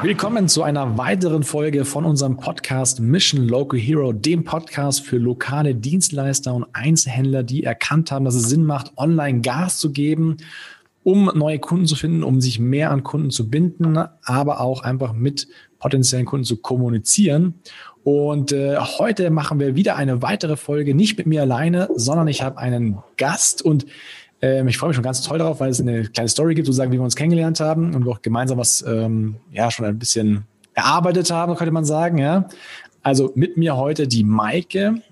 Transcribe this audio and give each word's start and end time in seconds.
Willkommen 0.00 0.46
zu 0.46 0.62
einer 0.62 0.96
weiteren 0.96 1.42
Folge 1.42 1.84
von 1.84 2.04
unserem 2.04 2.36
Podcast 2.36 3.00
Mission 3.00 3.48
Local 3.48 3.80
Hero, 3.80 4.12
dem 4.12 4.44
Podcast 4.44 5.04
für 5.04 5.18
lokale 5.18 5.74
Dienstleister 5.74 6.54
und 6.54 6.66
Einzelhändler, 6.72 7.42
die 7.42 7.64
erkannt 7.64 8.12
haben, 8.12 8.24
dass 8.24 8.36
es 8.36 8.48
Sinn 8.48 8.64
macht, 8.64 8.92
online 8.96 9.40
Gas 9.40 9.78
zu 9.78 9.90
geben, 9.90 10.36
um 11.02 11.32
neue 11.34 11.58
Kunden 11.58 11.86
zu 11.86 11.96
finden, 11.96 12.22
um 12.22 12.40
sich 12.40 12.60
mehr 12.60 12.92
an 12.92 13.02
Kunden 13.02 13.30
zu 13.30 13.50
binden, 13.50 13.98
aber 14.22 14.60
auch 14.60 14.82
einfach 14.82 15.14
mit 15.14 15.48
potenziellen 15.80 16.26
Kunden 16.26 16.44
zu 16.44 16.58
kommunizieren. 16.58 17.54
Und 18.04 18.52
äh, 18.52 18.76
heute 18.78 19.30
machen 19.30 19.58
wir 19.58 19.74
wieder 19.74 19.96
eine 19.96 20.22
weitere 20.22 20.56
Folge, 20.56 20.94
nicht 20.94 21.18
mit 21.18 21.26
mir 21.26 21.42
alleine, 21.42 21.88
sondern 21.96 22.28
ich 22.28 22.42
habe 22.42 22.58
einen 22.58 22.98
Gast 23.16 23.62
und 23.62 23.84
ähm, 24.40 24.68
ich 24.68 24.78
freue 24.78 24.88
mich 24.88 24.96
schon 24.96 25.04
ganz 25.04 25.22
toll 25.22 25.38
darauf, 25.38 25.60
weil 25.60 25.70
es 25.70 25.80
eine 25.80 26.04
kleine 26.04 26.28
Story 26.28 26.54
gibt, 26.54 26.66
sozusagen, 26.66 26.92
wie 26.92 26.98
wir 26.98 27.04
uns 27.04 27.16
kennengelernt 27.16 27.60
haben 27.60 27.94
und 27.94 28.04
wir 28.04 28.12
auch 28.12 28.22
gemeinsam 28.22 28.58
was 28.58 28.82
ähm, 28.86 29.36
ja 29.52 29.70
schon 29.70 29.86
ein 29.86 29.98
bisschen 29.98 30.44
erarbeitet 30.74 31.30
haben, 31.30 31.56
könnte 31.56 31.72
man 31.72 31.84
sagen. 31.84 32.18
Ja. 32.18 32.48
Also 33.02 33.32
mit 33.34 33.56
mir 33.56 33.76
heute 33.76 34.06
die 34.06 34.24
Maike. 34.24 35.02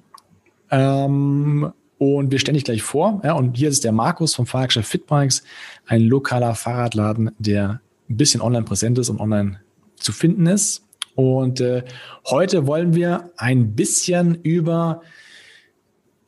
Ähm, 0.70 1.72
und 1.98 2.30
wir 2.30 2.38
stellen 2.38 2.54
dich 2.54 2.64
gleich 2.64 2.82
vor. 2.82 3.20
Ja, 3.24 3.32
und 3.32 3.56
hier 3.56 3.68
ist 3.68 3.84
der 3.84 3.92
Markus 3.92 4.34
vom 4.34 4.46
Fahrgeschäft 4.46 4.88
Fitbikes, 4.88 5.42
ein 5.86 6.02
lokaler 6.02 6.54
Fahrradladen, 6.54 7.30
der 7.38 7.80
ein 8.08 8.16
bisschen 8.16 8.40
online 8.40 8.64
präsent 8.64 8.98
ist 8.98 9.08
und 9.08 9.18
online 9.18 9.60
zu 9.96 10.12
finden 10.12 10.46
ist. 10.46 10.84
Und 11.14 11.60
äh, 11.60 11.82
heute 12.26 12.66
wollen 12.66 12.95
wir 12.95 13.30
ein 13.38 13.74
bisschen 13.74 14.34
über 14.42 15.00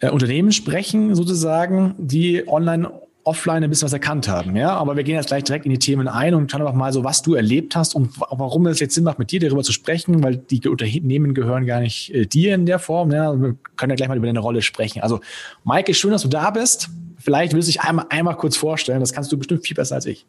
äh, 0.01 0.11
Unternehmen 0.11 0.52
sprechen, 0.52 1.15
sozusagen, 1.15 1.95
die 1.98 2.47
online 2.47 2.91
offline 3.29 3.62
ein 3.62 3.69
bisschen 3.69 3.87
was 3.87 3.93
erkannt 3.93 4.27
haben. 4.27 4.56
Ja, 4.56 4.70
aber 4.70 4.97
wir 4.97 5.05
gehen 5.05 5.17
jetzt 5.17 5.28
gleich 5.28 5.45
direkt 5.45 5.67
in 5.67 5.70
die 5.70 5.78
Themen 5.78 6.09
ein 6.09 6.34
und 6.34 6.50
schauen 6.50 6.62
einfach 6.62 6.75
mal 6.75 6.92
so, 6.92 7.05
was 7.05 7.20
du 7.20 7.34
erlebt 7.34 7.77
hast 7.77 7.95
und 7.95 8.19
warum 8.19 8.67
es 8.67 8.81
jetzt 8.81 8.95
Sinn 8.95 9.05
macht, 9.05 9.19
mit 9.19 9.31
dir 9.31 9.39
darüber 9.39 9.62
zu 9.62 9.73
sprechen, 9.73 10.23
weil 10.23 10.39
die 10.39 10.67
Unternehmen 10.67 11.34
gehören 11.34 11.67
gar 11.67 11.81
nicht 11.81 12.14
äh, 12.14 12.27
dir 12.27 12.55
in 12.55 12.64
der 12.64 12.78
Form. 12.78 13.12
Ja, 13.12 13.39
wir 13.39 13.56
können 13.77 13.91
ja 13.91 13.97
gleich 13.97 14.08
mal 14.08 14.17
über 14.17 14.27
deine 14.27 14.39
Rolle 14.39 14.62
sprechen. 14.62 15.03
Also, 15.03 15.20
Maike, 15.62 15.92
schön, 15.92 16.11
dass 16.11 16.23
du 16.23 16.28
da 16.28 16.51
bist. 16.51 16.89
Vielleicht 17.19 17.53
willst 17.53 17.69
du 17.69 17.73
dich 17.73 17.83
einmal, 17.83 18.06
einmal 18.08 18.36
kurz 18.36 18.56
vorstellen. 18.56 19.01
Das 19.01 19.12
kannst 19.12 19.30
du 19.30 19.36
bestimmt 19.36 19.67
viel 19.67 19.77
besser 19.77 19.97
als 19.97 20.06
ich. 20.06 20.25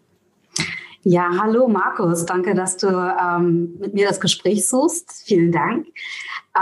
Ja, 1.03 1.29
hallo 1.41 1.69
Markus. 1.69 2.25
Danke, 2.25 2.53
dass 2.53 2.75
du 2.75 2.87
ähm, 2.87 3.75
mit 3.79 3.93
mir 3.93 4.07
das 4.07 4.19
Gespräch 4.19 4.67
suchst. 4.67 5.23
Vielen 5.25 5.53
Dank. 5.53 5.87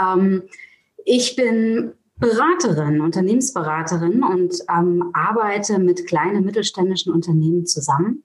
Ähm, 0.00 0.44
ich 1.04 1.34
bin 1.34 1.92
Beraterin, 2.18 3.00
Unternehmensberaterin 3.00 4.22
und 4.22 4.54
ähm, 4.68 5.10
arbeite 5.12 5.78
mit 5.78 6.06
kleinen 6.06 6.44
mittelständischen 6.44 7.12
Unternehmen 7.12 7.66
zusammen 7.66 8.24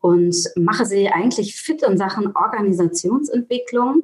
und 0.00 0.36
mache 0.56 0.86
sie 0.86 1.08
eigentlich 1.08 1.56
fit 1.56 1.82
in 1.82 1.98
Sachen 1.98 2.36
Organisationsentwicklung. 2.36 4.02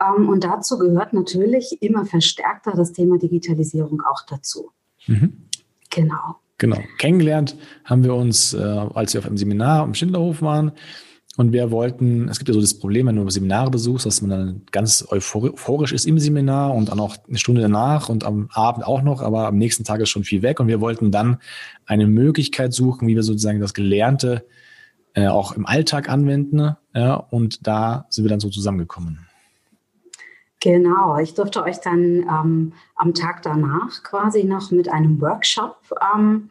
Ähm, 0.00 0.28
und 0.28 0.42
dazu 0.42 0.78
gehört 0.78 1.12
natürlich 1.12 1.80
immer 1.80 2.04
verstärkter 2.04 2.72
das 2.72 2.92
Thema 2.92 3.18
Digitalisierung 3.18 4.02
auch 4.02 4.22
dazu. 4.28 4.72
Mhm. 5.06 5.48
Genau. 5.90 6.40
Genau. 6.58 6.78
Kennengelernt 6.98 7.56
haben 7.84 8.04
wir 8.04 8.14
uns, 8.14 8.54
äh, 8.54 8.58
als 8.58 9.14
wir 9.14 9.20
auf 9.20 9.26
einem 9.26 9.36
Seminar 9.36 9.82
am 9.82 9.94
Schindlerhof 9.94 10.42
waren. 10.42 10.72
Und 11.36 11.52
wir 11.52 11.72
wollten, 11.72 12.28
es 12.28 12.38
gibt 12.38 12.48
ja 12.48 12.54
so 12.54 12.60
das 12.60 12.78
Problem, 12.78 13.06
wenn 13.08 13.16
du 13.16 13.28
Seminare 13.28 13.70
besuchst, 13.70 14.06
dass 14.06 14.22
man 14.22 14.30
dann 14.30 14.62
ganz 14.70 15.04
euphorisch 15.10 15.92
ist 15.92 16.06
im 16.06 16.18
Seminar 16.18 16.74
und 16.74 16.90
dann 16.90 17.00
auch 17.00 17.16
eine 17.26 17.38
Stunde 17.38 17.60
danach 17.60 18.08
und 18.08 18.24
am 18.24 18.48
Abend 18.52 18.86
auch 18.86 19.02
noch, 19.02 19.20
aber 19.20 19.48
am 19.48 19.58
nächsten 19.58 19.82
Tag 19.82 20.00
ist 20.00 20.10
schon 20.10 20.22
viel 20.22 20.42
weg. 20.42 20.60
Und 20.60 20.68
wir 20.68 20.80
wollten 20.80 21.10
dann 21.10 21.38
eine 21.86 22.06
Möglichkeit 22.06 22.72
suchen, 22.72 23.08
wie 23.08 23.16
wir 23.16 23.24
sozusagen 23.24 23.60
das 23.60 23.74
Gelernte 23.74 24.46
äh, 25.14 25.26
auch 25.26 25.52
im 25.52 25.66
Alltag 25.66 26.08
anwenden. 26.08 26.76
Ja, 26.94 27.14
und 27.14 27.66
da 27.66 28.06
sind 28.10 28.24
wir 28.24 28.30
dann 28.30 28.40
so 28.40 28.48
zusammengekommen. 28.48 29.26
Genau, 30.60 31.18
ich 31.18 31.34
durfte 31.34 31.62
euch 31.62 31.78
dann 31.80 32.00
ähm, 32.00 32.72
am 32.94 33.12
Tag 33.12 33.42
danach 33.42 34.02
quasi 34.02 34.44
noch 34.44 34.70
mit 34.70 34.88
einem 34.88 35.20
Workshop 35.20 35.76
ähm, 36.14 36.48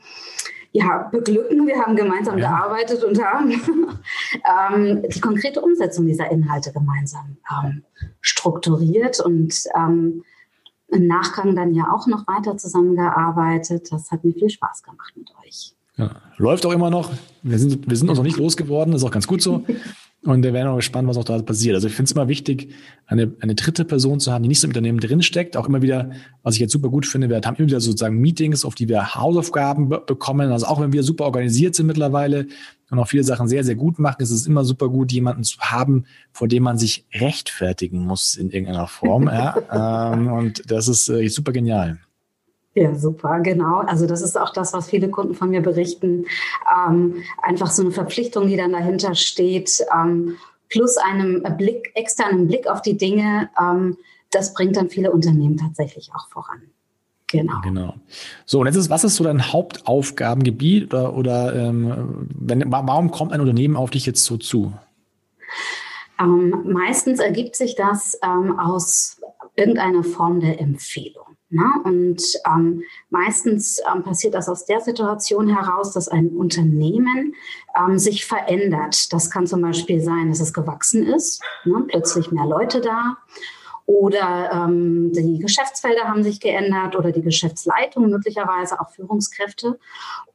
ja, 0.73 1.07
beglücken. 1.11 1.67
Wir 1.67 1.77
haben 1.77 1.95
gemeinsam 1.95 2.37
ja. 2.37 2.49
gearbeitet 2.49 3.03
und 3.03 3.23
haben 3.23 3.51
ähm, 4.73 5.03
die 5.07 5.21
konkrete 5.21 5.61
Umsetzung 5.61 6.07
dieser 6.07 6.29
Inhalte 6.31 6.73
gemeinsam 6.73 7.37
ähm, 7.63 7.83
strukturiert 8.21 9.19
und 9.19 9.55
ähm, 9.75 10.23
im 10.87 11.07
Nachgang 11.07 11.55
dann 11.55 11.73
ja 11.73 11.91
auch 11.93 12.07
noch 12.07 12.27
weiter 12.27 12.57
zusammengearbeitet. 12.57 13.91
Das 13.91 14.11
hat 14.11 14.23
mir 14.23 14.33
viel 14.33 14.49
Spaß 14.49 14.83
gemacht 14.83 15.13
mit 15.15 15.29
euch. 15.45 15.75
Ja, 15.95 16.09
läuft 16.37 16.65
auch 16.65 16.71
immer 16.71 16.89
noch. 16.89 17.11
Wir 17.43 17.59
sind, 17.59 17.87
wir 17.87 17.95
sind 17.95 18.09
uns 18.09 18.17
noch 18.17 18.25
nicht 18.25 18.37
losgeworden, 18.37 18.93
das 18.93 19.01
ist 19.01 19.07
auch 19.07 19.11
ganz 19.11 19.27
gut 19.27 19.41
so. 19.41 19.63
Und 20.25 20.41
wir 20.43 20.53
werden 20.53 20.69
auch 20.69 20.77
gespannt, 20.77 21.09
was 21.09 21.17
auch 21.17 21.25
da 21.25 21.41
passiert. 21.41 21.75
Also 21.75 21.87
ich 21.87 21.93
finde 21.93 22.09
es 22.09 22.13
immer 22.13 22.29
wichtig, 22.29 22.73
eine, 23.07 23.33
eine 23.41 23.55
dritte 23.55 23.83
Person 23.83 24.21
zu 24.21 24.31
haben, 24.31 24.43
die 24.43 24.47
nicht 24.47 24.61
so 24.61 24.67
im 24.67 24.71
Unternehmen 24.71 24.99
drinsteckt. 24.99 25.57
Auch 25.57 25.67
immer 25.67 25.81
wieder, 25.81 26.11
was 26.43 26.55
ich 26.55 26.61
jetzt 26.61 26.71
super 26.71 26.87
gut 26.87 27.05
finde, 27.05 27.29
wir 27.29 27.41
haben 27.41 27.57
immer 27.57 27.67
wieder 27.67 27.81
sozusagen 27.81 28.19
Meetings, 28.19 28.63
auf 28.63 28.73
die 28.73 28.87
wir 28.87 29.15
Hausaufgaben 29.15 29.89
bekommen. 29.89 30.51
Also 30.51 30.67
auch 30.67 30.79
wenn 30.79 30.93
wir 30.93 31.03
super 31.03 31.25
organisiert 31.25 31.75
sind 31.75 31.87
mittlerweile 31.87 32.47
und 32.89 32.99
auch 32.99 33.07
viele 33.07 33.25
Sachen 33.25 33.49
sehr, 33.49 33.65
sehr 33.65 33.75
gut 33.75 33.99
machen, 33.99 34.21
ist 34.21 34.31
es 34.31 34.47
immer 34.47 34.63
super 34.63 34.87
gut, 34.87 35.11
jemanden 35.11 35.43
zu 35.43 35.59
haben, 35.59 36.05
vor 36.31 36.47
dem 36.47 36.63
man 36.63 36.77
sich 36.77 37.05
rechtfertigen 37.13 38.05
muss 38.05 38.35
in 38.35 38.49
irgendeiner 38.49 38.87
Form. 38.87 39.27
ja. 39.27 40.13
ähm, 40.13 40.31
und 40.31 40.71
das 40.71 40.87
ist 40.87 41.09
äh, 41.09 41.27
super 41.27 41.51
genial. 41.51 41.99
Ja, 42.75 42.95
super, 42.95 43.39
genau. 43.41 43.79
Also 43.81 44.07
das 44.07 44.21
ist 44.21 44.37
auch 44.37 44.51
das, 44.51 44.73
was 44.73 44.89
viele 44.89 45.09
Kunden 45.09 45.35
von 45.35 45.49
mir 45.49 45.61
berichten. 45.61 46.25
Ähm, 46.75 47.23
einfach 47.41 47.69
so 47.69 47.83
eine 47.83 47.91
Verpflichtung, 47.91 48.47
die 48.47 48.57
dann 48.57 48.71
dahinter 48.71 49.13
steht, 49.13 49.83
ähm, 49.95 50.37
plus 50.69 50.97
einem 50.97 51.43
Blick, 51.57 51.91
externen 51.93 52.47
Blick 52.47 52.67
auf 52.67 52.81
die 52.81 52.97
Dinge, 52.97 53.49
ähm, 53.59 53.97
das 54.31 54.55
bringt 54.55 54.75
dann 54.75 54.89
viele 54.89 55.11
Unternehmen 55.11 55.57
tatsächlich 55.57 56.09
auch 56.15 56.27
voran. 56.29 56.63
Genau. 57.27 57.61
Genau. 57.63 57.95
So, 58.45 58.59
und 58.59 58.67
jetzt 58.67 58.75
ist, 58.75 58.89
was 58.89 59.03
ist 59.03 59.15
so 59.15 59.23
dein 59.23 59.51
Hauptaufgabengebiet 59.51 60.93
oder, 60.93 61.15
oder 61.15 61.55
ähm, 61.55 62.27
wenn, 62.29 62.63
warum 62.71 63.11
kommt 63.11 63.33
ein 63.33 63.41
Unternehmen 63.41 63.75
auf 63.75 63.89
dich 63.89 64.05
jetzt 64.05 64.23
so 64.23 64.37
zu? 64.37 64.73
Ähm, 66.19 66.63
meistens 66.65 67.19
ergibt 67.19 67.55
sich 67.55 67.75
das 67.75 68.19
ähm, 68.23 68.59
aus 68.59 69.19
irgendeiner 69.55 70.03
Form 70.03 70.39
der 70.39 70.59
Empfehlung. 70.59 71.32
Ne? 71.53 71.71
Und 71.83 72.23
ähm, 72.47 72.81
meistens 73.11 73.79
ähm, 73.91 74.01
passiert 74.03 74.33
das 74.33 74.49
aus 74.49 74.65
der 74.65 74.81
Situation 74.81 75.47
heraus, 75.47 75.93
dass 75.93 76.07
ein 76.07 76.29
Unternehmen 76.29 77.35
ähm, 77.79 77.99
sich 77.99 78.25
verändert. 78.25 79.13
Das 79.13 79.29
kann 79.29 79.45
zum 79.45 79.61
Beispiel 79.61 80.01
sein, 80.01 80.29
dass 80.29 80.39
es 80.39 80.51
gewachsen 80.51 81.03
ist, 81.05 81.43
ne? 81.63 81.85
plötzlich 81.87 82.31
mehr 82.31 82.47
Leute 82.47 82.81
da. 82.81 83.17
Oder 83.85 84.49
ähm, 84.51 85.11
die 85.13 85.37
Geschäftsfelder 85.37 86.05
haben 86.05 86.23
sich 86.23 86.39
geändert 86.39 86.95
oder 86.95 87.11
die 87.11 87.21
Geschäftsleitung, 87.21 88.09
möglicherweise 88.09 88.79
auch 88.79 88.89
Führungskräfte. 88.89 89.77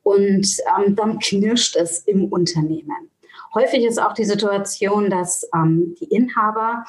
Und 0.04 0.46
ähm, 0.78 0.94
dann 0.94 1.18
knirscht 1.18 1.74
es 1.74 1.98
im 2.00 2.26
Unternehmen. 2.26 3.10
Häufig 3.54 3.84
ist 3.84 4.00
auch 4.00 4.12
die 4.12 4.26
Situation, 4.26 5.10
dass 5.10 5.48
ähm, 5.52 5.96
die 5.98 6.04
Inhaber 6.04 6.84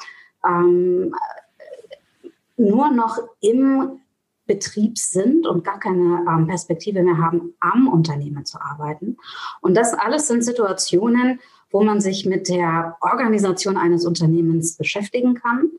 nur 2.56 2.90
noch 2.90 3.18
im 3.40 4.00
Betrieb 4.50 4.98
sind 4.98 5.46
und 5.46 5.62
gar 5.62 5.78
keine 5.78 6.24
ähm, 6.28 6.48
Perspektive 6.48 7.04
mehr 7.04 7.18
haben, 7.18 7.54
am 7.60 7.86
Unternehmen 7.86 8.44
zu 8.44 8.60
arbeiten. 8.60 9.16
Und 9.60 9.76
das 9.76 9.94
alles 9.94 10.26
sind 10.26 10.44
Situationen, 10.44 11.38
wo 11.70 11.84
man 11.84 12.00
sich 12.00 12.26
mit 12.26 12.48
der 12.48 12.96
Organisation 13.00 13.76
eines 13.76 14.04
Unternehmens 14.04 14.76
beschäftigen 14.76 15.34
kann. 15.34 15.70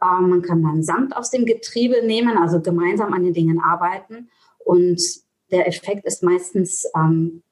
Ähm, 0.00 0.30
man 0.30 0.42
kann 0.42 0.62
dann 0.62 0.84
Sand 0.84 1.16
aus 1.16 1.30
dem 1.30 1.46
Getriebe 1.46 2.06
nehmen, 2.06 2.38
also 2.38 2.60
gemeinsam 2.60 3.12
an 3.12 3.24
den 3.24 3.34
Dingen 3.34 3.60
arbeiten. 3.60 4.30
Und 4.64 5.02
der 5.50 5.66
Effekt 5.66 6.06
ist 6.06 6.22
meistens 6.22 6.86
ähm, 6.94 7.42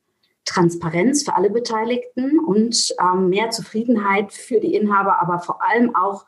Transparenz 0.44 1.24
für 1.24 1.34
alle 1.34 1.50
Beteiligten 1.50 2.38
und 2.38 2.94
ähm, 3.00 3.28
mehr 3.28 3.50
Zufriedenheit 3.50 4.32
für 4.32 4.60
die 4.60 4.74
Inhaber, 4.76 5.20
aber 5.20 5.40
vor 5.40 5.58
allem 5.68 5.96
auch 5.96 6.26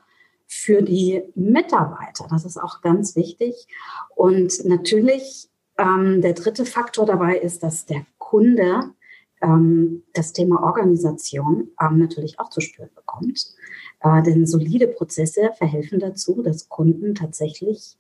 für 0.55 0.83
die 0.83 1.23
Mitarbeiter. 1.35 2.27
Das 2.29 2.45
ist 2.45 2.59
auch 2.59 2.83
ganz 2.83 3.17
wichtig. 3.17 3.67
Und 4.15 4.65
natürlich 4.67 5.49
ähm, 5.79 6.21
der 6.21 6.35
dritte 6.35 6.67
Faktor 6.67 7.07
dabei 7.07 7.39
ist, 7.39 7.63
dass 7.63 7.87
der 7.87 8.05
Kunde 8.19 8.91
ähm, 9.41 10.03
das 10.13 10.35
Thema 10.35 10.63
Organisation 10.63 11.69
ähm, 11.81 11.99
natürlich 11.99 12.39
auch 12.39 12.51
zu 12.51 12.61
spüren 12.61 12.91
bekommt. 12.95 13.47
Äh, 14.01 14.23
denn 14.23 14.47
solide 14.47 14.89
Prozesse 14.89 15.51
verhelfen 15.57 16.01
dazu, 16.01 16.43
dass 16.43 16.69
Kunden 16.69 17.15
tatsächlich 17.15 17.97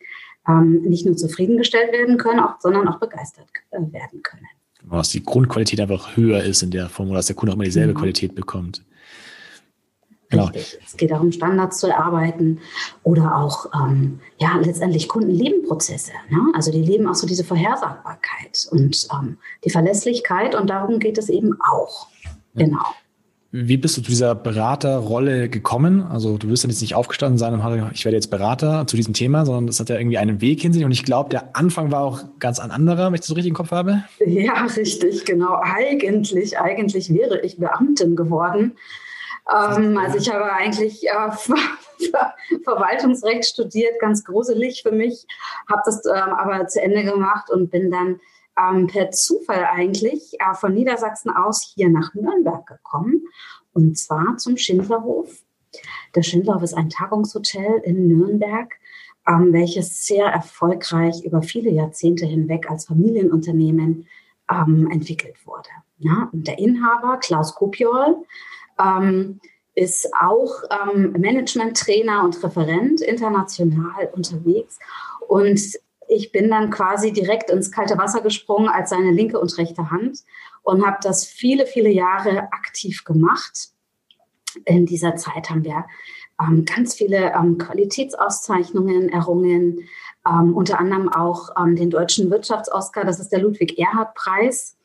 ähm, 0.47 0.83
nicht 0.83 1.07
nur 1.07 1.17
zufriedengestellt 1.17 1.91
werden 1.93 2.19
können, 2.19 2.41
auch, 2.41 2.61
sondern 2.61 2.87
auch 2.87 3.01
begeistert 3.01 3.47
äh, 3.71 3.81
werden 3.81 4.23
können. 4.23 4.47
Dass 4.91 5.09
die 5.09 5.23
Grundqualität 5.23 5.81
einfach 5.81 6.19
höher 6.19 6.43
ist 6.43 6.63
in 6.63 6.71
der 6.71 6.91
Form, 6.91 7.13
dass 7.15 7.27
der 7.27 7.37
Kunde 7.37 7.53
auch 7.53 7.57
immer 7.57 7.65
dieselbe 7.65 7.95
mhm. 7.95 7.99
Qualität 7.99 8.35
bekommt. 8.35 8.85
Genau. 10.33 10.47
Richtig. 10.47 10.79
Es 10.85 10.97
geht 10.97 11.11
darum, 11.11 11.31
Standards 11.31 11.79
zu 11.79 11.89
erarbeiten 11.89 12.59
oder 13.03 13.37
auch 13.37 13.67
ähm, 13.75 14.19
ja 14.39 14.59
letztendlich 14.63 15.09
Kundenlebenprozesse. 15.09 16.13
Ne? 16.31 16.39
Also 16.55 16.73
die 16.73 16.83
leben 16.83 17.07
auch 17.07 17.15
so 17.15 17.27
diese 17.27 17.45
Vorhersagbarkeit 17.45 18.67
und 18.71 19.07
ähm, 19.13 19.37
die 19.65 19.71
Verlässlichkeit 19.71 20.55
und 20.55 20.71
darum 20.71 20.99
geht 20.99 21.19
es 21.19 21.29
eben 21.29 21.59
auch. 21.61 22.09
Genau. 22.55 22.85
wie 23.51 23.79
bist 23.79 23.97
du 23.97 24.03
zu 24.03 24.11
dieser 24.11 24.35
Beraterrolle 24.35 25.49
gekommen? 25.51 26.03
Also 26.03 26.39
du 26.39 26.49
wirst 26.49 26.65
ja 26.65 26.71
jetzt 26.71 26.81
nicht 26.81 26.95
aufgestanden 26.95 27.39
sein 27.39 27.55
und 27.55 27.93
ich 27.93 28.05
werde 28.05 28.17
jetzt 28.17 28.29
Berater 28.29 28.87
zu 28.87 28.97
diesem 28.97 29.13
Thema, 29.13 29.45
sondern 29.45 29.67
das 29.67 29.81
hat 29.81 29.91
ja 29.91 29.99
irgendwie 29.99 30.19
einen 30.19 30.41
Weg 30.41 30.65
in 30.65 30.73
sich. 30.73 30.85
Und 30.85 30.93
ich 30.93 31.05
glaube, 31.05 31.29
der 31.31 31.55
Anfang 31.57 31.91
war 31.91 32.01
auch 32.01 32.25
ganz 32.39 32.59
ein 32.59 32.71
anderer, 32.71 33.07
wenn 33.07 33.15
ich 33.15 33.21
das 33.21 33.29
so 33.29 33.35
richtig 33.35 33.51
im 33.51 33.57
Kopf 33.57 33.71
habe. 33.71 34.05
Ja, 34.25 34.65
richtig, 34.65 35.27
genau. 35.27 35.61
Eigentlich, 35.63 36.59
eigentlich 36.59 37.13
wäre 37.13 37.41
ich 37.41 37.59
Beamtin 37.59 38.17
geworden. 38.17 38.73
Ähm, 39.51 39.97
also 39.99 40.19
ich 40.19 40.33
habe 40.33 40.53
eigentlich 40.53 41.09
äh, 41.09 41.33
Ver 41.33 41.57
Verwaltungsrecht 42.65 43.45
studiert, 43.45 44.01
ganz 44.01 44.25
gruselig 44.25 44.83
für 44.83 44.93
mich, 44.93 45.27
habe 45.71 45.83
das 45.85 46.05
ähm, 46.07 46.33
aber 46.33 46.67
zu 46.67 46.83
Ende 46.83 47.05
gemacht 47.05 47.51
und 47.51 47.71
bin 47.71 47.91
dann 47.91 48.21
ähm, 48.59 48.87
per 48.89 49.11
Zufall 49.11 49.65
eigentlich 49.65 50.35
äh, 50.41 50.55
von 50.55 50.75
Niedersachsen 50.75 51.31
aus 51.31 51.73
hier 51.75 51.89
nach 51.89 52.13
Nürnberg 52.15 52.67
gekommen 52.67 53.23
und 53.73 53.99
zwar 53.99 54.37
zum 54.39 54.57
Schindlerhof. 54.57 55.43
Der 56.15 56.23
Schindlerhof 56.23 56.63
ist 56.63 56.75
ein 56.75 56.91
Tagungshotel 56.91 57.81
in 57.85 58.09
Nürnberg, 58.09 58.75
ähm, 59.27 59.53
welches 59.53 60.07
sehr 60.07 60.27
erfolgreich 60.27 61.25
über 61.25 61.43
viele 61.43 61.71
Jahrzehnte 61.71 62.27
hinweg 62.27 62.71
als 62.71 62.87
Familienunternehmen 62.87 64.07
ähm, 64.51 64.91
entwickelt 64.91 65.37
wurde. 65.47 65.69
Ja, 65.99 66.29
und 66.33 66.47
der 66.49 66.59
Inhaber, 66.59 67.19
Klaus 67.19 67.55
Kopiol, 67.55 68.25
ähm, 68.85 69.41
ist 69.75 70.11
auch 70.21 70.51
ähm, 70.71 71.13
Management-Trainer 71.13 72.25
und 72.25 72.43
Referent 72.43 73.01
international 73.01 74.11
unterwegs 74.15 74.79
und 75.29 75.61
ich 76.09 76.31
bin 76.31 76.51
dann 76.51 76.71
quasi 76.71 77.13
direkt 77.13 77.51
ins 77.51 77.73
kalte 77.73 77.97
Wasser 77.97 78.21
gesprungen 78.21 78.69
als 78.69 78.91
seine 78.91 79.13
linke 79.13 79.39
und 79.39 79.57
rechte 79.57 79.91
Hand 79.91 80.21
und 80.63 80.87
habe 80.87 80.99
das 81.03 81.25
viele, 81.25 81.67
viele 81.67 81.91
Jahre 81.91 82.53
aktiv 82.53 83.05
gemacht. 83.05 83.71
In 84.67 84.85
dieser 84.85 85.17
Zeit 85.17 85.49
haben 85.49 85.65
wir 85.65 85.87
ähm, 86.41 86.65
ganz 86.65 86.95
viele 86.95 87.33
ähm, 87.33 87.59
Qualitätsauszeichnungen 87.59 89.09
errungen, 89.09 89.89
ähm, 90.29 90.55
unter 90.55 90.79
anderem 90.79 91.09
auch 91.09 91.51
ähm, 91.59 91.77
den 91.77 91.91
Deutschen 91.91 92.31
Wirtschafts-Oscar, 92.31 93.05
das 93.05 93.19
ist 93.19 93.31
der 93.31 93.41
Ludwig-Erhard-Preis. 93.41 94.77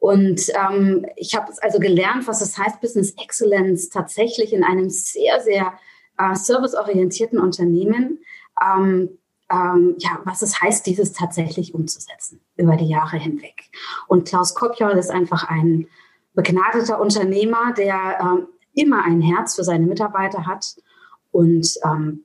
Und 0.00 0.50
ähm, 0.54 1.06
ich 1.14 1.36
habe 1.36 1.52
also 1.60 1.78
gelernt, 1.78 2.26
was 2.26 2.40
es 2.40 2.58
heißt, 2.58 2.80
Business 2.80 3.14
Excellence 3.22 3.90
tatsächlich 3.90 4.52
in 4.52 4.64
einem 4.64 4.90
sehr, 4.90 5.40
sehr 5.40 5.74
äh, 6.18 6.34
serviceorientierten 6.34 7.38
Unternehmen 7.38 8.18
ähm, 8.60 9.18
ähm, 9.50 9.96
ja, 9.98 10.20
was 10.24 10.42
es 10.42 10.60
heißt, 10.60 10.86
dieses 10.86 11.12
tatsächlich 11.12 11.74
umzusetzen 11.74 12.40
über 12.56 12.76
die 12.76 12.88
Jahre 12.88 13.16
hinweg. 13.16 13.64
Und 14.06 14.28
Klaus 14.28 14.54
Kopjol 14.54 14.92
ist 14.92 15.10
einfach 15.10 15.48
ein 15.48 15.88
begnadeter 16.34 17.00
Unternehmer, 17.00 17.72
der 17.76 18.18
ähm, 18.20 18.46
immer 18.74 19.04
ein 19.04 19.20
Herz 19.20 19.56
für 19.56 19.64
seine 19.64 19.86
Mitarbeiter 19.86 20.46
hat. 20.46 20.76
Und 21.32 21.68
ähm, 21.84 22.24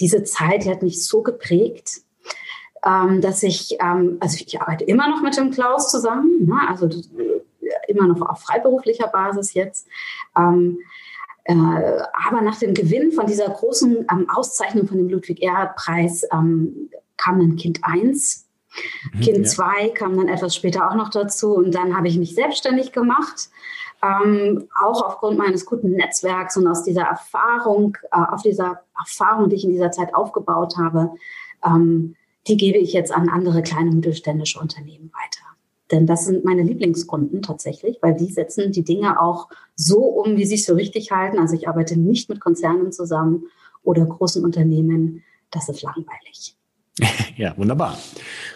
diese 0.00 0.24
Zeit 0.24 0.64
die 0.64 0.70
hat 0.70 0.82
mich 0.82 1.06
so 1.06 1.22
geprägt, 1.22 2.02
ähm, 2.84 3.20
dass 3.20 3.42
ich, 3.42 3.76
ähm, 3.80 4.18
also 4.20 4.36
ich 4.44 4.60
arbeite 4.60 4.84
immer 4.84 5.08
noch 5.08 5.22
mit 5.22 5.36
dem 5.36 5.50
Klaus 5.50 5.90
zusammen, 5.90 6.46
ne? 6.46 6.60
also 6.68 6.86
äh, 6.86 7.40
immer 7.88 8.06
noch 8.06 8.20
auf 8.22 8.40
freiberuflicher 8.40 9.08
Basis 9.08 9.54
jetzt. 9.54 9.86
Ähm, 10.36 10.78
äh, 11.44 11.54
aber 11.54 12.42
nach 12.42 12.58
dem 12.58 12.74
Gewinn 12.74 13.12
von 13.12 13.26
dieser 13.26 13.48
großen 13.48 14.06
ähm, 14.10 14.28
Auszeichnung 14.28 14.86
von 14.86 14.98
dem 14.98 15.08
Ludwig-Erhard-Preis 15.08 16.26
ähm, 16.32 16.90
kam 17.16 17.38
dann 17.38 17.56
Kind 17.56 17.80
1. 17.82 18.46
Mhm, 19.12 19.20
kind 19.20 19.48
2 19.48 19.86
ja. 19.86 19.94
kam 19.94 20.16
dann 20.16 20.28
etwas 20.28 20.54
später 20.54 20.90
auch 20.90 20.94
noch 20.94 21.08
dazu 21.08 21.54
und 21.54 21.74
dann 21.74 21.96
habe 21.96 22.08
ich 22.08 22.18
mich 22.18 22.34
selbstständig 22.34 22.92
gemacht. 22.92 23.48
Ähm, 24.00 24.68
auch 24.80 25.02
aufgrund 25.02 25.38
meines 25.38 25.66
guten 25.66 25.92
Netzwerks 25.92 26.56
und 26.56 26.68
aus 26.68 26.84
dieser 26.84 27.02
Erfahrung, 27.02 27.96
äh, 28.12 28.32
auf 28.32 28.42
dieser 28.42 28.82
Erfahrung, 28.96 29.48
die 29.48 29.56
ich 29.56 29.64
in 29.64 29.70
dieser 29.70 29.90
Zeit 29.90 30.14
aufgebaut 30.14 30.76
habe, 30.76 31.14
ähm, 31.64 32.14
die 32.48 32.56
gebe 32.56 32.78
ich 32.78 32.92
jetzt 32.92 33.12
an 33.12 33.28
andere 33.28 33.62
kleine 33.62 33.90
mittelständische 33.90 34.58
Unternehmen 34.58 35.12
weiter. 35.12 35.44
Denn 35.90 36.06
das 36.06 36.26
sind 36.26 36.44
meine 36.44 36.62
Lieblingskunden 36.62 37.42
tatsächlich, 37.42 37.98
weil 38.02 38.14
die 38.14 38.30
setzen 38.30 38.72
die 38.72 38.84
Dinge 38.84 39.20
auch 39.20 39.48
so 39.74 40.00
um, 40.00 40.36
wie 40.36 40.44
sie 40.44 40.56
es 40.56 40.66
für 40.66 40.76
richtig 40.76 41.10
halten. 41.10 41.38
Also 41.38 41.54
ich 41.54 41.68
arbeite 41.68 41.98
nicht 41.98 42.28
mit 42.28 42.40
Konzernen 42.40 42.92
zusammen 42.92 43.44
oder 43.82 44.04
großen 44.04 44.44
Unternehmen. 44.44 45.22
Das 45.50 45.68
ist 45.68 45.82
langweilig. 45.82 46.54
Ja, 47.36 47.56
wunderbar. 47.56 47.96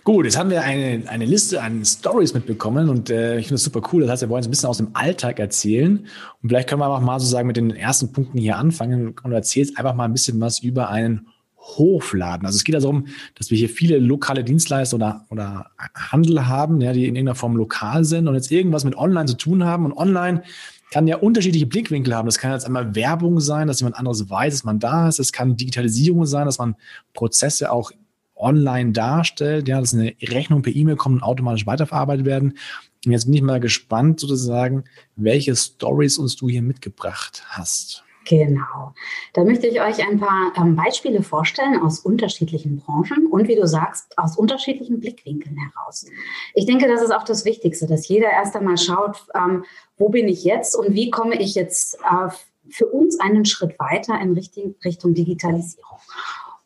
Gut, 0.03 0.25
jetzt 0.25 0.37
haben 0.37 0.51
wir 0.51 0.63
eine, 0.63 1.09
eine 1.09 1.25
Liste 1.25 1.63
an 1.63 1.85
Stories 1.85 2.35
mitbekommen 2.35 2.89
und 2.89 3.11
äh, 3.11 3.39
ich 3.39 3.47
finde 3.47 3.55
das 3.55 3.63
super 3.63 3.81
cool. 3.93 4.03
Das 4.03 4.11
heißt, 4.11 4.23
wir 4.23 4.29
wollen 4.29 4.39
uns 4.39 4.49
ein 4.49 4.51
bisschen 4.51 4.69
aus 4.69 4.79
dem 4.79 4.91
Alltag 4.95 5.39
erzählen 5.39 5.99
und 6.43 6.49
vielleicht 6.49 6.69
können 6.69 6.81
wir 6.81 6.87
einfach 6.87 7.01
mal 7.01 7.21
sozusagen 7.21 7.47
mit 7.47 7.57
den 7.57 7.71
ersten 7.71 8.13
Punkten 8.13 8.39
hier 8.39 8.57
anfangen 8.57 9.15
und 9.23 9.31
erzählst 9.31 9.79
einfach 9.79 9.95
mal 9.95 10.07
ein 10.07 10.13
bisschen 10.13 10.41
was 10.41 10.59
über 10.59 10.89
einen 10.89 11.29
Hofladen. 11.63 12.45
Also 12.45 12.57
es 12.57 12.65
geht 12.65 12.75
darum, 12.75 13.07
dass 13.37 13.51
wir 13.51 13.59
hier 13.59 13.69
viele 13.69 13.99
lokale 13.99 14.45
Dienstleister 14.45 14.97
oder, 14.97 15.27
oder 15.31 15.71
Handel 15.95 16.47
haben, 16.49 16.81
ja, 16.81 16.93
die 16.93 17.07
in 17.07 17.15
irgendeiner 17.15 17.37
Form 17.37 17.57
lokal 17.57 18.05
sind 18.05 18.29
und 18.29 18.35
jetzt 18.35 18.51
irgendwas 18.51 18.85
mit 18.85 18.97
Online 18.97 19.27
zu 19.27 19.37
tun 19.37 19.65
haben. 19.65 19.87
Und 19.87 19.93
Online 19.93 20.43
kann 20.91 21.07
ja 21.07 21.17
unterschiedliche 21.17 21.67
Blickwinkel 21.67 22.15
haben. 22.15 22.27
Das 22.27 22.39
kann 22.39 22.53
jetzt 22.53 22.67
einmal 22.67 22.95
Werbung 22.95 23.41
sein, 23.41 23.69
dass 23.69 23.81
jemand 23.81 23.97
anderes 23.97 24.29
weiß, 24.29 24.55
dass 24.55 24.65
man 24.65 24.79
da 24.79 25.09
ist. 25.09 25.21
Es 25.21 25.33
kann 25.33 25.57
Digitalisierung 25.57 26.27
sein, 26.27 26.47
dass 26.47 26.59
man 26.59 26.75
Prozesse 27.15 27.73
auch 27.73 27.93
online 28.35 28.93
darstellt, 28.93 29.69
ja, 29.69 29.81
dass 29.81 29.95
eine 29.95 30.15
Rechnung 30.21 30.63
per 30.63 30.75
E-Mail 30.75 30.97
kommt 30.97 31.17
und 31.17 31.23
automatisch 31.23 31.67
weiterverarbeitet 31.67 32.27
werden. 32.27 32.59
Und 33.05 33.13
jetzt 33.13 33.25
bin 33.25 33.35
ich 33.35 33.43
mal 33.43 33.61
gespannt, 33.61 34.21
sozusagen, 34.21 34.85
welche 35.17 35.55
Stories 35.57 36.19
uns 36.19 36.37
du 36.37 36.49
hier 36.49 36.63
mitgebracht 36.63 37.45
hast. 37.49 38.05
Genau. 38.29 38.95
Da 39.33 39.45
möchte 39.45 39.67
ich 39.67 39.81
euch 39.81 40.07
ein 40.07 40.21
paar 40.21 40.53
ähm, 40.57 40.77
Beispiele 40.77 41.23
vorstellen 41.23 41.81
aus 41.81 42.01
unterschiedlichen 42.01 42.77
Branchen 42.77 43.27
und 43.27 43.49
wie 43.49 43.57
du 43.57 43.67
sagst, 43.67 44.17
aus 44.17 44.37
unterschiedlichen 44.37 45.01
Blickwinkeln 45.01 45.57
heraus. 45.57 46.07
Ich 46.55 46.67
denke, 46.67 46.87
das 46.87 47.03
ist 47.03 47.11
auch 47.11 47.25
das 47.25 47.45
Wichtigste, 47.45 47.87
dass 47.87 48.07
jeder 48.09 48.31
erst 48.31 48.55
einmal 48.55 48.79
schaut, 48.79 49.27
ähm, 49.35 49.65
wo 49.97 50.09
bin 50.09 50.29
ich 50.29 50.45
jetzt 50.45 50.77
und 50.77 50.95
wie 50.95 51.11
komme 51.11 51.37
ich 51.41 51.55
jetzt 51.55 51.99
äh, 52.01 52.29
für 52.71 52.87
uns 52.87 53.19
einen 53.19 53.45
Schritt 53.45 53.79
weiter 53.79 54.21
in 54.21 54.35
Richtung, 54.35 54.77
Richtung 54.85 55.15
Digitalisierung. 55.15 55.99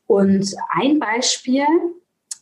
Und 0.06 0.54
ein 0.70 0.98
Beispiel 0.98 1.66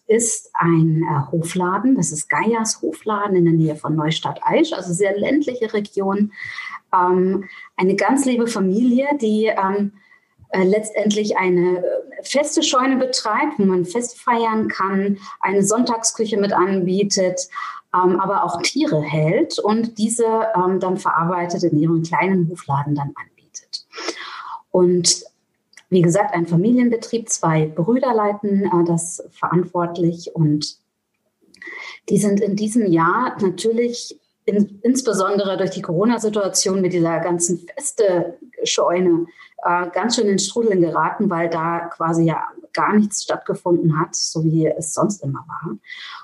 ist 0.06 0.50
ein 0.54 1.02
äh, 1.02 1.32
Hofladen, 1.32 1.94
das 1.94 2.12
ist 2.12 2.28
Geiers 2.28 2.82
Hofladen 2.82 3.36
in 3.36 3.44
der 3.44 3.54
Nähe 3.54 3.76
von 3.76 3.96
Neustadt-Aisch, 3.96 4.72
also 4.72 4.92
sehr 4.92 5.18
ländliche 5.18 5.72
Region. 5.72 6.32
Ähm, 6.94 7.44
eine 7.76 7.96
ganz 7.96 8.24
liebe 8.24 8.46
Familie, 8.46 9.08
die 9.20 9.46
ähm, 9.46 9.92
äh, 10.54 10.62
letztendlich 10.62 11.36
eine 11.36 11.78
äh, 11.78 11.82
feste 12.22 12.62
Scheune 12.62 12.96
betreibt, 12.96 13.58
wo 13.58 13.64
man 13.64 13.84
fest 13.84 14.20
feiern 14.20 14.68
kann, 14.68 15.18
eine 15.40 15.64
Sonntagsküche 15.64 16.36
mit 16.36 16.52
anbietet, 16.52 17.48
ähm, 17.92 18.20
aber 18.20 18.44
auch 18.44 18.62
Tiere 18.62 19.02
hält 19.02 19.58
und 19.58 19.98
diese 19.98 20.48
ähm, 20.54 20.78
dann 20.78 20.96
verarbeitet 20.96 21.64
in 21.64 21.78
ihren 21.78 22.02
kleinen 22.04 22.48
Hofladen 22.48 22.94
dann 22.94 23.12
anbietet. 23.16 23.86
Und 24.70 25.24
wie 25.90 26.02
gesagt, 26.02 26.34
ein 26.34 26.46
Familienbetrieb, 26.46 27.28
zwei 27.28 27.66
Brüder 27.66 28.14
leiten 28.14 28.64
äh, 28.64 28.84
das 28.86 29.24
verantwortlich 29.32 30.34
und 30.34 30.78
die 32.08 32.18
sind 32.18 32.40
in 32.40 32.54
diesem 32.54 32.86
Jahr 32.86 33.36
natürlich 33.40 34.20
in, 34.44 34.80
insbesondere 34.82 35.56
durch 35.56 35.70
die 35.70 35.82
Corona-Situation 35.82 36.80
mit 36.80 36.92
dieser 36.92 37.20
ganzen 37.20 37.66
feste 37.74 38.38
Scheune 38.64 39.26
äh, 39.64 39.88
ganz 39.90 40.16
schön 40.16 40.28
in 40.28 40.38
Strudeln 40.38 40.80
geraten, 40.80 41.30
weil 41.30 41.48
da 41.48 41.80
quasi 41.94 42.24
ja 42.24 42.44
gar 42.72 42.94
nichts 42.94 43.22
stattgefunden 43.22 43.98
hat, 43.98 44.14
so 44.14 44.44
wie 44.44 44.66
es 44.66 44.92
sonst 44.92 45.22
immer 45.22 45.44
war. 45.46 45.76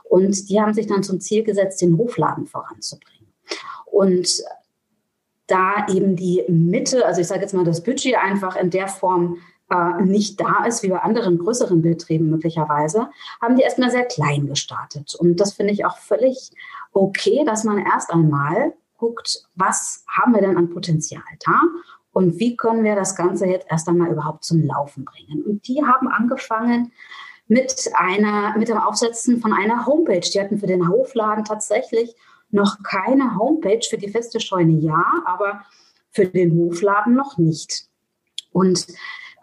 Und 0.05 0.49
die 0.49 0.61
haben 0.61 0.75
sich 0.75 0.87
dann 0.87 1.03
zum 1.03 1.21
Ziel 1.21 1.45
gesetzt, 1.45 1.81
den 1.81 1.97
Hofladen 1.97 2.47
voranzubringen. 2.47 3.33
Und 3.87 4.43
da 5.47 5.87
eben 5.89 6.17
die 6.17 6.45
Mitte, 6.49 7.05
also 7.07 7.21
ich 7.21 7.27
sage 7.27 7.41
jetzt 7.41 7.55
mal 7.55 7.65
das 7.65 7.83
Budget 7.83 8.17
einfach 8.17 8.57
in 8.57 8.71
der 8.71 8.89
Form 8.89 9.39
äh, 9.71 10.03
nicht 10.03 10.41
da 10.41 10.65
ist, 10.67 10.83
wie 10.83 10.89
bei 10.89 11.01
anderen 11.01 11.39
größeren 11.39 11.83
Betrieben 11.83 12.31
möglicherweise, 12.31 13.09
haben 13.41 13.57
die 13.57 13.63
erstmal 13.63 13.91
sehr 13.91 14.05
klein 14.05 14.47
gestartet. 14.47 15.15
Und 15.15 15.37
das 15.37 15.55
finde 15.55 15.73
ich 15.73 15.85
auch 15.85 15.97
völlig 15.99 16.51
okay, 16.93 17.45
dass 17.45 17.65
man 17.65 17.79
erst 17.79 18.11
einmal 18.11 18.75
guckt, 18.97 19.45
was 19.55 20.05
haben 20.09 20.35
wir 20.35 20.41
denn 20.41 20.57
an 20.57 20.71
Potenzial 20.71 21.23
da 21.45 21.63
und 22.13 22.39
wie 22.39 22.57
können 22.57 22.85
wir 22.85 22.95
das 22.95 23.17
Ganze 23.17 23.47
jetzt 23.47 23.67
erst 23.71 23.89
einmal 23.89 24.11
überhaupt 24.11 24.45
zum 24.45 24.63
Laufen 24.63 25.05
bringen. 25.05 25.43
Und 25.43 25.67
die 25.69 25.85
haben 25.85 26.09
angefangen 26.09 26.93
mit 27.47 27.91
einer, 27.95 28.57
mit 28.57 28.69
dem 28.69 28.79
Aufsetzen 28.79 29.41
von 29.41 29.53
einer 29.53 29.87
Homepage. 29.87 30.21
Die 30.21 30.41
hatten 30.41 30.59
für 30.59 30.67
den 30.67 30.89
Hofladen 30.89 31.45
tatsächlich 31.45 32.15
noch 32.51 32.83
keine 32.83 33.37
Homepage 33.37 33.85
für 33.89 33.99
die 33.99 34.09
feste 34.09 34.41
Scheune, 34.41 34.75
ja, 34.75 35.05
aber 35.25 35.63
für 36.11 36.27
den 36.27 36.57
Hofladen 36.57 37.15
noch 37.15 37.39
nicht. 37.39 37.87
Und 38.53 38.87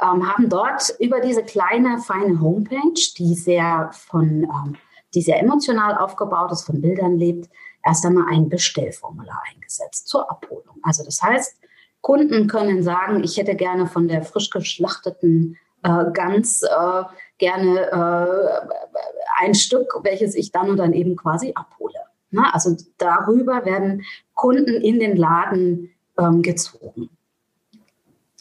ähm, 0.02 0.28
haben 0.28 0.50
dort 0.50 0.96
über 1.00 1.20
diese 1.20 1.44
kleine, 1.44 2.00
feine 2.00 2.40
Homepage, 2.40 3.00
die 3.18 3.34
sehr 3.34 3.90
von, 3.94 4.44
ähm, 4.44 4.78
die 5.18 5.24
sehr 5.24 5.40
emotional 5.42 5.98
aufgebaut 5.98 6.52
ist, 6.52 6.62
von 6.62 6.80
Bildern 6.80 7.18
lebt, 7.18 7.50
erst 7.84 8.06
einmal 8.06 8.26
ein 8.32 8.50
Bestellformular 8.50 9.42
eingesetzt 9.52 10.08
zur 10.08 10.30
Abholung. 10.30 10.78
Also 10.84 11.04
das 11.04 11.24
heißt, 11.24 11.60
Kunden 12.02 12.46
können 12.46 12.84
sagen, 12.84 13.24
ich 13.24 13.36
hätte 13.38 13.56
gerne 13.56 13.88
von 13.88 14.08
der 14.08 14.22
frisch 14.22 14.52
geschlachteten 14.52 15.58
äh, 15.82 16.06
Gans 16.14 16.62
äh, 16.62 17.04
gerne 17.40 17.80
äh, 17.90 19.44
ein 19.44 19.56
Stück, 19.56 20.00
welches 20.04 20.36
ich 20.36 20.52
dann 20.52 20.70
und 20.70 20.78
dann 20.78 20.94
eben 20.94 21.16
quasi 21.16 21.52
abhole. 21.56 21.96
Na, 22.30 22.54
also 22.54 22.78
darüber 23.00 23.66
werden 23.66 24.04
Kunden 24.36 24.76
in 24.76 25.00
den 25.00 25.18
Laden 25.18 25.90
ähm, 26.20 26.44
gezogen. 26.44 27.10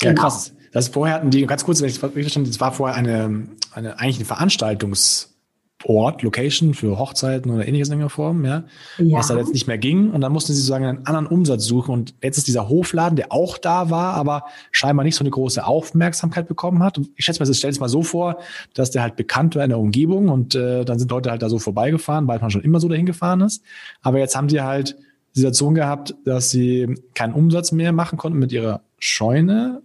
Ja, 0.02 0.10
genau. 0.10 0.20
krass. 0.20 0.52
Das 0.72 0.88
vorher 0.88 1.14
hatten 1.14 1.30
die, 1.30 1.46
ganz 1.46 1.64
kurz, 1.64 1.80
wenn 1.80 1.88
ich 1.88 1.98
das 1.98 2.12
verstanden 2.12 2.50
das 2.50 2.60
war 2.60 2.72
vorher 2.72 2.96
eine, 2.96 3.48
eine 3.72 3.98
eigentlich 3.98 4.16
eine 4.16 4.26
Veranstaltungs- 4.26 5.35
Ort, 5.84 6.22
Location 6.22 6.74
für 6.74 6.98
Hochzeiten 6.98 7.50
oder 7.50 7.68
ähnliches 7.68 7.90
in 7.90 7.98
der 7.98 8.08
Form, 8.08 8.44
ja, 8.44 8.64
ja, 8.98 9.18
was 9.18 9.28
da 9.28 9.36
jetzt 9.36 9.52
nicht 9.52 9.66
mehr 9.66 9.76
ging. 9.78 10.10
Und 10.10 10.22
dann 10.22 10.32
mussten 10.32 10.52
sie 10.52 10.60
sozusagen 10.60 10.86
einen 10.86 11.06
anderen 11.06 11.26
Umsatz 11.26 11.64
suchen. 11.64 11.92
Und 11.92 12.14
jetzt 12.22 12.38
ist 12.38 12.48
dieser 12.48 12.68
Hofladen, 12.68 13.16
der 13.16 13.30
auch 13.30 13.58
da 13.58 13.90
war, 13.90 14.14
aber 14.14 14.44
scheinbar 14.70 15.04
nicht 15.04 15.16
so 15.16 15.22
eine 15.22 15.30
große 15.30 15.64
Aufmerksamkeit 15.64 16.48
bekommen 16.48 16.82
hat. 16.82 16.96
Und 16.98 17.10
ich 17.16 17.24
schätze 17.24 17.44
mal, 17.44 17.52
stell 17.52 17.70
es 17.70 17.78
mal 17.78 17.88
so 17.88 18.02
vor, 18.02 18.38
dass 18.74 18.90
der 18.90 19.02
halt 19.02 19.16
bekannt 19.16 19.54
war 19.54 19.64
in 19.64 19.70
der 19.70 19.78
Umgebung 19.78 20.28
und 20.28 20.54
äh, 20.54 20.84
dann 20.84 20.98
sind 20.98 21.10
Leute 21.10 21.30
halt 21.30 21.42
da 21.42 21.48
so 21.50 21.58
vorbeigefahren, 21.58 22.26
weil 22.26 22.40
man 22.40 22.50
schon 22.50 22.62
immer 22.62 22.80
so 22.80 22.88
dahin 22.88 23.06
gefahren 23.06 23.42
ist. 23.42 23.62
Aber 24.02 24.18
jetzt 24.18 24.34
haben 24.34 24.48
sie 24.48 24.62
halt 24.62 24.96
die 25.34 25.40
Situation 25.40 25.74
gehabt, 25.74 26.14
dass 26.24 26.50
sie 26.50 26.94
keinen 27.14 27.34
Umsatz 27.34 27.70
mehr 27.70 27.92
machen 27.92 28.16
konnten 28.16 28.38
mit 28.38 28.50
ihrer 28.50 28.80
Scheune 28.98 29.82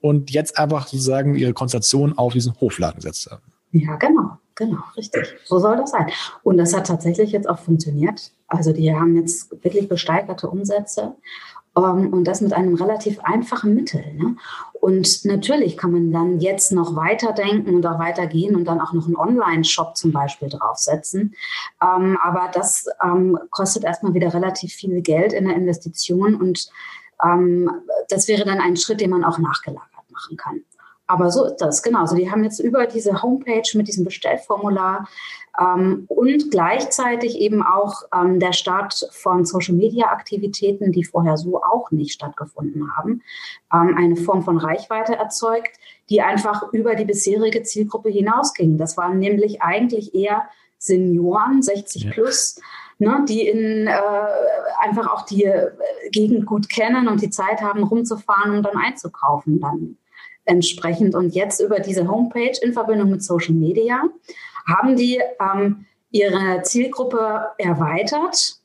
und 0.00 0.30
jetzt 0.30 0.56
einfach 0.56 0.86
sozusagen 0.86 1.34
ihre 1.34 1.52
Konzentration 1.52 2.16
auf 2.16 2.32
diesen 2.32 2.58
Hofladen 2.60 2.96
gesetzt 2.96 3.28
haben. 3.30 3.42
Ja, 3.72 3.96
genau. 3.96 4.38
Genau, 4.54 4.82
richtig. 4.96 5.34
So 5.44 5.58
soll 5.58 5.76
das 5.76 5.90
sein. 5.90 6.10
Und 6.42 6.58
das 6.58 6.74
hat 6.74 6.86
tatsächlich 6.86 7.32
jetzt 7.32 7.48
auch 7.48 7.58
funktioniert. 7.58 8.32
Also 8.48 8.72
die 8.72 8.94
haben 8.94 9.16
jetzt 9.16 9.50
wirklich 9.64 9.88
gesteigerte 9.88 10.48
Umsätze 10.48 11.14
um, 11.74 11.84
ähm, 11.84 12.12
und 12.12 12.24
das 12.24 12.40
mit 12.42 12.52
einem 12.52 12.74
relativ 12.74 13.20
einfachen 13.20 13.74
Mittel. 13.74 14.04
Ne? 14.14 14.36
Und 14.72 15.24
natürlich 15.24 15.78
kann 15.78 15.92
man 15.92 16.12
dann 16.12 16.40
jetzt 16.40 16.72
noch 16.72 16.96
weiterdenken 16.96 17.74
und 17.74 17.86
auch 17.86 17.98
weitergehen 17.98 18.56
und 18.56 18.66
dann 18.66 18.80
auch 18.80 18.92
noch 18.92 19.06
einen 19.06 19.16
Online-Shop 19.16 19.96
zum 19.96 20.12
Beispiel 20.12 20.50
draufsetzen. 20.50 21.34
Um, 21.80 22.02
ähm, 22.02 22.18
aber 22.22 22.50
das 22.52 22.86
um, 23.02 23.36
ähm, 23.36 23.38
kostet 23.50 23.84
erstmal 23.84 24.12
wieder 24.12 24.34
relativ 24.34 24.74
viel 24.74 25.00
Geld 25.00 25.32
in 25.32 25.46
der 25.46 25.56
Investition 25.56 26.34
und 26.34 26.70
das 28.08 28.26
wäre 28.26 28.44
dann 28.44 28.58
ein 28.58 28.76
Schritt, 28.76 29.00
den 29.00 29.10
man 29.10 29.22
auch 29.22 29.38
nachgelagert 29.38 30.10
machen 30.10 30.36
kann. 30.36 30.64
Aber 31.12 31.30
so 31.30 31.44
ist 31.44 31.56
das, 31.56 31.82
genau. 31.82 32.00
Also 32.00 32.16
die 32.16 32.30
haben 32.30 32.42
jetzt 32.42 32.58
über 32.58 32.86
diese 32.86 33.22
Homepage 33.22 33.68
mit 33.74 33.86
diesem 33.86 34.02
Bestellformular 34.02 35.06
ähm, 35.60 36.06
und 36.08 36.50
gleichzeitig 36.50 37.38
eben 37.38 37.62
auch 37.62 38.04
ähm, 38.14 38.40
der 38.40 38.54
Start 38.54 39.10
von 39.12 39.44
Social-Media-Aktivitäten, 39.44 40.90
die 40.90 41.04
vorher 41.04 41.36
so 41.36 41.62
auch 41.62 41.90
nicht 41.90 42.14
stattgefunden 42.14 42.96
haben, 42.96 43.20
ähm, 43.74 43.94
eine 43.98 44.16
Form 44.16 44.42
von 44.42 44.56
Reichweite 44.56 45.14
erzeugt, 45.14 45.76
die 46.08 46.22
einfach 46.22 46.72
über 46.72 46.94
die 46.94 47.04
bisherige 47.04 47.62
Zielgruppe 47.62 48.08
hinausging. 48.08 48.78
Das 48.78 48.96
waren 48.96 49.18
nämlich 49.18 49.60
eigentlich 49.60 50.14
eher 50.14 50.48
Senioren, 50.78 51.60
60 51.60 52.04
ja. 52.04 52.12
plus, 52.12 52.58
ne, 52.98 53.22
die 53.28 53.46
in, 53.46 53.86
äh, 53.86 54.00
einfach 54.80 55.12
auch 55.12 55.26
die 55.26 55.44
äh, 55.44 55.72
Gegend 56.10 56.46
gut 56.46 56.70
kennen 56.70 57.06
und 57.06 57.20
die 57.20 57.28
Zeit 57.28 57.60
haben, 57.60 57.82
rumzufahren 57.82 58.56
und 58.56 58.62
dann 58.62 58.78
einzukaufen 58.78 59.60
dann 59.60 59.98
entsprechend. 60.44 61.14
Und 61.14 61.34
jetzt 61.34 61.60
über 61.60 61.80
diese 61.80 62.08
Homepage 62.08 62.58
in 62.60 62.72
Verbindung 62.72 63.10
mit 63.10 63.22
Social 63.22 63.54
Media 63.54 64.02
haben 64.66 64.96
die 64.96 65.20
ähm, 65.40 65.86
ihre 66.10 66.62
Zielgruppe 66.62 67.46
erweitert 67.58 68.62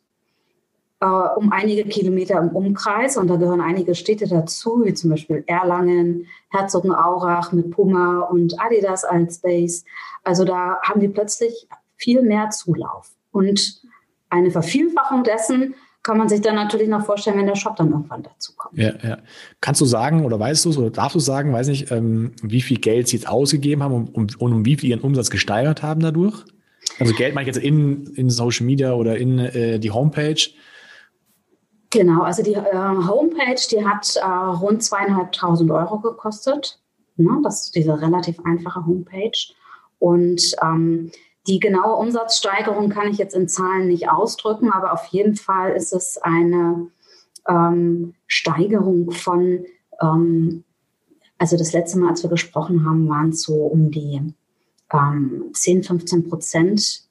äh, 0.99 1.05
um 1.05 1.51
einige 1.51 1.85
Kilometer 1.85 2.39
im 2.39 2.49
Umkreis. 2.49 3.17
Und 3.17 3.27
da 3.27 3.35
gehören 3.35 3.61
einige 3.61 3.95
Städte 3.95 4.27
dazu, 4.27 4.81
wie 4.83 4.93
zum 4.93 5.11
Beispiel 5.11 5.43
Erlangen, 5.47 6.27
Herzogenaurach 6.49 7.51
mit 7.51 7.71
Puma 7.71 8.21
und 8.21 8.59
Adidas 8.59 9.03
als 9.03 9.39
Base. 9.39 9.83
Also 10.23 10.43
da 10.43 10.79
haben 10.81 10.99
die 10.99 11.07
plötzlich 11.07 11.67
viel 11.95 12.21
mehr 12.21 12.49
Zulauf. 12.49 13.11
Und 13.31 13.81
eine 14.29 14.51
Vervielfachung 14.51 15.23
dessen 15.23 15.75
kann 16.07 16.17
man 16.17 16.29
sich 16.29 16.39
dann 16.39 16.55
natürlich 16.55 16.87
noch 16.87 17.05
vorstellen, 17.05 17.37
wenn 17.37 17.47
der 17.47 17.57
Shop 17.57 17.75
dann 17.75 17.91
irgendwann 17.91 18.23
dazu 18.23 18.53
kommt. 18.55 18.77
Ja, 18.77 18.93
ja. 19.03 19.17
Kannst 19.59 19.81
du 19.81 19.85
sagen 19.85 20.23
oder 20.23 20.39
weißt 20.39 20.63
du 20.63 20.69
es 20.69 20.77
oder 20.77 20.89
darfst 20.89 21.15
du 21.15 21.19
sagen, 21.19 21.51
weiß 21.51 21.67
nicht, 21.67 21.91
ähm, 21.91 22.31
wie 22.41 22.61
viel 22.61 22.77
Geld 22.77 23.09
sie 23.09 23.17
jetzt 23.17 23.27
ausgegeben 23.27 23.83
haben 23.83 23.93
und, 23.93 24.15
und, 24.15 24.39
und 24.39 24.53
um 24.53 24.65
wie 24.65 24.77
viel 24.77 24.91
ihren 24.91 25.01
Umsatz 25.01 25.29
gesteigert 25.29 25.83
haben 25.83 25.99
dadurch? 25.99 26.45
Also 26.97 27.13
Geld 27.13 27.35
meine 27.35 27.49
ich 27.49 27.53
jetzt 27.53 27.61
in, 27.61 28.05
in 28.15 28.29
Social 28.29 28.65
Media 28.65 28.93
oder 28.93 29.17
in 29.17 29.37
äh, 29.37 29.79
die 29.79 29.91
Homepage. 29.91 30.39
Genau, 31.89 32.21
also 32.21 32.41
die 32.41 32.53
äh, 32.53 32.73
Homepage, 32.73 33.61
die 33.69 33.85
hat 33.85 34.15
äh, 34.15 34.25
rund 34.25 34.83
zweieinhalbtausend 34.83 35.69
Euro 35.71 35.99
gekostet. 35.99 36.79
Ne? 37.17 37.37
Das 37.43 37.65
ist 37.65 37.75
diese 37.75 38.01
relativ 38.01 38.39
einfache 38.45 38.85
Homepage. 38.85 39.37
Und 39.99 40.41
ähm, 40.63 41.11
die 41.47 41.59
genaue 41.59 41.95
Umsatzsteigerung 41.95 42.89
kann 42.89 43.09
ich 43.09 43.17
jetzt 43.17 43.35
in 43.35 43.47
Zahlen 43.47 43.87
nicht 43.87 44.09
ausdrücken, 44.09 44.71
aber 44.71 44.91
auf 44.93 45.05
jeden 45.07 45.35
Fall 45.35 45.71
ist 45.71 45.93
es 45.93 46.17
eine 46.17 46.89
ähm, 47.47 48.13
Steigerung 48.27 49.11
von, 49.11 49.65
ähm, 50.01 50.63
also 51.37 51.57
das 51.57 51.73
letzte 51.73 51.99
Mal, 51.99 52.09
als 52.09 52.23
wir 52.23 52.29
gesprochen 52.29 52.85
haben, 52.85 53.07
waren 53.07 53.29
es 53.29 53.43
so 53.43 53.55
um 53.55 53.91
die 53.91 54.33
ähm, 54.91 55.45
10, 55.53 55.83
15 55.83 56.29
Prozent. 56.29 57.03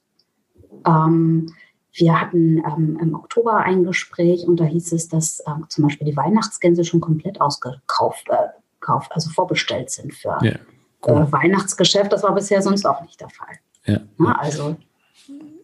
Ähm, 0.85 1.53
wir 1.93 2.21
hatten 2.21 2.57
ähm, 2.57 2.99
im 3.01 3.15
Oktober 3.15 3.57
ein 3.57 3.83
Gespräch 3.83 4.47
und 4.47 4.59
da 4.59 4.65
hieß 4.65 4.91
es, 4.91 5.07
dass 5.07 5.39
äh, 5.39 5.51
zum 5.67 5.85
Beispiel 5.85 6.05
die 6.05 6.17
Weihnachtsgänse 6.17 6.83
schon 6.83 7.01
komplett 7.01 7.41
ausgekauft, 7.41 8.29
äh, 8.29 8.49
kauft, 8.79 9.11
also 9.13 9.31
vorbestellt 9.31 9.89
sind 9.89 10.13
für 10.13 10.37
ja, 10.43 10.59
cool. 11.07 11.23
äh, 11.23 11.31
Weihnachtsgeschäft. 11.31 12.13
Das 12.13 12.21
war 12.21 12.35
bisher 12.35 12.61
sonst 12.61 12.85
auch 12.85 13.01
nicht 13.01 13.19
der 13.19 13.29
Fall. 13.29 13.57
Ja. 13.87 14.01
ja 14.19 14.35
also, 14.39 14.77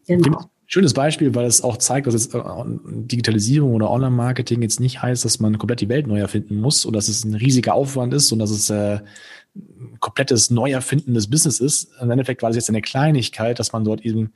genau. 0.07 0.49
Schönes 0.65 0.93
Beispiel, 0.93 1.35
weil 1.35 1.45
es 1.45 1.61
auch 1.61 1.77
zeigt, 1.77 2.07
dass 2.07 2.15
jetzt 2.15 2.33
äh, 2.33 2.41
Digitalisierung 2.85 3.73
oder 3.73 3.91
Online-Marketing 3.91 4.61
jetzt 4.63 4.79
nicht 4.79 5.03
heißt, 5.03 5.23
dass 5.23 5.39
man 5.39 5.57
komplett 5.59 5.81
die 5.81 5.89
Welt 5.89 6.07
neu 6.07 6.19
erfinden 6.19 6.59
muss 6.59 6.85
und 6.85 6.95
dass 6.95 7.09
es 7.09 7.23
ein 7.25 7.35
riesiger 7.35 7.75
Aufwand 7.75 8.13
ist 8.13 8.31
und 8.31 8.39
dass 8.39 8.49
es 8.49 8.69
äh, 8.69 8.99
ein 9.55 9.99
komplettes 9.99 10.49
Neuerfinden 10.49 11.13
des 11.13 11.29
Business 11.29 11.59
ist. 11.59 11.89
Im 12.01 12.09
Endeffekt 12.09 12.41
war 12.41 12.49
es 12.49 12.55
jetzt 12.55 12.69
eine 12.69 12.81
Kleinigkeit, 12.81 13.59
dass 13.59 13.71
man 13.71 13.83
dort 13.83 14.01
eben 14.01 14.33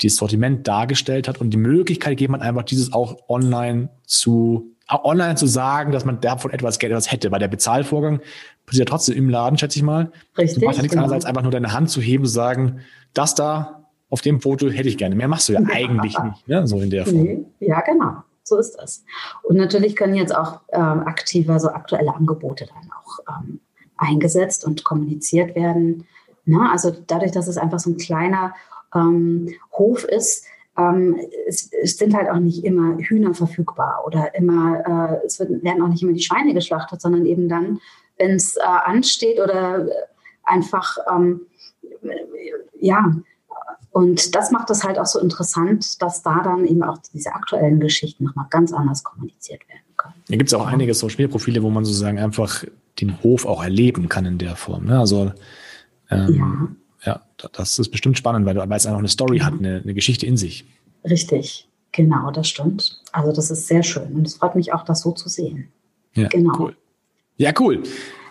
das 0.00 0.16
Sortiment 0.16 0.68
dargestellt 0.68 1.26
hat 1.26 1.40
und 1.40 1.50
die 1.50 1.58
Möglichkeit 1.58 2.12
gegeben 2.12 2.34
hat, 2.34 2.42
einfach 2.42 2.62
dieses 2.62 2.92
auch 2.92 3.28
online 3.28 3.90
zu 4.06 4.71
online 4.88 5.36
zu 5.36 5.46
sagen, 5.46 5.92
dass 5.92 6.04
man 6.04 6.20
davon 6.20 6.50
etwas 6.50 6.78
Geld 6.78 6.92
etwas 6.92 7.10
hätte, 7.10 7.30
weil 7.30 7.38
der 7.38 7.48
Bezahlvorgang 7.48 8.20
passiert 8.66 8.88
ja 8.88 8.90
trotzdem 8.90 9.16
im 9.16 9.28
Laden, 9.28 9.58
schätze 9.58 9.78
ich 9.78 9.82
mal. 9.82 10.12
Richtig. 10.36 10.60
Du 10.60 10.66
machst 10.66 10.78
ja 10.78 10.82
nichts 10.82 10.92
genau. 10.92 11.04
anderes, 11.04 11.24
als 11.24 11.24
einfach 11.24 11.42
nur 11.42 11.50
deine 11.50 11.72
Hand 11.72 11.90
zu 11.90 12.00
heben, 12.00 12.24
zu 12.24 12.30
sagen, 12.30 12.80
das 13.14 13.34
da 13.34 13.86
auf 14.10 14.20
dem 14.20 14.40
Foto 14.40 14.68
hätte 14.68 14.88
ich 14.88 14.98
gerne. 14.98 15.14
Mehr 15.14 15.28
machst 15.28 15.48
du 15.48 15.54
ja, 15.54 15.60
ja. 15.60 15.68
eigentlich 15.72 16.18
nicht, 16.18 16.48
ne? 16.48 16.66
so 16.66 16.78
in 16.80 16.90
der 16.90 17.06
Form. 17.06 17.22
Nee. 17.22 17.44
Ja, 17.60 17.80
genau. 17.80 18.16
So 18.44 18.58
ist 18.58 18.72
das. 18.72 19.04
Und 19.42 19.56
natürlich 19.56 19.96
können 19.96 20.14
jetzt 20.14 20.34
auch 20.34 20.60
ähm, 20.72 21.00
aktiver 21.06 21.58
so 21.60 21.70
aktuelle 21.70 22.14
Angebote 22.14 22.66
dann 22.66 22.90
auch 22.92 23.40
ähm, 23.40 23.60
eingesetzt 23.96 24.64
und 24.64 24.84
kommuniziert 24.84 25.54
werden. 25.54 26.06
Na, 26.44 26.64
ne? 26.64 26.70
also 26.72 26.94
dadurch, 27.06 27.32
dass 27.32 27.48
es 27.48 27.56
einfach 27.56 27.78
so 27.78 27.90
ein 27.90 27.96
kleiner 27.96 28.52
ähm, 28.94 29.48
Hof 29.72 30.04
ist, 30.04 30.44
ähm, 30.76 31.18
es, 31.46 31.70
es, 31.72 31.96
sind 31.98 32.14
halt 32.14 32.30
auch 32.30 32.38
nicht 32.38 32.64
immer 32.64 32.96
Hühner 32.98 33.34
verfügbar 33.34 34.02
oder 34.06 34.34
immer, 34.34 35.20
äh, 35.22 35.26
es 35.26 35.38
werden 35.40 35.82
auch 35.82 35.88
nicht 35.88 36.02
immer 36.02 36.12
die 36.12 36.22
Schweine 36.22 36.54
geschlachtet, 36.54 37.00
sondern 37.00 37.26
eben 37.26 37.48
dann, 37.48 37.80
wenn 38.18 38.32
es 38.32 38.56
äh, 38.56 38.60
ansteht 38.62 39.38
oder 39.38 39.86
einfach 40.44 40.96
ähm, 41.10 41.42
ja, 42.80 43.14
und 43.90 44.34
das 44.34 44.50
macht 44.50 44.70
es 44.70 44.84
halt 44.84 44.98
auch 44.98 45.06
so 45.06 45.20
interessant, 45.20 46.00
dass 46.00 46.22
da 46.22 46.42
dann 46.42 46.64
eben 46.64 46.82
auch 46.82 46.96
diese 47.12 47.34
aktuellen 47.34 47.78
Geschichten 47.78 48.24
nochmal 48.24 48.46
ganz 48.48 48.72
anders 48.72 49.04
kommuniziert 49.04 49.68
werden 49.68 49.96
können. 49.96 50.14
Da 50.28 50.36
gibt 50.36 50.48
es 50.48 50.54
auch 50.54 50.66
einige 50.66 50.94
Social 50.94 51.16
Media 51.16 51.28
Profile, 51.28 51.62
wo 51.62 51.68
man 51.68 51.84
sozusagen 51.84 52.18
einfach 52.18 52.64
den 53.00 53.22
Hof 53.22 53.44
auch 53.44 53.62
erleben 53.62 54.08
kann 54.08 54.24
in 54.24 54.38
der 54.38 54.56
Form. 54.56 54.86
Ne? 54.86 54.98
Also 54.98 55.32
ähm, 56.10 56.34
ja. 56.34 56.68
Ja. 57.04 57.22
das 57.52 57.78
ist 57.78 57.90
bestimmt 57.90 58.18
spannend, 58.18 58.46
weil, 58.46 58.56
weil 58.56 58.72
es 58.72 58.86
einfach 58.86 58.98
eine 58.98 59.08
Story 59.08 59.38
ja. 59.38 59.46
hat, 59.46 59.54
eine, 59.54 59.80
eine 59.82 59.94
Geschichte 59.94 60.26
in 60.26 60.36
sich. 60.36 60.64
Richtig, 61.04 61.68
genau, 61.90 62.30
das 62.30 62.48
stimmt. 62.48 63.00
Also 63.12 63.32
das 63.32 63.50
ist 63.50 63.66
sehr 63.66 63.82
schön 63.82 64.12
und 64.14 64.26
es 64.26 64.36
freut 64.36 64.54
mich 64.54 64.72
auch, 64.72 64.84
das 64.84 65.00
so 65.02 65.12
zu 65.12 65.28
sehen. 65.28 65.68
Ja, 66.14 66.28
genau. 66.28 66.54
cool. 66.58 66.76
Ja, 67.36 67.52
cool. 67.58 67.82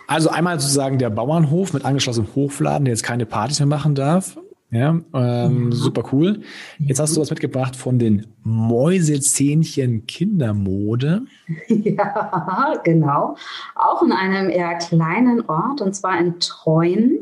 Also 0.06 0.30
einmal 0.30 0.58
sozusagen 0.60 0.98
der 0.98 1.10
Bauernhof 1.10 1.72
mit 1.72 1.84
angeschlossenem 1.84 2.34
Hofladen, 2.34 2.84
der 2.84 2.92
jetzt 2.92 3.02
keine 3.02 3.26
Partys 3.26 3.60
mehr 3.60 3.66
machen 3.66 3.94
darf. 3.94 4.36
Ja, 4.72 4.98
ähm, 5.12 5.70
ja. 5.70 5.76
super 5.76 6.02
cool. 6.12 6.40
Jetzt 6.78 6.98
hast 6.98 7.14
du 7.14 7.20
was 7.20 7.28
mitgebracht 7.28 7.76
von 7.76 7.98
den 7.98 8.26
Mäusezähnchen 8.42 10.06
Kindermode. 10.06 11.22
Ja, 11.68 12.80
genau. 12.82 13.36
Auch 13.74 14.02
in 14.02 14.12
einem 14.12 14.48
eher 14.48 14.74
kleinen 14.76 15.42
Ort 15.46 15.82
und 15.82 15.94
zwar 15.94 16.18
in 16.18 16.40
Treuen. 16.40 17.21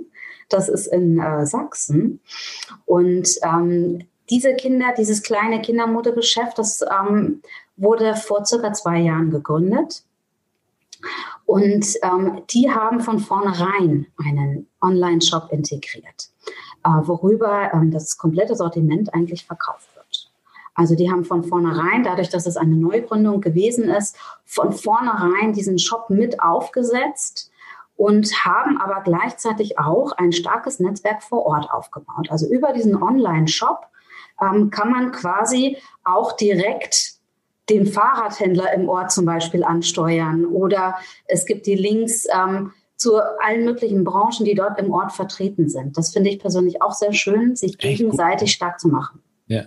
Das 0.51 0.69
ist 0.69 0.87
in 0.87 1.19
äh, 1.19 1.47
Sachsen. 1.47 2.21
Und 2.85 3.29
ähm, 3.43 4.07
diese 4.29 4.55
Kinder, 4.55 4.95
dieses 4.97 5.23
kleine 5.23 5.61
Kindermodegeschäft, 5.61 6.59
das 6.59 6.83
ähm, 6.83 7.43
wurde 7.77 8.15
vor 8.15 8.45
circa 8.45 8.73
zwei 8.73 8.99
Jahren 8.99 9.31
gegründet. 9.31 10.05
Und 11.47 11.87
ähm, 12.03 12.43
die 12.51 12.71
haben 12.71 13.01
von 13.01 13.19
vornherein 13.19 14.07
einen 14.25 14.69
Online-Shop 14.81 15.49
integriert, 15.51 16.31
äh, 16.85 16.91
worüber 17.03 17.73
ähm, 17.73 17.91
das 17.91 18.19
komplette 18.19 18.55
Sortiment 18.55 19.13
eigentlich 19.15 19.45
verkauft 19.47 19.89
wird. 19.97 20.31
Also 20.75 20.95
die 20.95 21.11
haben 21.11 21.25
von 21.25 21.43
vornherein, 21.43 22.05
dadurch, 22.05 22.29
dass 22.29 22.47
es 22.47 22.57
eine 22.57 22.77
Neugründung 22.77 23.41
gewesen 23.41 23.89
ist, 23.89 24.17
von 24.45 24.73
vornherein 24.73 25.53
diesen 25.53 25.79
Shop 25.79 26.11
mit 26.11 26.41
aufgesetzt 26.41 27.50
und 28.01 28.33
haben 28.47 28.81
aber 28.81 29.03
gleichzeitig 29.03 29.79
auch 29.79 30.13
ein 30.13 30.33
starkes 30.33 30.81
Netzwerk 30.81 31.23
vor 31.23 31.45
Ort 31.45 31.71
aufgebaut. 31.71 32.29
Also 32.31 32.49
über 32.49 32.73
diesen 32.73 32.97
Online-Shop 32.97 33.89
ähm, 34.41 34.71
kann 34.71 34.91
man 34.91 35.13
quasi 35.13 35.77
auch 36.03 36.33
direkt 36.33 37.17
den 37.69 37.87
Fahrradhändler 37.87 38.73
im 38.73 38.89
Ort 38.89 39.13
zum 39.13 39.27
Beispiel 39.27 39.63
ansteuern 39.63 40.47
oder 40.47 40.97
es 41.27 41.45
gibt 41.45 41.67
die 41.67 41.75
Links 41.75 42.25
ähm, 42.35 42.73
zu 42.97 43.19
allen 43.19 43.67
möglichen 43.67 44.03
Branchen, 44.03 44.47
die 44.47 44.55
dort 44.55 44.79
im 44.79 44.91
Ort 44.93 45.13
vertreten 45.13 45.69
sind. 45.69 45.99
Das 45.99 46.11
finde 46.11 46.31
ich 46.31 46.39
persönlich 46.39 46.81
auch 46.81 46.95
sehr 46.95 47.13
schön, 47.13 47.55
sich 47.55 47.77
gegenseitig 47.77 48.53
stark 48.53 48.81
zu 48.81 48.89
machen. 48.89 49.21
Ja. 49.47 49.65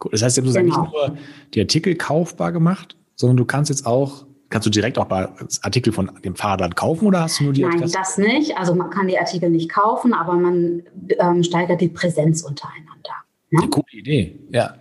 Cool. 0.00 0.12
Das 0.12 0.22
heißt, 0.22 0.38
haben 0.38 0.44
sozusagen 0.44 0.68
genau. 0.68 0.82
nicht 0.82 0.92
nur 0.92 1.18
die 1.54 1.60
Artikel 1.60 1.96
kaufbar 1.96 2.52
gemacht, 2.52 2.96
sondern 3.16 3.36
du 3.36 3.44
kannst 3.44 3.68
jetzt 3.68 3.84
auch 3.84 4.27
Kannst 4.50 4.66
du 4.66 4.70
direkt 4.70 4.98
auch 4.98 5.08
Artikel 5.10 5.92
von 5.92 6.10
dem 6.24 6.34
Fahrrad 6.34 6.74
kaufen 6.74 7.06
oder 7.06 7.22
hast 7.22 7.40
du 7.40 7.44
nur 7.44 7.52
die 7.52 7.62
Nein, 7.62 7.74
Adresse? 7.74 7.92
das 7.92 8.16
nicht. 8.16 8.56
Also 8.56 8.74
man 8.74 8.88
kann 8.88 9.06
die 9.06 9.18
Artikel 9.18 9.50
nicht 9.50 9.68
kaufen, 9.68 10.14
aber 10.14 10.34
man 10.34 10.82
ähm, 11.18 11.42
steigert 11.42 11.82
die 11.82 11.88
Präsenz 11.88 12.42
untereinander. 12.42 13.10
Ne? 13.50 13.60
Eine 13.60 13.70
coole 13.70 13.92
Idee, 13.92 14.38
ja. 14.50 14.74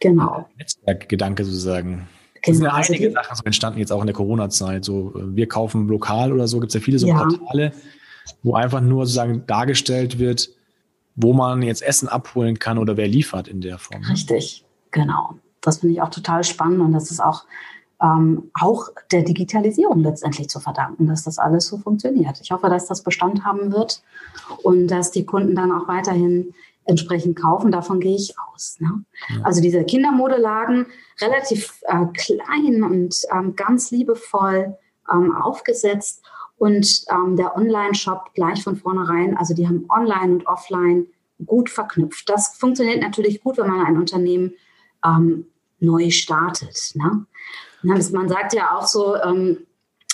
Genau. 0.00 0.46
Netzwerkgedanke 0.56 1.44
sozusagen. 1.44 1.90
Genau. 1.90 2.06
Es 2.42 2.56
sind 2.56 2.64
ja 2.64 2.72
also 2.72 2.92
einige 2.92 3.12
Sachen 3.12 3.36
so 3.36 3.44
entstanden 3.44 3.78
jetzt 3.80 3.92
auch 3.92 4.00
in 4.00 4.06
der 4.06 4.16
Corona-Zeit. 4.16 4.84
So, 4.84 5.14
äh, 5.14 5.36
wir 5.36 5.46
kaufen 5.46 5.86
lokal 5.88 6.32
oder 6.32 6.48
so, 6.48 6.58
gibt 6.58 6.70
es 6.70 6.74
ja 6.74 6.80
viele 6.80 6.98
so 6.98 7.06
ja. 7.06 7.18
Portale, 7.18 7.72
wo 8.42 8.54
einfach 8.54 8.80
nur 8.80 9.04
sozusagen 9.04 9.46
dargestellt 9.46 10.18
wird, 10.18 10.48
wo 11.16 11.34
man 11.34 11.60
jetzt 11.60 11.82
Essen 11.82 12.08
abholen 12.08 12.58
kann 12.58 12.78
oder 12.78 12.96
wer 12.96 13.08
liefert 13.08 13.46
in 13.46 13.60
der 13.60 13.78
Form. 13.78 14.00
Ne? 14.00 14.08
Richtig, 14.10 14.64
genau. 14.90 15.34
Das 15.60 15.78
finde 15.78 15.94
ich 15.94 16.00
auch 16.00 16.08
total 16.08 16.44
spannend 16.44 16.80
und 16.80 16.92
das 16.92 17.10
ist 17.10 17.20
auch 17.20 17.44
ähm, 18.02 18.50
auch 18.58 18.88
der 19.12 19.22
Digitalisierung 19.22 20.00
letztendlich 20.00 20.48
zu 20.48 20.60
verdanken, 20.60 21.06
dass 21.06 21.24
das 21.24 21.38
alles 21.38 21.66
so 21.66 21.78
funktioniert. 21.78 22.40
Ich 22.40 22.50
hoffe, 22.50 22.68
dass 22.68 22.86
das 22.86 23.02
Bestand 23.02 23.44
haben 23.44 23.72
wird 23.72 24.02
und 24.62 24.88
dass 24.88 25.10
die 25.10 25.26
Kunden 25.26 25.54
dann 25.54 25.72
auch 25.72 25.86
weiterhin 25.86 26.54
entsprechend 26.86 27.36
kaufen. 27.36 27.70
Davon 27.70 28.00
gehe 28.00 28.16
ich 28.16 28.34
aus. 28.38 28.78
Ne? 28.80 29.04
Ja. 29.28 29.42
Also 29.42 29.60
diese 29.60 29.84
Kindermodelagen 29.84 30.86
relativ 31.20 31.80
äh, 31.82 32.06
klein 32.14 32.82
und 32.82 33.22
ähm, 33.32 33.54
ganz 33.54 33.90
liebevoll 33.90 34.76
ähm, 35.12 35.36
aufgesetzt 35.36 36.22
und 36.56 37.04
ähm, 37.10 37.36
der 37.36 37.56
Online-Shop 37.56 38.34
gleich 38.34 38.62
von 38.62 38.76
vornherein, 38.76 39.36
also 39.36 39.54
die 39.54 39.66
haben 39.66 39.86
Online 39.88 40.34
und 40.34 40.46
Offline 40.46 41.06
gut 41.46 41.70
verknüpft. 41.70 42.28
Das 42.28 42.56
funktioniert 42.56 43.00
natürlich 43.00 43.42
gut, 43.42 43.56
wenn 43.58 43.68
man 43.68 43.86
ein 43.86 43.96
Unternehmen 43.96 44.52
ähm, 45.04 45.46
neu 45.78 46.10
startet. 46.10 46.92
Ne? 46.94 47.24
Man 47.82 48.28
sagt 48.28 48.54
ja 48.54 48.76
auch 48.76 48.86
so, 48.86 49.16
ähm, 49.16 49.58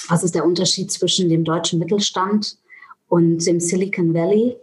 was 0.09 0.23
ist 0.23 0.35
der 0.35 0.45
Unterschied 0.45 0.91
zwischen 0.91 1.29
dem 1.29 1.45
deutschen 1.45 1.79
Mittelstand 1.79 2.59
und 3.09 3.45
dem 3.47 3.61
Silicon 3.61 4.15
Valley? 4.15 4.57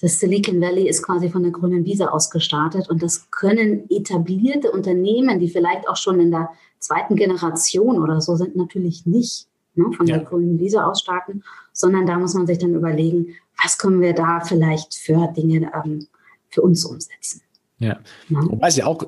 Das 0.00 0.20
Silicon 0.20 0.60
Valley 0.60 0.88
ist 0.88 1.02
quasi 1.02 1.30
von 1.30 1.42
der 1.42 1.52
grünen 1.52 1.84
Wiese 1.84 2.12
aus 2.12 2.30
gestartet 2.30 2.88
und 2.90 3.02
das 3.02 3.30
können 3.30 3.88
etablierte 3.88 4.70
Unternehmen, 4.70 5.40
die 5.40 5.48
vielleicht 5.48 5.88
auch 5.88 5.96
schon 5.96 6.20
in 6.20 6.30
der 6.30 6.50
zweiten 6.78 7.16
Generation 7.16 8.02
oder 8.02 8.20
so 8.20 8.36
sind, 8.36 8.56
natürlich 8.56 9.06
nicht 9.06 9.48
ne, 9.74 9.90
von 9.96 10.06
ja. 10.06 10.18
der 10.18 10.26
grünen 10.26 10.58
Wiese 10.58 10.84
aus 10.84 11.00
starten, 11.00 11.42
sondern 11.72 12.06
da 12.06 12.18
muss 12.18 12.34
man 12.34 12.46
sich 12.46 12.58
dann 12.58 12.74
überlegen, 12.74 13.34
was 13.62 13.78
können 13.78 14.00
wir 14.00 14.12
da 14.12 14.40
vielleicht 14.40 14.94
für 14.94 15.32
Dinge 15.34 15.70
ähm, 15.74 16.06
für 16.50 16.62
uns 16.62 16.84
umsetzen. 16.84 17.40
Ja. 17.78 17.98
Wobei 18.28 18.68
es 18.68 18.76
ja 18.76 18.86
auch, 18.86 19.06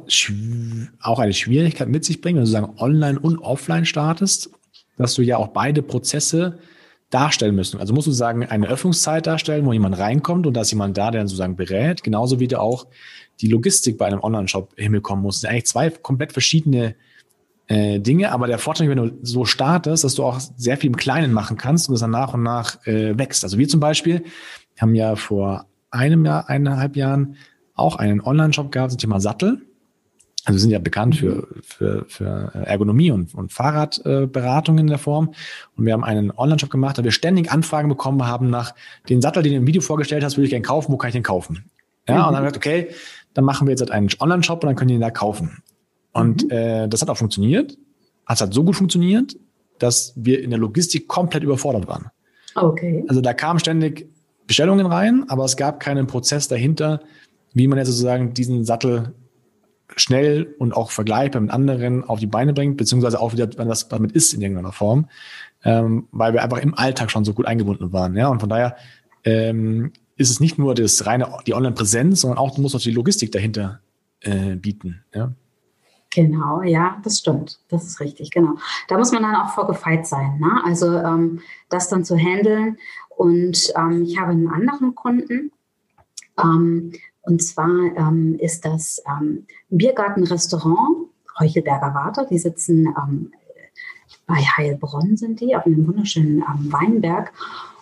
auch 1.01 1.19
eine 1.19 1.33
Schwierigkeit 1.33 1.89
mit 1.89 2.05
sich 2.05 2.21
bringt, 2.21 2.37
wenn 2.37 2.45
du 2.45 2.51
sagen 2.51 2.75
online 2.79 3.19
und 3.19 3.39
offline 3.39 3.87
startest, 3.87 4.51
dass 4.99 5.15
du 5.15 5.23
ja 5.23 5.39
auch 5.39 5.49
beide 5.49 5.83
Prozesse 5.83 6.59
darstellen 7.11 7.55
müssen. 7.55 7.81
Also 7.81 7.95
musst 7.95 8.07
du 8.07 8.13
sagen, 8.13 8.45
eine 8.45 8.69
Öffnungszeit 8.69 9.27
darstellen, 9.27 9.65
wo 9.65 9.73
jemand 9.73 9.99
reinkommt 9.99 10.47
und 10.47 10.55
da 10.55 10.61
ist 10.61 10.73
jemand 10.73 10.99
da, 10.99 11.11
der 11.11 11.23
dann 11.23 11.29
sozusagen 11.29 11.57
berät, 11.57 12.03
genauso 12.03 12.39
wie 12.41 12.49
du 12.49 12.61
auch 12.61 12.87
die 13.41 13.49
Logistik 13.49 13.97
bei 13.97 14.07
einem 14.07 14.21
Online-Shop 14.21 14.75
hinbekommen 14.77 15.23
musst. 15.23 15.37
Das 15.37 15.41
sind 15.43 15.51
eigentlich 15.51 15.67
zwei 15.67 15.91
komplett 15.91 16.33
verschiedene 16.33 16.97
äh, 17.69 18.01
Dinge, 18.01 18.33
aber 18.33 18.47
der 18.47 18.59
Vorteil, 18.59 18.91
wenn 18.91 18.99
du 18.99 19.19
so 19.23 19.47
startest, 19.47 20.05
dass 20.05 20.15
du 20.17 20.25
auch 20.25 20.41
sehr 20.57 20.77
viel 20.77 20.89
im 20.89 20.97
Kleinen 20.97 21.33
machen 21.33 21.57
kannst 21.57 21.89
und 21.89 21.95
es 21.95 22.01
dann 22.01 22.11
nach 22.11 22.35
und 22.35 22.43
nach 22.43 22.85
äh, 22.87 23.17
wächst. 23.17 23.45
Also 23.45 23.57
wir 23.57 23.69
zum 23.69 23.81
Beispiel 23.81 24.25
haben 24.79 24.95
ja 24.95 25.17
vor 25.17 25.67
einem 25.91 26.27
Jahr, 26.27 26.49
eineinhalb 26.49 26.97
Jahren 26.97 27.37
auch 27.79 27.97
einen 27.97 28.21
Online-Shop 28.21 28.73
gehabt 28.73 28.93
zum 28.93 28.99
Thema 28.99 29.21
Sattel. 29.21 29.63
Also 30.45 30.57
wir 30.57 30.61
sind 30.61 30.71
ja 30.71 30.79
bekannt 30.79 31.17
für, 31.17 31.47
für, 31.63 32.07
für 32.09 32.53
Ergonomie 32.55 33.11
und, 33.11 33.35
und 33.35 33.53
Fahrradberatung 33.53 34.79
in 34.79 34.87
der 34.87 34.99
Form. 34.99 35.35
Und 35.77 35.85
wir 35.85 35.93
haben 35.93 36.05
einen 36.05 36.31
Online-Shop 36.31 36.71
gemacht, 36.71 36.97
da 36.97 37.05
wir 37.05 37.11
ständig 37.11 37.51
Anfragen 37.51 37.89
bekommen 37.89 38.27
haben 38.27 38.49
nach 38.49 38.75
den 39.09 39.21
Sattel, 39.21 39.43
den 39.43 39.53
du 39.53 39.59
im 39.59 39.67
Video 39.67 39.83
vorgestellt 39.83 40.25
hast, 40.25 40.37
würde 40.37 40.45
ich 40.45 40.51
gerne 40.51 40.65
kaufen, 40.65 40.93
wo 40.93 40.97
kann 40.97 41.09
ich 41.09 41.15
den 41.15 41.23
kaufen? 41.23 41.71
Ja, 42.09 42.15
mhm. 42.15 42.21
und 42.21 42.27
dann 42.27 42.37
haben 42.37 42.45
wir 42.45 42.51
gesagt, 42.53 42.67
okay, 42.67 42.89
dann 43.35 43.45
machen 43.45 43.67
wir 43.67 43.73
jetzt 43.73 43.81
halt 43.81 43.91
einen 43.91 44.09
Online-Shop 44.19 44.63
und 44.63 44.69
dann 44.69 44.77
können 44.77 44.89
die 44.89 44.95
den 44.95 45.03
da 45.03 45.11
kaufen. 45.11 45.63
Und 46.13 46.45
mhm. 46.45 46.51
äh, 46.51 46.89
das 46.89 47.03
hat 47.03 47.11
auch 47.11 47.19
funktioniert. 47.19 47.77
Es 48.27 48.41
hat 48.41 48.55
so 48.55 48.65
gut 48.65 48.77
funktioniert, 48.77 49.37
dass 49.79 50.13
wir 50.17 50.43
in 50.43 50.51
der 50.51 50.59
Logistik 50.59 51.09
komplett 51.09 51.43
überfordert 51.43 51.87
waren. 51.87 52.11
Okay. 52.55 53.05
Also 53.09 53.21
da 53.21 53.35
kamen 53.35 53.61
ständig 53.61 54.09
Bestellungen 54.47 54.87
rein, 54.87 55.25
aber 55.29 55.45
es 55.45 55.57
gab 55.57 55.79
keinen 55.79 56.07
Prozess 56.07 56.49
dahinter, 56.49 57.01
wie 57.59 57.67
man 57.67 57.79
jetzt 57.79 57.89
sozusagen 57.89 58.35
diesen 58.35 58.65
Sattel 58.65 59.15
schnell 59.97 60.55
und 60.59 60.77
auch 60.77 60.91
vergleichbar 60.91 61.41
mit 61.41 61.51
anderen 61.51 62.05
auf 62.05 62.21
die 62.21 62.27
Beine 62.27 62.53
bringt, 62.53 62.77
beziehungsweise 62.77 63.21
auch 63.21 63.33
wieder, 63.33 63.49
wenn 63.57 63.69
das 63.69 63.89
damit 63.89 64.13
ist 64.13 64.33
in 64.33 64.43
irgendeiner 64.43 64.73
Form, 64.73 65.09
ähm, 65.65 66.09
weil 66.13 66.33
wir 66.33 66.43
einfach 66.43 66.59
im 66.59 66.75
Alltag 66.75 67.11
schon 67.11 67.25
so 67.25 67.35
gut 67.35 67.47
eingebunden 67.47 67.93
waren. 67.93 68.17
Ja, 68.17 68.29
und 68.29 68.41
von 68.41 68.49
daher 68.49 68.77
ähm, 69.25 69.93
ist 70.17 70.31
es 70.31 70.41
nicht 70.41 70.59
nur 70.59 70.75
das 70.75 71.07
reine, 71.07 71.29
die 71.47 71.55
Online-Präsenz, 71.55 72.21
sondern 72.21 72.39
auch, 72.39 72.55
du 72.55 72.61
musst 72.61 72.77
auch 72.77 72.81
die 72.81 72.91
Logistik 72.91 73.33
dahinter 73.33 73.81
äh, 74.21 74.57
bieten. 74.57 75.03
Ja. 75.15 75.33
Genau, 76.11 76.63
ja, 76.63 76.99
das 77.05 77.19
stimmt. 77.19 77.61
Das 77.69 77.85
ist 77.85 78.01
richtig, 78.01 78.31
genau. 78.31 78.55
Da 78.89 78.97
muss 78.97 79.13
man 79.13 79.23
dann 79.23 79.37
auch 79.37 79.51
vorgefeit 79.51 80.07
sein, 80.07 80.39
ne? 80.39 80.63
Also 80.65 80.97
ähm, 80.97 81.41
das 81.69 81.89
dann 81.89 82.05
zu 82.05 82.17
handeln. 82.17 82.79
Und 83.11 83.73
ähm, 83.77 84.05
ich 84.05 84.19
habe 84.19 84.33
einen 84.33 84.49
anderen 84.49 84.95
Kunden, 84.95 85.53
ähm, 86.43 86.93
und 87.29 87.43
zwar 87.43 87.69
ähm, 87.97 88.37
ist 88.41 88.65
das 88.65 89.03
ähm, 89.07 89.47
Biergartenrestaurant 89.69 91.09
Heuchelberger 91.39 91.93
Warte. 91.95 92.27
Die 92.31 92.39
sitzen 92.39 92.87
ähm, 92.87 93.33
bei 94.27 94.37
Heilbronn 94.37 95.17
sind 95.17 95.41
die, 95.41 95.55
auf 95.55 95.67
einem 95.67 95.87
wunderschönen 95.87 96.39
ähm, 96.39 96.73
Weinberg. 96.73 97.33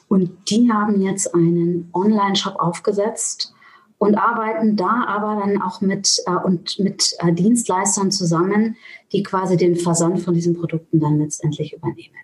Und 0.09 0.31
die 0.51 0.71
haben 0.71 1.01
jetzt 1.01 1.33
einen 1.33 1.89
Online-Shop 1.93 2.57
aufgesetzt 2.59 3.55
und 3.99 4.17
arbeiten 4.17 4.77
da 4.77 5.05
aber 5.07 5.41
dann 5.41 5.63
auch 5.63 5.81
mit, 5.81 6.21
äh, 6.27 6.45
und 6.45 6.79
mit 6.81 7.15
äh, 7.21 7.33
Dienstleistern 7.33 8.11
zusammen, 8.11 8.77
die 9.13 9.23
quasi 9.23 9.57
den 9.57 9.77
Versand 9.77 10.21
von 10.21 10.35
diesen 10.35 10.57
Produkten 10.57 10.99
dann 10.99 11.19
letztendlich 11.19 11.73
übernehmen. 11.73 12.15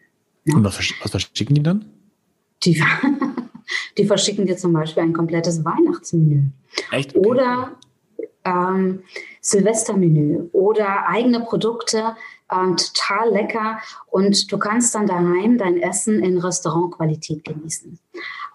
Ja. 0.45 0.57
Und 0.57 0.65
was, 0.65 0.77
was 0.77 1.11
verschicken 1.11 1.55
die 1.55 1.63
dann? 1.63 1.85
Die, 2.65 2.83
die 3.99 4.05
verschicken 4.05 4.47
dir 4.47 4.57
zum 4.57 4.73
Beispiel 4.73 5.03
ein 5.03 5.13
komplettes 5.13 5.65
Weihnachtsmenü. 5.65 6.45
Echt? 6.91 7.17
Okay. 7.17 7.27
Oder 7.27 7.73
ähm, 8.45 9.03
Silvestermenü 9.41 10.49
oder 10.53 11.09
eigene 11.09 11.41
Produkte, 11.41 12.17
ähm, 12.51 12.77
total 12.77 13.31
lecker. 13.31 13.79
Und 14.11 14.51
du 14.51 14.59
kannst 14.59 14.95
dann 14.95 15.07
daheim 15.07 15.59
dein 15.59 15.79
Essen 15.79 16.23
in 16.23 16.39
Restaurantqualität 16.39 17.45
genießen. 17.45 17.99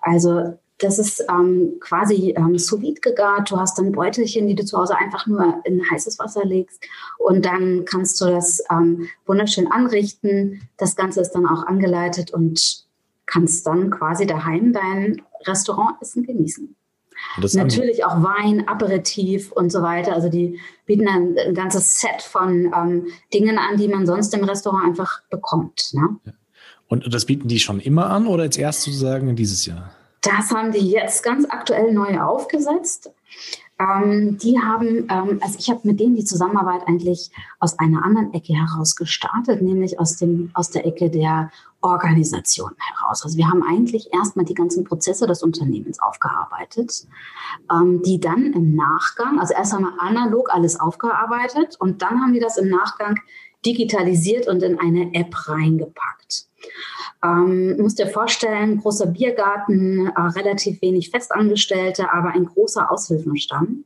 Also 0.01 0.57
das 0.79 0.99
ist 0.99 1.25
ähm, 1.27 1.77
quasi 1.79 2.35
ähm, 2.37 2.57
sous 2.57 2.81
vide 2.81 3.01
gegart. 3.01 3.49
Du 3.49 3.57
hast 3.57 3.79
dann 3.79 3.91
Beutelchen, 3.91 4.47
die 4.47 4.53
du 4.53 4.63
zu 4.63 4.77
Hause 4.77 4.95
einfach 4.95 5.25
nur 5.25 5.61
in 5.63 5.81
heißes 5.89 6.19
Wasser 6.19 6.45
legst. 6.45 6.83
Und 7.17 7.45
dann 7.45 7.85
kannst 7.85 8.21
du 8.21 8.25
das 8.25 8.63
ähm, 8.69 9.07
wunderschön 9.25 9.71
anrichten. 9.71 10.61
Das 10.77 10.95
Ganze 10.95 11.21
ist 11.21 11.31
dann 11.31 11.47
auch 11.47 11.65
angeleitet 11.65 12.31
und 12.31 12.86
kannst 13.27 13.67
dann 13.67 13.91
quasi 13.91 14.25
daheim 14.25 14.73
dein 14.73 15.21
Restaurantessen 15.45 16.23
genießen. 16.23 16.75
Natürlich 17.53 18.05
auch 18.05 18.23
Wein, 18.23 18.67
Aperitif 18.67 19.51
und 19.51 19.71
so 19.71 19.81
weiter. 19.81 20.13
Also 20.13 20.29
die 20.29 20.59
bieten 20.85 21.07
ein, 21.07 21.35
ein 21.37 21.53
ganzes 21.53 21.99
Set 21.99 22.21
von 22.21 22.71
ähm, 22.75 23.07
Dingen 23.33 23.57
an, 23.57 23.77
die 23.77 23.87
man 23.87 24.05
sonst 24.05 24.33
im 24.33 24.43
Restaurant 24.43 24.85
einfach 24.85 25.21
bekommt. 25.29 25.93
Ne? 25.93 26.17
Und 26.87 27.11
das 27.13 27.25
bieten 27.25 27.47
die 27.47 27.59
schon 27.59 27.79
immer 27.79 28.09
an 28.09 28.27
oder 28.27 28.43
jetzt 28.43 28.57
erst 28.57 28.83
sozusagen 28.83 29.35
dieses 29.35 29.65
Jahr? 29.65 29.91
Das 30.21 30.51
haben 30.51 30.71
die 30.71 30.91
jetzt 30.91 31.23
ganz 31.23 31.45
aktuell 31.49 31.93
neu 31.93 32.19
aufgesetzt. 32.19 33.11
Ähm, 33.79 34.37
die 34.37 34.59
haben, 34.59 35.07
ähm, 35.09 35.39
also 35.41 35.57
ich 35.59 35.69
habe 35.69 35.81
mit 35.83 35.99
denen 35.99 36.15
die 36.15 36.23
Zusammenarbeit 36.23 36.81
eigentlich 36.87 37.29
aus 37.59 37.77
einer 37.77 38.03
anderen 38.03 38.33
Ecke 38.33 38.53
heraus 38.53 38.95
gestartet, 38.95 39.61
nämlich 39.61 39.99
aus, 39.99 40.17
dem, 40.17 40.49
aus 40.53 40.71
der 40.71 40.85
Ecke 40.85 41.09
der 41.11 41.51
Organisation 41.87 42.71
heraus. 42.77 43.23
Also 43.23 43.37
wir 43.37 43.47
haben 43.49 43.63
eigentlich 43.63 44.13
erstmal 44.13 44.45
die 44.45 44.53
ganzen 44.53 44.83
Prozesse 44.83 45.27
des 45.27 45.43
Unternehmens 45.43 45.99
aufgearbeitet, 46.01 47.07
ähm, 47.71 48.01
die 48.03 48.19
dann 48.19 48.53
im 48.53 48.75
Nachgang, 48.75 49.39
also 49.39 49.53
erst 49.53 49.73
einmal 49.73 49.93
analog 49.99 50.49
alles 50.53 50.79
aufgearbeitet 50.79 51.75
und 51.79 52.01
dann 52.01 52.21
haben 52.21 52.33
wir 52.33 52.41
das 52.41 52.57
im 52.57 52.69
Nachgang 52.69 53.19
digitalisiert 53.65 54.47
und 54.47 54.63
in 54.63 54.79
eine 54.79 55.13
App 55.13 55.33
reingepackt. 55.47 56.47
Ähm, 57.23 57.77
musst 57.77 57.97
dir 57.97 58.07
vorstellen, 58.07 58.79
großer 58.79 59.07
Biergarten, 59.07 60.07
äh, 60.07 60.21
relativ 60.21 60.81
wenig 60.81 61.09
Festangestellte, 61.09 62.11
aber 62.11 62.29
ein 62.29 62.45
großer 62.45 62.91
Aushilfenstamm. 62.91 63.85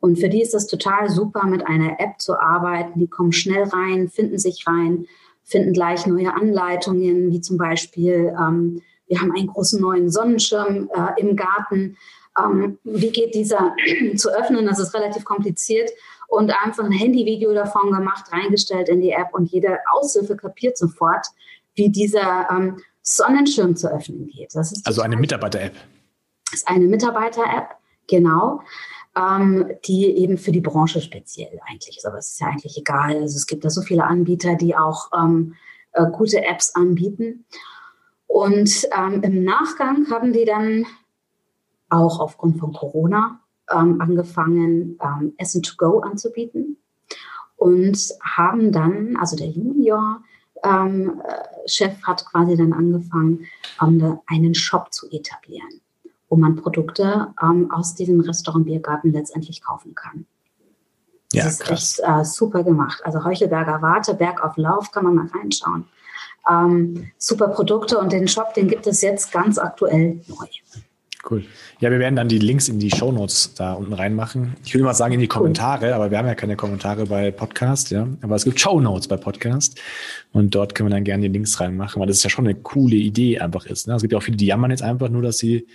Und 0.00 0.18
für 0.18 0.28
die 0.28 0.42
ist 0.42 0.54
es 0.54 0.66
total 0.66 1.08
super, 1.08 1.46
mit 1.46 1.66
einer 1.66 2.00
App 2.00 2.18
zu 2.18 2.38
arbeiten. 2.38 2.98
Die 2.98 3.06
kommen 3.06 3.32
schnell 3.32 3.64
rein, 3.64 4.08
finden 4.08 4.38
sich 4.38 4.66
rein, 4.66 5.06
finden 5.44 5.72
gleich 5.72 6.06
neue 6.06 6.32
Anleitungen, 6.34 7.30
wie 7.30 7.40
zum 7.40 7.56
Beispiel, 7.56 8.34
ähm, 8.38 8.82
wir 9.06 9.20
haben 9.20 9.32
einen 9.32 9.48
großen 9.48 9.80
neuen 9.80 10.10
Sonnenschirm 10.10 10.90
äh, 10.94 11.20
im 11.20 11.36
Garten. 11.36 11.96
Ähm, 12.38 12.78
wie 12.84 13.10
geht 13.10 13.34
dieser 13.34 13.74
zu 14.16 14.30
öffnen? 14.30 14.66
Das 14.66 14.78
ist 14.78 14.94
relativ 14.94 15.24
kompliziert 15.24 15.90
und 16.28 16.50
einfach 16.50 16.84
ein 16.84 16.92
Handyvideo 16.92 17.52
davon 17.52 17.92
gemacht, 17.92 18.24
reingestellt 18.32 18.88
in 18.88 19.00
die 19.00 19.10
App 19.10 19.28
und 19.32 19.50
jede 19.50 19.78
Aushilfe 19.92 20.36
kapiert 20.36 20.78
sofort, 20.78 21.26
wie 21.74 21.90
dieser 21.90 22.48
ähm, 22.50 22.78
Sonnenschirm 23.02 23.76
zu 23.76 23.92
öffnen 23.92 24.28
geht. 24.28 24.54
also 24.86 25.02
eine 25.02 25.16
Mitarbeiter-App. 25.16 25.74
Das 26.50 26.60
ist 26.60 26.68
eine 26.68 26.86
Mitarbeiter-App, 26.86 27.76
genau 28.08 28.60
ähm, 29.16 29.70
die 29.84 30.06
eben 30.16 30.38
für 30.38 30.52
die 30.52 30.60
Branche 30.60 31.00
speziell 31.00 31.60
eigentlich 31.68 31.98
ist. 31.98 32.06
Aber 32.06 32.18
es 32.18 32.30
ist 32.30 32.40
ja 32.40 32.48
eigentlich 32.48 32.78
egal. 32.78 33.16
Also 33.16 33.36
es 33.36 33.46
gibt 33.46 33.64
da 33.64 33.70
so 33.70 33.82
viele 33.82 34.04
Anbieter, 34.04 34.54
die 34.54 34.76
auch 34.76 35.10
ähm, 35.16 35.54
äh, 35.92 36.06
gute 36.10 36.44
Apps 36.44 36.74
anbieten. 36.74 37.44
Und 38.26 38.88
ähm, 38.96 39.22
im 39.22 39.44
Nachgang 39.44 40.08
haben 40.10 40.32
die 40.32 40.44
dann 40.44 40.86
auch 41.90 42.20
aufgrund 42.20 42.58
von 42.58 42.72
Corona 42.72 43.40
ähm, 43.70 44.00
angefangen, 44.00 44.98
ähm, 45.02 45.34
Essen 45.36 45.62
to 45.62 45.74
Go 45.76 45.98
anzubieten 46.00 46.78
und 47.56 47.98
haben 48.22 48.72
dann, 48.72 49.16
also 49.16 49.36
der 49.36 49.48
Junior, 49.48 50.22
ähm, 50.64 51.20
äh, 51.26 51.68
Chef 51.68 52.02
hat 52.04 52.24
quasi 52.24 52.56
dann 52.56 52.72
angefangen, 52.72 53.46
ähm, 53.82 54.18
einen 54.26 54.54
Shop 54.54 54.92
zu 54.92 55.10
etablieren 55.10 55.82
wo 56.32 56.36
man 56.36 56.56
Produkte 56.56 57.28
ähm, 57.42 57.70
aus 57.70 57.94
diesem 57.94 58.18
Restaurant 58.20 58.64
Biergarten 58.64 59.12
letztendlich 59.12 59.60
kaufen 59.60 59.94
kann. 59.94 60.24
Das 61.30 61.38
ja, 61.38 61.46
ist 61.46 61.60
krass. 61.60 61.98
echt 61.98 62.08
äh, 62.08 62.24
super 62.24 62.64
gemacht. 62.64 63.02
Also 63.04 63.22
Heuchelberger 63.22 63.82
Warte, 63.82 64.14
Berg 64.14 64.42
auf 64.42 64.56
Lauf, 64.56 64.90
kann 64.92 65.04
man 65.04 65.14
mal 65.14 65.26
reinschauen. 65.26 65.84
Ähm, 66.50 67.10
super 67.18 67.48
Produkte 67.48 67.98
und 67.98 68.12
den 68.12 68.28
Shop, 68.28 68.54
den 68.54 68.66
gibt 68.66 68.86
es 68.86 69.02
jetzt 69.02 69.30
ganz 69.30 69.58
aktuell 69.58 70.22
neu. 70.26 70.46
Cool. 71.30 71.44
Ja, 71.80 71.90
wir 71.90 71.98
werden 72.00 72.16
dann 72.16 72.28
die 72.28 72.38
Links 72.38 72.68
in 72.68 72.80
die 72.80 72.90
Show 72.90 73.12
Notes 73.12 73.52
da 73.54 73.74
unten 73.74 73.92
reinmachen. 73.92 74.54
Ich 74.64 74.74
will 74.74 74.82
mal 74.82 74.94
sagen 74.94 75.14
in 75.14 75.20
die 75.20 75.28
Kommentare, 75.28 75.88
cool. 75.88 75.92
aber 75.92 76.10
wir 76.10 76.18
haben 76.18 76.26
ja 76.26 76.34
keine 76.34 76.56
Kommentare 76.56 77.06
bei 77.06 77.30
Podcast, 77.30 77.90
ja. 77.90 78.08
Aber 78.22 78.36
es 78.36 78.44
gibt 78.44 78.58
Show 78.58 78.80
Notes 78.80 79.06
bei 79.06 79.18
Podcast 79.18 79.78
und 80.32 80.54
dort 80.54 80.74
können 80.74 80.88
wir 80.88 80.94
dann 80.96 81.04
gerne 81.04 81.28
die 81.28 81.32
Links 81.32 81.60
reinmachen, 81.60 82.00
weil 82.00 82.08
das 82.08 82.16
ist 82.16 82.24
ja 82.24 82.30
schon 82.30 82.46
eine 82.46 82.54
coole 82.54 82.96
Idee 82.96 83.38
einfach 83.38 83.66
ist. 83.66 83.86
Ne? 83.86 83.94
Es 83.94 84.02
gibt 84.02 84.12
ja 84.12 84.18
auch 84.18 84.22
viele, 84.22 84.36
die 84.36 84.46
jammern 84.46 84.70
jetzt 84.70 84.82
einfach 84.82 85.10
nur, 85.10 85.22
dass 85.22 85.38
sie 85.38 85.66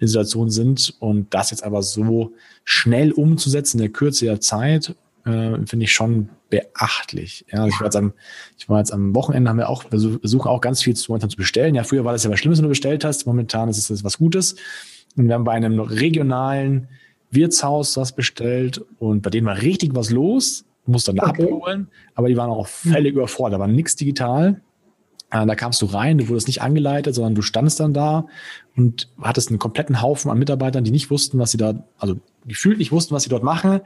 in 0.00 0.08
Situation 0.08 0.50
sind. 0.50 0.94
Und 0.98 1.32
das 1.32 1.50
jetzt 1.50 1.62
aber 1.62 1.82
so 1.82 2.32
schnell 2.64 3.12
umzusetzen 3.12 3.78
in 3.78 3.82
der 3.82 3.92
Kürze 3.92 4.24
der 4.24 4.40
Zeit, 4.40 4.94
äh, 5.24 5.58
finde 5.66 5.84
ich 5.84 5.92
schon 5.92 6.30
beachtlich. 6.48 7.44
Ja, 7.52 7.60
also 7.60 7.68
ich 7.68 7.80
war 7.80 7.86
jetzt 7.86 7.96
am, 7.96 8.12
ich 8.58 8.68
war 8.68 8.78
jetzt 8.78 8.92
am 8.92 9.14
Wochenende, 9.14 9.50
haben 9.50 9.58
wir 9.58 9.68
auch, 9.68 9.84
wir 9.84 10.18
versuchen 10.18 10.48
auch 10.48 10.60
ganz 10.60 10.82
viel 10.82 10.96
zu, 10.96 11.16
zu 11.16 11.36
bestellen. 11.36 11.74
Ja, 11.74 11.84
früher 11.84 12.04
war 12.04 12.12
das 12.12 12.24
ja 12.24 12.30
was 12.30 12.40
Schlimmes, 12.40 12.58
wenn 12.58 12.64
du 12.64 12.70
bestellt 12.70 13.04
hast. 13.04 13.26
Momentan 13.26 13.68
ist 13.68 13.90
es 13.90 14.04
was 14.04 14.18
Gutes. 14.18 14.56
Und 15.16 15.28
wir 15.28 15.34
haben 15.34 15.44
bei 15.44 15.52
einem 15.52 15.78
regionalen 15.78 16.88
Wirtshaus 17.30 17.96
was 17.96 18.12
bestellt 18.12 18.84
und 18.98 19.22
bei 19.22 19.30
denen 19.30 19.46
war 19.46 19.60
richtig 19.60 19.94
was 19.94 20.10
los. 20.10 20.64
Muss 20.86 21.04
dann 21.04 21.20
okay. 21.20 21.44
abholen, 21.44 21.88
aber 22.14 22.28
die 22.28 22.36
waren 22.36 22.50
auch 22.50 22.66
völlig 22.66 23.12
überfordert. 23.12 23.58
Da 23.58 23.60
war 23.60 23.68
nichts 23.68 23.94
digital. 23.94 24.60
Äh, 25.30 25.46
da 25.46 25.54
kamst 25.54 25.80
du 25.82 25.86
rein, 25.86 26.18
du 26.18 26.28
wurdest 26.28 26.46
nicht 26.46 26.62
angeleitet, 26.62 27.14
sondern 27.14 27.34
du 27.34 27.42
standest 27.42 27.80
dann 27.80 27.94
da 27.94 28.26
und 28.76 29.08
hattest 29.20 29.50
einen 29.50 29.58
kompletten 29.58 30.02
Haufen 30.02 30.30
an 30.30 30.38
Mitarbeitern, 30.38 30.84
die 30.84 30.90
nicht 30.90 31.10
wussten, 31.10 31.38
was 31.38 31.52
sie 31.52 31.58
da, 31.58 31.74
also 31.98 32.16
gefühlt 32.46 32.78
nicht 32.78 32.92
wussten, 32.92 33.14
was 33.14 33.22
sie 33.22 33.30
dort 33.30 33.42
machen. 33.42 33.80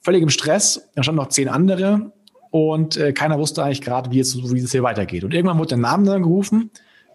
Völlig 0.00 0.22
im 0.22 0.30
Stress. 0.30 0.88
Da 0.94 1.02
standen 1.02 1.20
noch 1.20 1.28
zehn 1.28 1.48
andere 1.48 2.12
und 2.50 2.96
äh, 2.96 3.12
keiner 3.12 3.38
wusste 3.38 3.64
eigentlich 3.64 3.80
gerade, 3.80 4.10
wie, 4.10 4.16
wie 4.18 4.60
es 4.60 4.72
hier 4.72 4.82
weitergeht. 4.82 5.24
Und 5.24 5.34
irgendwann 5.34 5.58
wurde 5.58 5.70
der 5.70 5.78
Name 5.78 6.04
dann 6.04 6.22
gerufen 6.22 6.70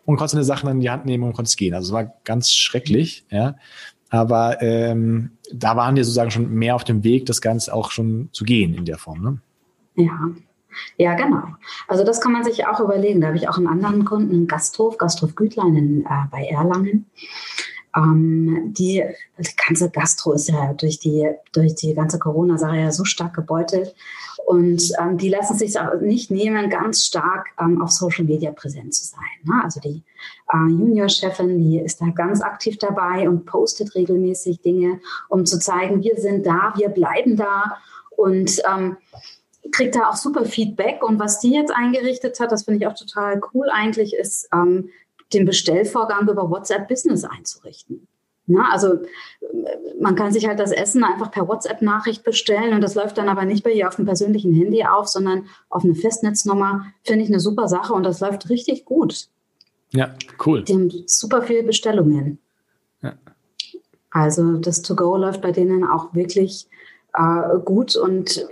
und 0.06 0.18
konntest 0.18 0.36
eine 0.36 0.44
Sachen 0.44 0.70
in 0.70 0.80
die 0.80 0.90
Hand 0.90 1.06
nehmen 1.06 1.24
und 1.24 1.34
konntest 1.34 1.58
gehen. 1.58 1.74
Also 1.74 1.90
es 1.90 1.94
war 1.94 2.14
ganz 2.24 2.52
schrecklich, 2.52 3.26
ja. 3.30 3.56
Aber 4.10 4.60
ähm, 4.62 5.32
da 5.54 5.76
waren 5.78 5.96
wir 5.96 6.04
sozusagen 6.04 6.32
schon 6.32 6.50
mehr 6.50 6.76
auf 6.76 6.84
dem 6.84 7.04
Weg, 7.04 7.28
das 7.28 7.42
Ganze 7.42 7.74
auch 7.74 7.92
schon 7.92 8.30
zu 8.32 8.44
gehen 8.44 8.74
in 8.74 8.86
der 8.86 8.98
Form. 8.98 9.22
Ne? 9.22 9.38
Ja, 9.96 10.32
ja, 10.98 11.14
genau. 11.16 11.44
Also 11.88 12.04
das 12.04 12.22
kann 12.22 12.32
man 12.32 12.44
sich 12.44 12.66
auch 12.66 12.80
überlegen. 12.80 13.22
Da 13.22 13.28
habe 13.28 13.38
ich 13.38 13.50
auch 13.50 13.58
einen 13.58 13.68
anderen 13.68 14.06
Kunden, 14.06 14.34
einen 14.34 14.48
Gasthof, 14.48 14.98
Gasthof 14.98 15.36
Gütlein 15.36 15.76
in, 15.76 16.06
äh, 16.06 16.26
bei 16.32 16.46
Erlangen. 16.46 17.06
Ähm, 17.96 18.74
die, 18.78 19.04
die 19.38 19.56
ganze 19.68 19.90
Gastro 19.90 20.34
ist 20.34 20.50
ja 20.50 20.74
durch 20.74 21.00
die, 21.00 21.28
durch 21.54 21.76
die 21.76 21.94
ganze 21.94 22.20
Corona-Sache 22.20 22.78
ja 22.78 22.92
so 22.92 23.04
stark 23.04 23.34
gebeutelt. 23.34 23.96
Und 24.46 24.82
ähm, 25.00 25.18
die 25.18 25.30
lassen 25.30 25.58
sich 25.58 25.76
nicht 26.02 26.32
nehmen, 26.32 26.70
ganz 26.70 27.06
stark 27.06 27.50
ähm, 27.60 27.82
auf 27.82 27.92
Social 27.92 28.26
Media 28.26 28.52
präsent 28.52 28.94
zu 28.94 29.06
sein. 29.06 29.20
Ne? 29.44 29.62
Also 29.64 29.80
die 29.80 30.04
äh, 30.52 30.70
Junior-Chefin, 30.70 31.58
die 31.60 31.80
ist 31.80 32.02
da 32.02 32.08
ganz 32.10 32.42
aktiv 32.42 32.78
dabei 32.80 33.30
und 33.30 33.46
postet 33.46 33.94
regelmäßig 33.96 34.62
Dinge, 34.62 35.02
um 35.28 35.46
zu 35.46 35.60
zeigen, 35.60 36.04
wir 36.04 36.16
sind 36.18 36.46
da, 36.46 36.74
wir 36.76 36.90
bleiben 36.90 37.36
da. 37.36 37.78
Und 38.16 38.62
ähm, 38.68 38.98
kriegt 39.72 39.96
da 39.96 40.10
auch 40.10 40.16
super 40.16 40.46
Feedback. 40.46 41.04
Und 41.04 41.20
was 41.20 41.40
die 41.40 41.52
jetzt 41.52 41.72
eingerichtet 41.72 42.40
hat, 42.40 42.52
das 42.52 42.64
finde 42.64 42.80
ich 42.80 42.88
auch 42.88 42.96
total 42.96 43.42
cool 43.54 43.70
eigentlich, 43.70 44.16
ist, 44.16 44.50
ähm, 44.54 44.90
den 45.34 45.46
Bestellvorgang 45.46 46.28
über 46.28 46.50
WhatsApp 46.50 46.88
Business 46.88 47.24
einzurichten. 47.24 48.08
Na, 48.52 48.72
also 48.72 48.96
man 50.00 50.16
kann 50.16 50.34
sich 50.34 50.48
halt 50.48 50.60
das 50.60 50.72
Essen 50.72 51.04
einfach 51.04 51.30
per 51.30 51.48
WhatsApp-Nachricht 51.48 52.24
bestellen 52.24 52.74
und 52.74 52.82
das 52.82 52.96
läuft 52.96 53.20
dann 53.20 53.30
aber 53.30 53.46
nicht 53.46 53.64
bei 53.64 53.72
ihr 53.72 53.88
auf 53.88 53.98
dem 53.98 54.06
persönlichen 54.06 54.56
Handy 54.56 54.84
auf, 54.84 55.08
sondern 55.08 55.46
auf 55.70 55.84
eine 55.84 55.94
Festnetznummer. 55.94 56.88
Finde 57.04 57.24
ich 57.24 57.30
eine 57.30 57.40
super 57.40 57.68
Sache 57.68 57.94
und 57.94 58.02
das 58.02 58.22
läuft 58.22 58.50
richtig 58.50 58.86
gut. 58.86 59.28
Ja, 59.92 60.16
cool. 60.46 60.64
Die 60.64 60.74
haben 60.74 60.92
super 61.06 61.44
viele 61.44 61.62
Bestellungen. 61.62 62.40
Ja. 63.04 63.14
Also 64.10 64.54
das 64.54 64.82
To-Go 64.82 65.18
läuft 65.18 65.44
bei 65.44 65.52
denen 65.52 65.84
auch 65.84 66.16
wirklich 66.16 66.68
äh, 67.14 67.60
gut 67.64 67.96
und 67.96 68.48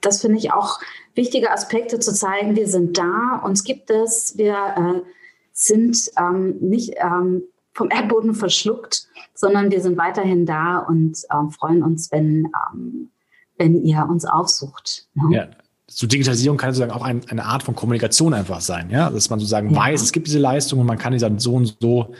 das 0.00 0.20
finde 0.20 0.38
ich 0.38 0.52
auch 0.52 0.80
wichtige 1.14 1.50
Aspekte 1.50 1.98
zu 1.98 2.12
zeigen. 2.12 2.56
Wir 2.56 2.68
sind 2.68 2.96
da, 2.96 3.40
uns 3.44 3.64
gibt 3.64 3.90
es, 3.90 4.36
wir 4.36 4.54
äh, 4.54 5.10
sind 5.52 6.10
ähm, 6.18 6.56
nicht 6.60 6.94
ähm, 6.98 7.42
vom 7.74 7.90
Erdboden 7.90 8.34
verschluckt, 8.34 9.08
sondern 9.34 9.70
wir 9.70 9.80
sind 9.80 9.96
weiterhin 9.96 10.46
da 10.46 10.78
und 10.78 11.18
ähm, 11.32 11.50
freuen 11.50 11.82
uns, 11.82 12.10
wenn, 12.12 12.50
ähm, 12.72 13.10
wenn 13.56 13.82
ihr 13.84 14.06
uns 14.08 14.24
aufsucht. 14.24 15.08
Ne? 15.14 15.36
Ja. 15.36 15.48
So 15.90 16.06
Digitalisierung 16.06 16.58
kann 16.58 16.72
sozusagen 16.72 16.92
auch 16.92 17.04
ein, 17.04 17.22
eine 17.30 17.46
Art 17.46 17.62
von 17.62 17.74
Kommunikation 17.74 18.34
einfach 18.34 18.60
sein, 18.60 18.90
ja, 18.90 19.08
dass 19.08 19.30
man 19.30 19.38
sozusagen 19.38 19.70
ja. 19.70 19.76
weiß, 19.76 20.02
es 20.02 20.12
gibt 20.12 20.26
diese 20.26 20.38
Leistung 20.38 20.80
und 20.80 20.86
man 20.86 20.98
kann 20.98 21.14
die 21.14 21.18
dann 21.18 21.38
so 21.38 21.54
und 21.54 21.76
so 21.80 22.12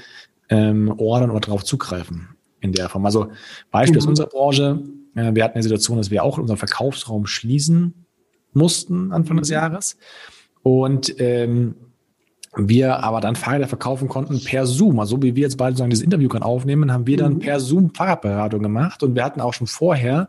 ähm, 0.48 0.94
ordern 0.96 1.30
oder 1.30 1.40
darauf 1.40 1.64
zugreifen 1.64 2.28
in 2.60 2.72
der 2.72 2.88
Form. 2.88 3.04
Also 3.04 3.28
Beispiel 3.70 3.96
mhm. 3.96 4.02
aus 4.02 4.06
unserer 4.06 4.28
Branche, 4.28 4.82
wir 5.34 5.44
hatten 5.44 5.54
eine 5.54 5.62
Situation, 5.62 5.98
dass 5.98 6.10
wir 6.10 6.22
auch 6.22 6.38
unseren 6.38 6.56
Verkaufsraum 6.56 7.26
schließen 7.26 8.06
mussten 8.52 9.12
Anfang 9.12 9.38
des 9.38 9.48
mhm. 9.48 9.54
Jahres. 9.54 9.96
Und 10.62 11.14
ähm, 11.18 11.74
wir 12.56 13.04
aber 13.04 13.20
dann 13.20 13.36
Fahrräder 13.36 13.68
verkaufen 13.68 14.08
konnten 14.08 14.42
per 14.42 14.66
Zoom. 14.66 14.98
Also 15.00 15.16
so 15.16 15.22
wie 15.22 15.36
wir 15.36 15.42
jetzt 15.42 15.56
beide 15.56 15.76
sagen, 15.76 15.90
dieses 15.90 16.04
Interview 16.04 16.28
kann 16.28 16.42
aufnehmen, 16.42 16.92
haben 16.92 17.06
wir 17.06 17.16
dann 17.16 17.34
mhm. 17.34 17.38
per 17.40 17.60
Zoom 17.60 17.94
Fahrradberatung 17.94 18.62
gemacht. 18.62 19.02
Und 19.02 19.14
wir 19.14 19.24
hatten 19.24 19.40
auch 19.40 19.54
schon 19.54 19.66
vorher 19.66 20.28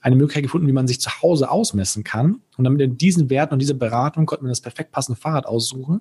eine 0.00 0.16
Möglichkeit 0.16 0.44
gefunden, 0.44 0.68
wie 0.68 0.72
man 0.72 0.86
sich 0.86 1.00
zu 1.00 1.10
Hause 1.22 1.50
ausmessen 1.50 2.04
kann. 2.04 2.40
Und 2.56 2.64
dann 2.64 2.74
mit 2.74 3.00
diesen 3.00 3.28
Werten 3.30 3.54
und 3.54 3.58
dieser 3.58 3.74
Beratung 3.74 4.26
konnten 4.26 4.44
wir 4.44 4.50
das 4.50 4.60
perfekt 4.60 4.92
passende 4.92 5.20
Fahrrad 5.20 5.46
aussuchen. 5.46 6.00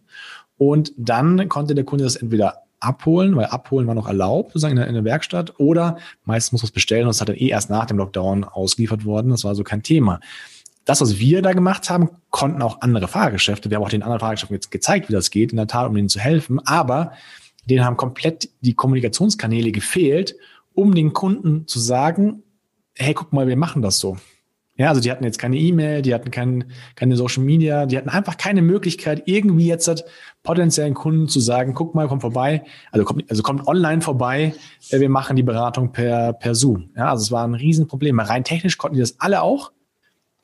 Und 0.58 0.94
dann 0.98 1.50
konnte 1.50 1.74
der 1.74 1.86
Kunde 1.86 2.04
das 2.04 2.16
entweder 2.16 2.64
abholen, 2.80 3.36
weil 3.36 3.46
abholen 3.46 3.88
war 3.88 3.96
noch 3.96 4.08
erlaubt, 4.08 4.50
sozusagen 4.50 4.74
in 4.74 4.78
der, 4.78 4.88
in 4.88 4.94
der 4.94 5.04
Werkstatt, 5.04 5.60
oder 5.60 5.98
meistens 6.24 6.52
muss 6.52 6.62
man 6.64 6.68
es 6.68 6.72
bestellen 6.72 7.06
und 7.06 7.12
es 7.12 7.22
hat 7.22 7.30
dann 7.30 7.36
eh 7.36 7.48
erst 7.48 7.70
nach 7.70 7.86
dem 7.86 7.98
Lockdown 7.98 8.44
ausgeliefert 8.44 9.06
worden. 9.06 9.32
Das 9.32 9.44
war 9.44 9.50
also 9.50 9.64
kein 9.64 9.84
Thema. 9.84 10.20
Das, 10.86 11.02
was 11.02 11.18
wir 11.18 11.42
da 11.42 11.54
gemacht 11.54 11.90
haben, 11.90 12.10
konnten 12.30 12.62
auch 12.62 12.82
andere 12.82 13.08
Fahrgeschäfte. 13.08 13.70
Wir 13.70 13.78
haben 13.78 13.84
auch 13.84 13.90
den 13.90 14.04
anderen 14.04 14.20
Fahrgeschäften 14.20 14.56
jetzt 14.56 14.70
gezeigt, 14.70 15.10
wie 15.10 15.14
das 15.14 15.32
geht, 15.32 15.52
in 15.52 15.58
der 15.58 15.68
Tat, 15.68 15.88
um 15.88 15.96
denen 15.96 16.10
zu 16.10 16.20
helfen. 16.20 16.60
Aber 16.66 17.14
denen 17.66 17.84
haben 17.84 17.98
komplett 17.98 18.50
die 18.62 18.76
Kommunikationskanäle 18.76 19.72
gefehlt, 19.72 20.36
um 20.76 20.94
den 20.94 21.14
Kunden 21.14 21.68
zu 21.68 21.80
sagen, 21.80 22.44
hey, 22.96 23.16
guck 23.16 23.34
mal, 23.34 23.48
wir 23.48 23.58
machen 23.58 23.82
das 23.82 23.98
so. 23.98 24.18
Ja, 24.78 24.90
also 24.90 25.00
die 25.00 25.10
hatten 25.10 25.24
jetzt 25.24 25.40
keine 25.40 25.58
E-Mail, 25.58 26.02
die 26.02 26.14
hatten 26.14 26.32
kein, 26.32 26.66
keine 26.96 27.16
Social 27.16 27.44
Media, 27.44 27.86
die 27.86 27.98
hatten 27.98 28.10
einfach 28.10 28.36
keine 28.36 28.62
Möglichkeit, 28.62 29.24
irgendwie 29.26 29.68
jetzt 29.68 30.04
potenziellen 30.44 30.94
Kunden 30.94 31.30
zu 31.30 31.40
sagen, 31.40 31.74
guck 31.74 31.96
mal, 31.96 32.10
komm 32.10 32.20
vorbei, 32.20 32.66
also 32.92 33.06
kommt, 33.06 33.30
also 33.30 33.42
kommt 33.42 33.68
online 33.68 34.02
vorbei, 34.02 34.54
äh, 34.90 35.00
wir 35.00 35.10
machen 35.10 35.38
die 35.38 35.44
Beratung 35.44 35.94
per, 35.94 36.34
per 36.34 36.56
Zoom. 36.56 36.90
Ja, 36.98 37.10
also 37.10 37.24
es 37.24 37.32
war 37.32 37.48
ein 37.48 37.54
Riesenproblem. 37.54 38.20
Rein 38.20 38.44
technisch 38.44 38.78
konnten 38.78 38.96
die 38.96 39.02
das 39.02 39.20
alle 39.20 39.44
auch, 39.44 39.72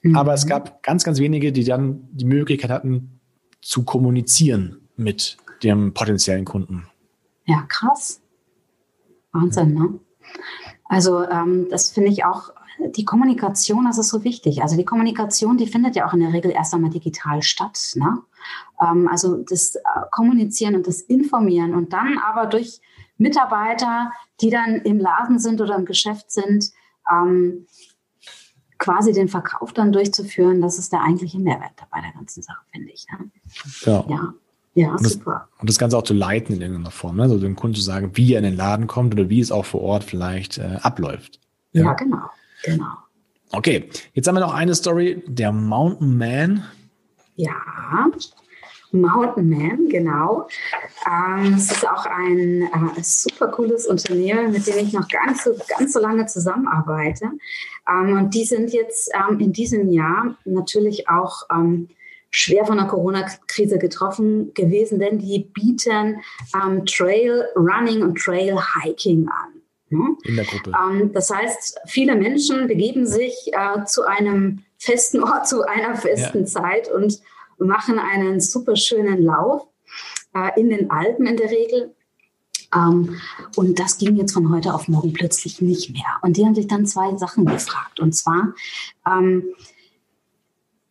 mhm. 0.01 0.15
aber 0.15 0.33
es 0.33 0.47
gab 0.47 0.81
ganz, 0.81 1.03
ganz 1.03 1.19
wenige, 1.19 1.51
die 1.51 1.65
dann 1.65 2.07
die 2.13 2.25
Möglichkeit 2.25 2.71
hatten, 2.71 3.19
zu 3.61 3.83
kommunizieren 3.83 4.77
mit 4.95 5.37
dem 5.61 5.93
potenziellen 5.93 6.45
Kunden. 6.45 6.87
Ja, 7.45 7.65
krass. 7.67 8.21
Wahnsinn, 9.33 9.73
ne? 9.73 9.99
Also 10.85 11.23
ähm, 11.23 11.67
das 11.69 11.91
finde 11.91 12.09
ich 12.09 12.25
auch 12.25 12.51
die 12.95 13.05
Kommunikation, 13.05 13.85
das 13.85 13.97
ist 13.97 14.09
so 14.09 14.23
wichtig. 14.23 14.61
Also 14.61 14.75
die 14.77 14.85
Kommunikation, 14.85 15.57
die 15.57 15.67
findet 15.67 15.95
ja 15.95 16.07
auch 16.07 16.13
in 16.13 16.21
der 16.21 16.33
Regel 16.33 16.51
erst 16.51 16.73
einmal 16.73 16.89
digital 16.89 17.41
statt. 17.41 17.93
Ne? 17.95 18.19
Ähm, 18.81 19.07
also 19.07 19.37
das 19.37 19.75
äh, 19.75 19.81
Kommunizieren 20.11 20.75
und 20.75 20.87
das 20.87 21.01
Informieren 21.01 21.75
und 21.75 21.93
dann 21.93 22.17
aber 22.17 22.47
durch 22.47 22.79
Mitarbeiter, 23.17 24.11
die 24.41 24.49
dann 24.49 24.77
im 24.77 24.99
Laden 24.99 25.39
sind 25.39 25.61
oder 25.61 25.75
im 25.75 25.85
Geschäft 25.85 26.31
sind, 26.31 26.71
ähm, 27.11 27.67
quasi 28.77 29.13
den 29.13 29.27
Verkauf 29.27 29.73
dann 29.73 29.91
durchzuführen, 29.91 30.59
das 30.59 30.79
ist 30.79 30.91
der 30.91 31.03
eigentliche 31.03 31.39
Mehrwert 31.39 31.73
bei 31.91 32.01
der 32.01 32.11
ganzen 32.13 32.41
Sache, 32.41 32.65
finde 32.71 32.91
ich. 32.91 33.05
Ne? 33.11 33.31
Ja. 33.85 34.05
ja. 34.09 34.33
Ja, 34.73 34.91
und 34.91 35.05
super. 35.05 35.49
Das, 35.51 35.59
und 35.59 35.69
das 35.69 35.77
Ganze 35.77 35.97
auch 35.97 36.03
zu 36.03 36.13
leiten 36.13 36.55
in 36.55 36.61
irgendeiner 36.61 36.91
Form, 36.91 37.17
ne? 37.17 37.23
also 37.23 37.37
dem 37.37 37.57
Kunden 37.57 37.75
zu 37.75 37.81
sagen, 37.81 38.11
wie 38.13 38.33
er 38.33 38.37
in 38.37 38.45
den 38.45 38.55
Laden 38.55 38.87
kommt 38.87 39.13
oder 39.13 39.29
wie 39.29 39.41
es 39.41 39.51
auch 39.51 39.65
vor 39.65 39.81
Ort 39.81 40.05
vielleicht 40.05 40.59
äh, 40.59 40.77
abläuft. 40.81 41.41
Ja. 41.73 41.83
ja, 41.83 41.93
genau. 41.93 42.29
Genau. 42.63 42.93
Okay, 43.51 43.89
jetzt 44.13 44.27
haben 44.27 44.35
wir 44.35 44.41
noch 44.41 44.53
eine 44.53 44.73
Story, 44.75 45.23
der 45.27 45.51
Mountain 45.51 46.17
Man. 46.17 46.63
Ja, 47.35 48.09
Mountain 48.91 49.49
Man, 49.49 49.89
genau. 49.89 50.47
Ähm, 51.05 51.55
es 51.55 51.71
ist 51.71 51.87
auch 51.87 52.05
ein 52.05 52.63
äh, 52.63 53.01
super 53.01 53.47
cooles 53.47 53.87
Unternehmen, 53.87 54.51
mit 54.51 54.67
dem 54.67 54.77
ich 54.77 54.93
noch 54.93 55.07
gar 55.07 55.29
nicht 55.29 55.41
so 55.41 55.51
ganz 55.77 55.93
so 55.93 55.99
lange 55.99 56.25
zusammenarbeite. 56.27 57.31
Ähm, 57.89 58.17
und 58.17 58.33
die 58.33 58.45
sind 58.45 58.71
jetzt 58.71 59.11
ähm, 59.13 59.39
in 59.39 59.53
diesem 59.53 59.89
Jahr 59.89 60.37
natürlich 60.45 61.09
auch 61.09 61.43
schwer 62.29 62.65
von 62.65 62.77
der 62.77 62.87
Corona-Krise 62.87 63.77
getroffen 63.77 64.53
gewesen, 64.53 64.99
denn 64.99 65.19
die 65.19 65.39
bieten 65.53 66.21
Trail 66.85 67.45
Running 67.57 68.03
und 68.03 68.17
Trail 68.17 68.57
Hiking 68.57 69.27
an. 69.27 69.50
Ne? 69.91 70.15
In 70.23 70.37
der 70.37 70.45
Gruppe. 70.45 70.71
Ähm, 70.71 71.11
das 71.13 71.29
heißt, 71.29 71.81
viele 71.85 72.15
Menschen 72.15 72.67
begeben 72.67 73.05
sich 73.05 73.51
äh, 73.51 73.83
zu 73.85 74.03
einem 74.03 74.63
festen 74.77 75.21
Ort, 75.21 75.47
zu 75.49 75.67
einer 75.67 75.95
festen 75.95 76.41
ja. 76.41 76.45
Zeit 76.45 76.89
und 76.89 77.19
machen 77.57 77.99
einen 77.99 78.39
super 78.39 78.75
schönen 78.75 79.21
Lauf 79.21 79.67
äh, 80.33 80.59
in 80.59 80.69
den 80.69 80.89
Alpen 80.89 81.27
in 81.27 81.37
der 81.37 81.51
Regel. 81.51 81.93
Ähm, 82.73 83.19
und 83.55 83.79
das 83.79 83.97
ging 83.97 84.15
jetzt 84.15 84.31
von 84.31 84.49
heute 84.53 84.73
auf 84.73 84.87
morgen 84.87 85.11
plötzlich 85.11 85.61
nicht 85.61 85.91
mehr. 85.91 86.19
Und 86.21 86.37
die 86.37 86.45
haben 86.45 86.55
sich 86.55 86.67
dann 86.67 86.85
zwei 86.85 87.15
Sachen 87.17 87.45
gefragt. 87.45 87.99
Und 87.99 88.15
zwar, 88.15 88.53
ähm, 89.05 89.43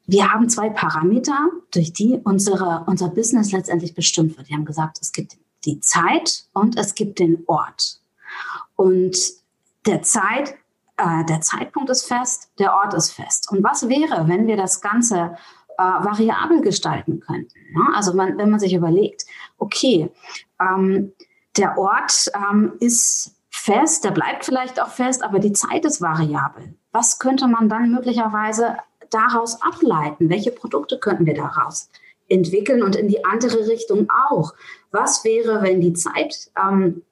wir 0.07 0.31
haben 0.31 0.49
zwei 0.51 0.69
Parameter, 0.69 1.49
durch 1.71 1.93
die 1.93 2.21
unsere, 2.23 2.85
unser 2.87 3.09
Business 3.09 3.53
letztendlich 3.53 3.95
bestimmt 3.95 4.37
wird. 4.37 4.49
Die 4.49 4.55
haben 4.55 4.65
gesagt, 4.65 4.99
es 5.01 5.13
gibt 5.13 5.39
die 5.65 5.81
Zeit 5.81 6.45
und 6.53 6.79
es 6.79 6.95
gibt 6.95 7.19
den 7.19 7.45
Ort. 7.47 8.00
Und 8.81 9.15
der 9.85 10.01
Zeit, 10.01 10.57
äh, 10.97 11.23
der 11.27 11.43
Zeitpunkt 11.43 11.91
ist 11.91 12.07
fest, 12.07 12.51
der 12.59 12.73
Ort 12.73 12.95
ist 12.95 13.11
fest. 13.11 13.53
Und 13.53 13.63
was 13.63 13.91
wäre, 13.91 14.27
wenn 14.27 14.47
wir 14.47 14.57
das 14.57 14.81
Ganze 14.81 15.37
äh, 15.77 15.83
variabel 15.83 16.63
gestalten 16.63 17.21
könnten? 17.21 17.59
Ne? 17.75 17.95
Also 17.95 18.15
man, 18.15 18.39
wenn 18.39 18.49
man 18.49 18.59
sich 18.59 18.73
überlegt, 18.73 19.27
okay, 19.59 20.11
ähm, 20.59 21.13
der 21.59 21.77
Ort 21.77 22.33
ähm, 22.35 22.73
ist 22.81 23.37
fest, 23.51 24.05
der 24.05 24.13
bleibt 24.13 24.47
vielleicht 24.47 24.81
auch 24.81 24.89
fest, 24.89 25.23
aber 25.23 25.41
die 25.41 25.53
Zeit 25.53 25.85
ist 25.85 26.01
variabel. 26.01 26.75
Was 26.91 27.19
könnte 27.19 27.49
man 27.49 27.69
dann 27.69 27.91
möglicherweise 27.91 28.79
daraus 29.11 29.61
ableiten? 29.61 30.31
Welche 30.31 30.53
Produkte 30.53 30.99
könnten 30.99 31.27
wir 31.27 31.35
daraus 31.35 31.91
entwickeln 32.31 32.83
und 32.83 32.97
in 32.97 33.09
die 33.09 33.27
andere 33.27 33.69
Richtung 33.69 34.09
auch? 34.31 34.55
Was 34.91 35.23
wäre, 35.23 35.61
wenn 35.61 35.83
die 35.83 35.93
Zeit 35.93 36.51
ähm, 36.59 37.03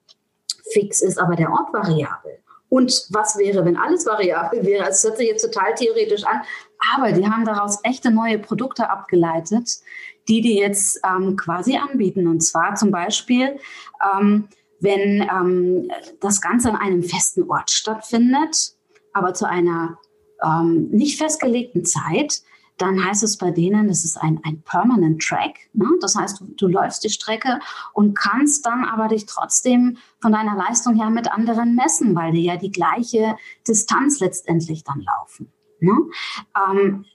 fix 0.73 1.01
ist, 1.01 1.17
aber 1.17 1.35
der 1.35 1.51
Ort 1.51 1.73
variabel. 1.73 2.39
Und 2.69 3.07
was 3.09 3.37
wäre, 3.37 3.65
wenn 3.65 3.77
alles 3.77 4.05
variabel 4.05 4.63
wäre? 4.63 4.87
Es 4.87 5.03
hört 5.03 5.17
sich 5.17 5.27
jetzt 5.27 5.41
total 5.41 5.73
theoretisch 5.73 6.23
an, 6.23 6.41
aber 6.95 7.11
die 7.11 7.27
haben 7.27 7.43
daraus 7.43 7.79
echte 7.83 8.11
neue 8.11 8.37
Produkte 8.37 8.89
abgeleitet, 8.89 9.79
die 10.27 10.41
die 10.41 10.57
jetzt 10.57 11.01
ähm, 11.03 11.35
quasi 11.35 11.77
anbieten. 11.77 12.27
Und 12.27 12.41
zwar 12.41 12.75
zum 12.75 12.91
Beispiel, 12.91 13.59
ähm, 14.15 14.47
wenn 14.79 15.27
ähm, 15.29 15.91
das 16.21 16.41
Ganze 16.41 16.69
an 16.69 16.75
einem 16.75 17.03
festen 17.03 17.49
Ort 17.49 17.71
stattfindet, 17.71 18.75
aber 19.13 19.33
zu 19.33 19.47
einer 19.47 19.97
ähm, 20.43 20.89
nicht 20.91 21.17
festgelegten 21.17 21.85
Zeit, 21.85 22.43
dann 22.81 23.03
heißt 23.03 23.23
es 23.23 23.37
bei 23.37 23.51
denen, 23.51 23.87
das 23.87 24.05
ist 24.05 24.17
ein, 24.17 24.39
ein 24.43 24.61
Permanent 24.61 25.21
Track. 25.21 25.69
Ne? 25.73 25.87
Das 26.01 26.15
heißt, 26.15 26.39
du, 26.39 26.45
du 26.45 26.67
läufst 26.67 27.03
die 27.03 27.09
Strecke 27.09 27.59
und 27.93 28.17
kannst 28.17 28.65
dann 28.65 28.85
aber 28.85 29.09
dich 29.09 29.25
trotzdem 29.25 29.97
von 30.21 30.31
deiner 30.31 30.55
Leistung 30.55 30.95
her 30.95 31.09
mit 31.09 31.31
anderen 31.31 31.75
messen, 31.75 32.15
weil 32.15 32.31
die 32.31 32.43
ja 32.43 32.57
die 32.57 32.71
gleiche 32.71 33.35
Distanz 33.67 34.19
letztendlich 34.19 34.83
dann 34.83 35.01
laufen. 35.01 35.51
Ne? 35.79 35.93
Ähm, 36.55 37.05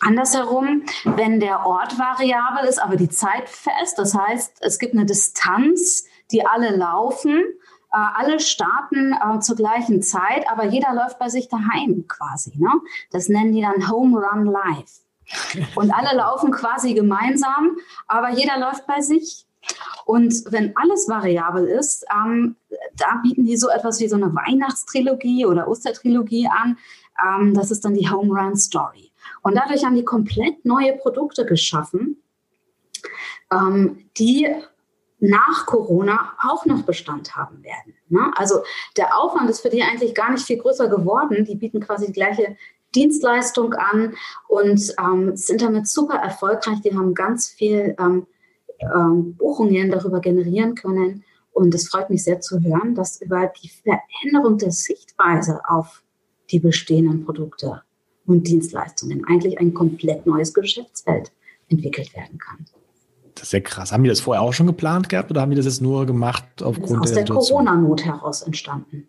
Andersherum, 0.00 0.84
wenn 1.04 1.40
der 1.40 1.66
Ort 1.66 1.98
variabel 1.98 2.68
ist, 2.68 2.80
aber 2.80 2.96
die 2.96 3.08
Zeit 3.08 3.48
fest, 3.48 3.98
das 3.98 4.14
heißt, 4.14 4.58
es 4.60 4.78
gibt 4.78 4.94
eine 4.94 5.06
Distanz, 5.06 6.06
die 6.30 6.46
alle 6.46 6.76
laufen, 6.76 7.42
alle 7.96 8.40
starten 8.40 9.12
äh, 9.12 9.38
zur 9.40 9.56
gleichen 9.56 10.02
Zeit, 10.02 10.48
aber 10.50 10.64
jeder 10.64 10.92
läuft 10.94 11.18
bei 11.18 11.28
sich 11.28 11.48
daheim 11.48 12.06
quasi. 12.08 12.52
Ne? 12.56 12.70
Das 13.10 13.28
nennen 13.28 13.52
die 13.52 13.62
dann 13.62 13.90
Home 13.90 14.18
Run 14.18 14.46
Live. 14.46 15.00
Und 15.74 15.92
alle 15.92 16.16
laufen 16.16 16.50
quasi 16.50 16.94
gemeinsam, 16.94 17.76
aber 18.06 18.30
jeder 18.30 18.58
läuft 18.58 18.86
bei 18.86 19.00
sich. 19.00 19.46
Und 20.04 20.44
wenn 20.50 20.76
alles 20.76 21.08
variabel 21.08 21.66
ist, 21.66 22.04
ähm, 22.14 22.56
da 22.96 23.20
bieten 23.22 23.46
die 23.46 23.56
so 23.56 23.68
etwas 23.68 24.00
wie 24.00 24.08
so 24.08 24.16
eine 24.16 24.34
Weihnachtstrilogie 24.34 25.46
oder 25.46 25.68
Ostertrilogie 25.68 26.48
an. 26.48 26.76
Ähm, 27.24 27.54
das 27.54 27.70
ist 27.70 27.84
dann 27.84 27.94
die 27.94 28.10
Home 28.10 28.38
Run 28.38 28.56
Story. 28.56 29.12
Und 29.42 29.54
dadurch 29.54 29.84
haben 29.84 29.96
die 29.96 30.04
komplett 30.04 30.64
neue 30.64 30.94
Produkte 30.94 31.46
geschaffen, 31.46 32.22
ähm, 33.50 34.10
die 34.18 34.54
nach 35.30 35.66
Corona 35.66 36.32
auch 36.42 36.66
noch 36.66 36.82
Bestand 36.82 37.34
haben 37.34 37.62
werden. 37.62 37.94
Ne? 38.08 38.30
Also 38.36 38.62
der 38.96 39.18
Aufwand 39.18 39.48
ist 39.48 39.60
für 39.60 39.70
die 39.70 39.82
eigentlich 39.82 40.14
gar 40.14 40.30
nicht 40.30 40.44
viel 40.44 40.58
größer 40.58 40.88
geworden. 40.88 41.44
Die 41.44 41.54
bieten 41.54 41.80
quasi 41.80 42.06
die 42.06 42.12
gleiche 42.12 42.56
Dienstleistung 42.94 43.74
an 43.74 44.14
und 44.48 44.94
ähm, 44.98 45.36
sind 45.36 45.62
damit 45.62 45.88
super 45.88 46.16
erfolgreich. 46.16 46.80
Die 46.82 46.94
haben 46.94 47.14
ganz 47.14 47.48
viel 47.48 47.96
ähm, 47.98 48.26
ähm, 48.80 49.34
Buchungen 49.34 49.90
darüber 49.90 50.20
generieren 50.20 50.74
können. 50.74 51.24
Und 51.52 51.74
es 51.74 51.88
freut 51.88 52.10
mich 52.10 52.24
sehr 52.24 52.40
zu 52.40 52.60
hören, 52.60 52.94
dass 52.94 53.20
über 53.20 53.50
die 53.62 53.68
Veränderung 53.68 54.58
der 54.58 54.72
Sichtweise 54.72 55.60
auf 55.68 56.02
die 56.50 56.58
bestehenden 56.58 57.24
Produkte 57.24 57.82
und 58.26 58.46
Dienstleistungen 58.46 59.24
eigentlich 59.26 59.58
ein 59.58 59.72
komplett 59.72 60.26
neues 60.26 60.52
Geschäftsfeld 60.52 61.32
entwickelt 61.68 62.14
werden 62.14 62.38
kann. 62.38 62.66
Ist 63.44 63.52
ja 63.52 63.60
krass. 63.60 63.92
Haben 63.92 64.04
die 64.04 64.08
das 64.08 64.20
vorher 64.20 64.40
auch 64.40 64.54
schon 64.54 64.66
geplant 64.66 65.10
gehabt 65.10 65.30
oder 65.30 65.42
haben 65.42 65.50
die 65.50 65.56
das 65.56 65.66
jetzt 65.66 65.82
nur 65.82 66.06
gemacht 66.06 66.44
aufgrund 66.62 67.04
das 67.04 67.10
ist 67.10 67.18
aus 67.18 67.24
der, 67.24 67.24
der 67.24 67.34
Corona-Not 67.34 68.04
heraus 68.06 68.40
entstanden? 68.40 69.08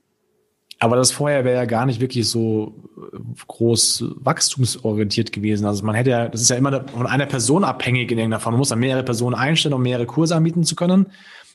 Aber 0.79 0.97
das 0.97 1.13
vorher 1.13 1.45
wäre 1.45 1.55
ja 1.55 1.63
gar 1.63 1.85
nicht 1.85 2.01
wirklich 2.01 2.27
so 2.27 2.75
äh, 3.13 3.17
groß 3.47 4.03
wachstumsorientiert 4.17 5.31
gewesen. 5.31 5.65
Also 5.65 5.85
man 5.85 5.95
hätte 5.95 6.09
ja, 6.09 6.27
das 6.27 6.41
ist 6.41 6.49
ja 6.49 6.57
immer 6.57 6.85
von 6.85 7.07
einer 7.07 7.27
Person 7.27 7.63
abhängig 7.63 8.11
in 8.11 8.17
irgendeiner 8.17 8.41
Form. 8.41 8.55
Man 8.55 8.59
muss 8.59 8.69
dann 8.69 8.79
mehrere 8.79 9.03
Personen 9.03 9.35
einstellen, 9.35 9.73
um 9.73 9.81
mehrere 9.81 10.05
Kurse 10.05 10.35
anbieten 10.35 10.65
zu 10.65 10.75
können. 10.75 11.07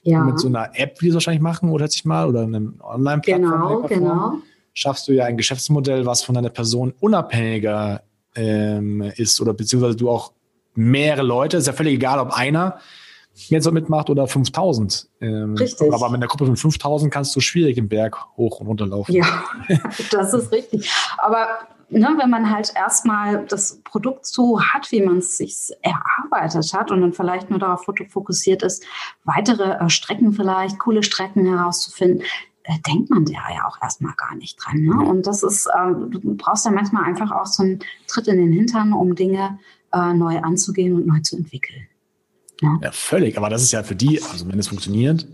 Ja. 0.03 0.21
Und 0.21 0.27
mit 0.27 0.41
so 0.41 0.49
einer 0.49 0.71
App, 0.73 1.03
wie 1.03 1.07
du 1.07 1.11
es 1.11 1.15
wahrscheinlich 1.17 1.43
machen, 1.43 1.69
oder 1.69 1.87
sich 1.87 2.07
mal, 2.07 2.29
oder 2.29 2.41
einem 2.41 2.81
Online-Plattform. 2.81 3.51
Genau, 3.51 3.83
genau. 3.83 4.33
Schaffst 4.73 5.07
du 5.07 5.13
ja 5.13 5.27
ein 5.27 5.37
Geschäftsmodell, 5.37 6.07
was 6.07 6.23
von 6.23 6.35
deiner 6.35 6.49
Person 6.49 6.95
unabhängiger 6.99 8.01
ähm, 8.35 9.03
ist, 9.17 9.39
oder 9.43 9.53
beziehungsweise 9.53 9.97
du 9.97 10.09
auch 10.09 10.33
mehrere 10.81 11.23
Leute, 11.23 11.57
ist 11.57 11.67
ja 11.67 11.73
völlig 11.73 11.95
egal, 11.95 12.19
ob 12.19 12.33
einer 12.33 12.81
jetzt 13.35 13.65
so 13.65 13.73
mitmacht 13.73 14.11
oder 14.11 14.27
5000. 14.27 15.09
Ähm, 15.21 15.55
richtig. 15.55 15.93
Aber 15.93 16.09
mit 16.09 16.17
einer 16.17 16.27
Gruppe 16.27 16.47
von 16.47 16.57
5000 16.57 17.13
kannst 17.13 17.35
du 17.35 17.41
schwierig 17.41 17.77
den 17.77 17.89
Berg 17.89 18.17
hoch 18.37 18.61
und 18.61 18.67
runter 18.67 18.87
laufen. 18.87 19.13
Ja, 19.13 19.45
das 20.11 20.35
ist 20.35 20.53
richtig. 20.53 20.91
Aber 21.19 21.47
ne, 21.89 22.15
wenn 22.19 22.31
man 22.31 22.51
halt 22.51 22.73
erstmal 22.75 23.47
das 23.47 23.81
Produkt 23.85 24.27
so 24.27 24.61
hat, 24.61 24.91
wie 24.93 25.03
man 25.03 25.19
es 25.19 25.37
sich 25.37 25.71
erarbeitet 25.83 26.73
hat 26.75 26.91
und 26.91 27.01
dann 27.01 27.13
vielleicht 27.13 27.51
nur 27.51 27.59
darauf 27.59 27.85
fokussiert 27.85 28.63
ist, 28.63 28.85
weitere 29.25 29.73
äh, 29.73 29.89
Strecken 29.89 30.33
vielleicht, 30.33 30.79
coole 30.79 31.03
Strecken 31.03 31.47
herauszufinden, 31.47 32.25
äh, 32.65 32.79
denkt 32.87 33.11
man 33.11 33.25
da 33.25 33.55
ja 33.55 33.67
auch 33.67 33.79
erstmal 33.81 34.15
gar 34.17 34.35
nicht 34.35 34.59
dran. 34.63 34.83
Ne? 34.83 35.09
Und 35.09 35.27
das 35.27 35.43
ist, 35.43 35.67
äh, 35.67 35.93
du 35.93 36.37
brauchst 36.37 36.67
ja 36.67 36.73
manchmal 36.73 37.05
einfach 37.05 37.31
auch 37.33 37.47
so 37.47 37.63
einen 37.63 37.81
Tritt 38.07 38.29
in 38.29 38.37
den 38.37 38.53
Hintern, 38.53 38.93
um 38.93 39.15
Dinge 39.15 39.59
äh, 39.59 39.80
neu 39.93 40.39
anzugehen 40.39 40.95
und 40.95 41.07
neu 41.07 41.21
zu 41.21 41.37
entwickeln. 41.37 41.87
Ja. 42.61 42.79
ja, 42.83 42.93
völlig. 42.93 43.39
Aber 43.39 43.49
das 43.49 43.63
ist 43.63 43.73
ja 43.73 43.83
für 43.83 43.97
die, 43.97 44.23
also 44.23 44.47
wenn 44.49 44.59
es 44.59 44.69
funktioniert, 44.69 45.27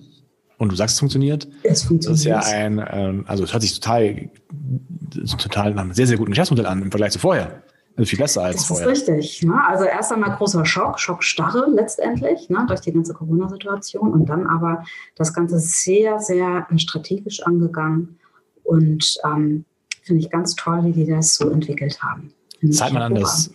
und 0.59 0.73
du 0.73 0.77
sagst, 0.77 0.95
es 0.95 1.01
funktioniert. 1.01 1.47
Es 1.63 1.83
funktioniert. 1.83 2.39
Das 2.39 2.47
ist 2.47 2.53
ja 2.53 2.57
ein, 2.57 2.83
ähm, 2.91 3.25
also 3.27 3.45
es 3.45 3.53
hört 3.53 3.63
sich 3.63 3.79
total, 3.79 4.31
total 5.39 5.75
nach 5.75 5.83
einem 5.83 5.93
sehr, 5.93 6.07
sehr 6.07 6.17
guten 6.17 6.31
Geschäftsmodell 6.31 6.67
an 6.67 6.83
im 6.83 6.91
Vergleich 6.91 7.13
zu 7.13 7.19
vorher. 7.19 7.63
Also 7.97 8.11
viel 8.11 8.19
besser 8.19 8.43
als 8.43 8.57
das 8.57 8.67
vorher. 8.67 8.89
Das 8.89 9.03
ist 9.03 9.09
richtig. 9.09 9.43
Ne? 9.43 9.59
Also 9.67 9.85
erst 9.85 10.13
einmal 10.13 10.37
großer 10.37 10.65
Schock, 10.65 10.99
Schockstarre 10.99 11.67
letztendlich, 11.71 12.49
ne? 12.49 12.65
durch 12.69 12.81
die 12.81 12.93
ganze 12.93 13.15
Corona-Situation 13.15 14.13
und 14.13 14.27
dann 14.27 14.47
aber 14.47 14.85
das 15.15 15.33
Ganze 15.33 15.59
sehr, 15.59 16.21
sehr 16.21 16.67
strategisch 16.77 17.43
angegangen 17.43 18.19
und 18.65 19.17
ähm, 19.25 19.65
finde 20.03 20.21
ich 20.21 20.31
ganz 20.31 20.55
toll, 20.55 20.85
wie 20.85 20.93
die 20.93 21.07
das 21.07 21.35
so 21.35 21.51
entwickelt 21.51 22.03
haben. 22.03 22.33
Zahlt 22.71 22.93
man, 22.93 23.03
an 23.03 23.15
das, 23.15 23.51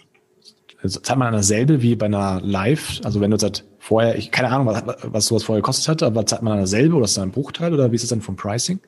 zahlt 0.89 1.19
man 1.19 1.29
an 1.29 1.33
dasselbe 1.33 1.81
wie 1.81 1.95
bei 1.95 2.07
einer 2.07 2.41
Live? 2.41 3.01
Also 3.03 3.21
wenn 3.21 3.31
du 3.31 3.37
sagst, 3.37 3.65
vorher, 3.79 4.17
ich 4.17 4.31
keine 4.31 4.49
Ahnung, 4.49 4.67
was, 4.67 4.83
was 5.03 5.25
sowas 5.27 5.43
vorher 5.43 5.61
gekostet 5.61 5.87
hatte, 5.87 6.05
aber 6.05 6.25
zahlt 6.25 6.41
man 6.41 6.53
an 6.53 6.59
dasselbe 6.59 6.95
oder 6.95 7.05
ist 7.05 7.17
das 7.17 7.23
ein 7.23 7.31
Bruchteil 7.31 7.73
oder 7.73 7.91
wie 7.91 7.95
ist 7.95 8.03
das 8.03 8.09
dann 8.09 8.21
vom 8.21 8.35
Pricing? 8.35 8.79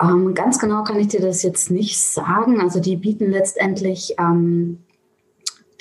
Ähm, 0.00 0.34
ganz 0.34 0.58
genau 0.58 0.82
kann 0.84 0.98
ich 0.98 1.08
dir 1.08 1.20
das 1.20 1.42
jetzt 1.42 1.70
nicht 1.70 1.98
sagen. 1.98 2.60
Also 2.60 2.80
die 2.80 2.96
bieten 2.96 3.30
letztendlich, 3.30 4.14
ähm, 4.18 4.78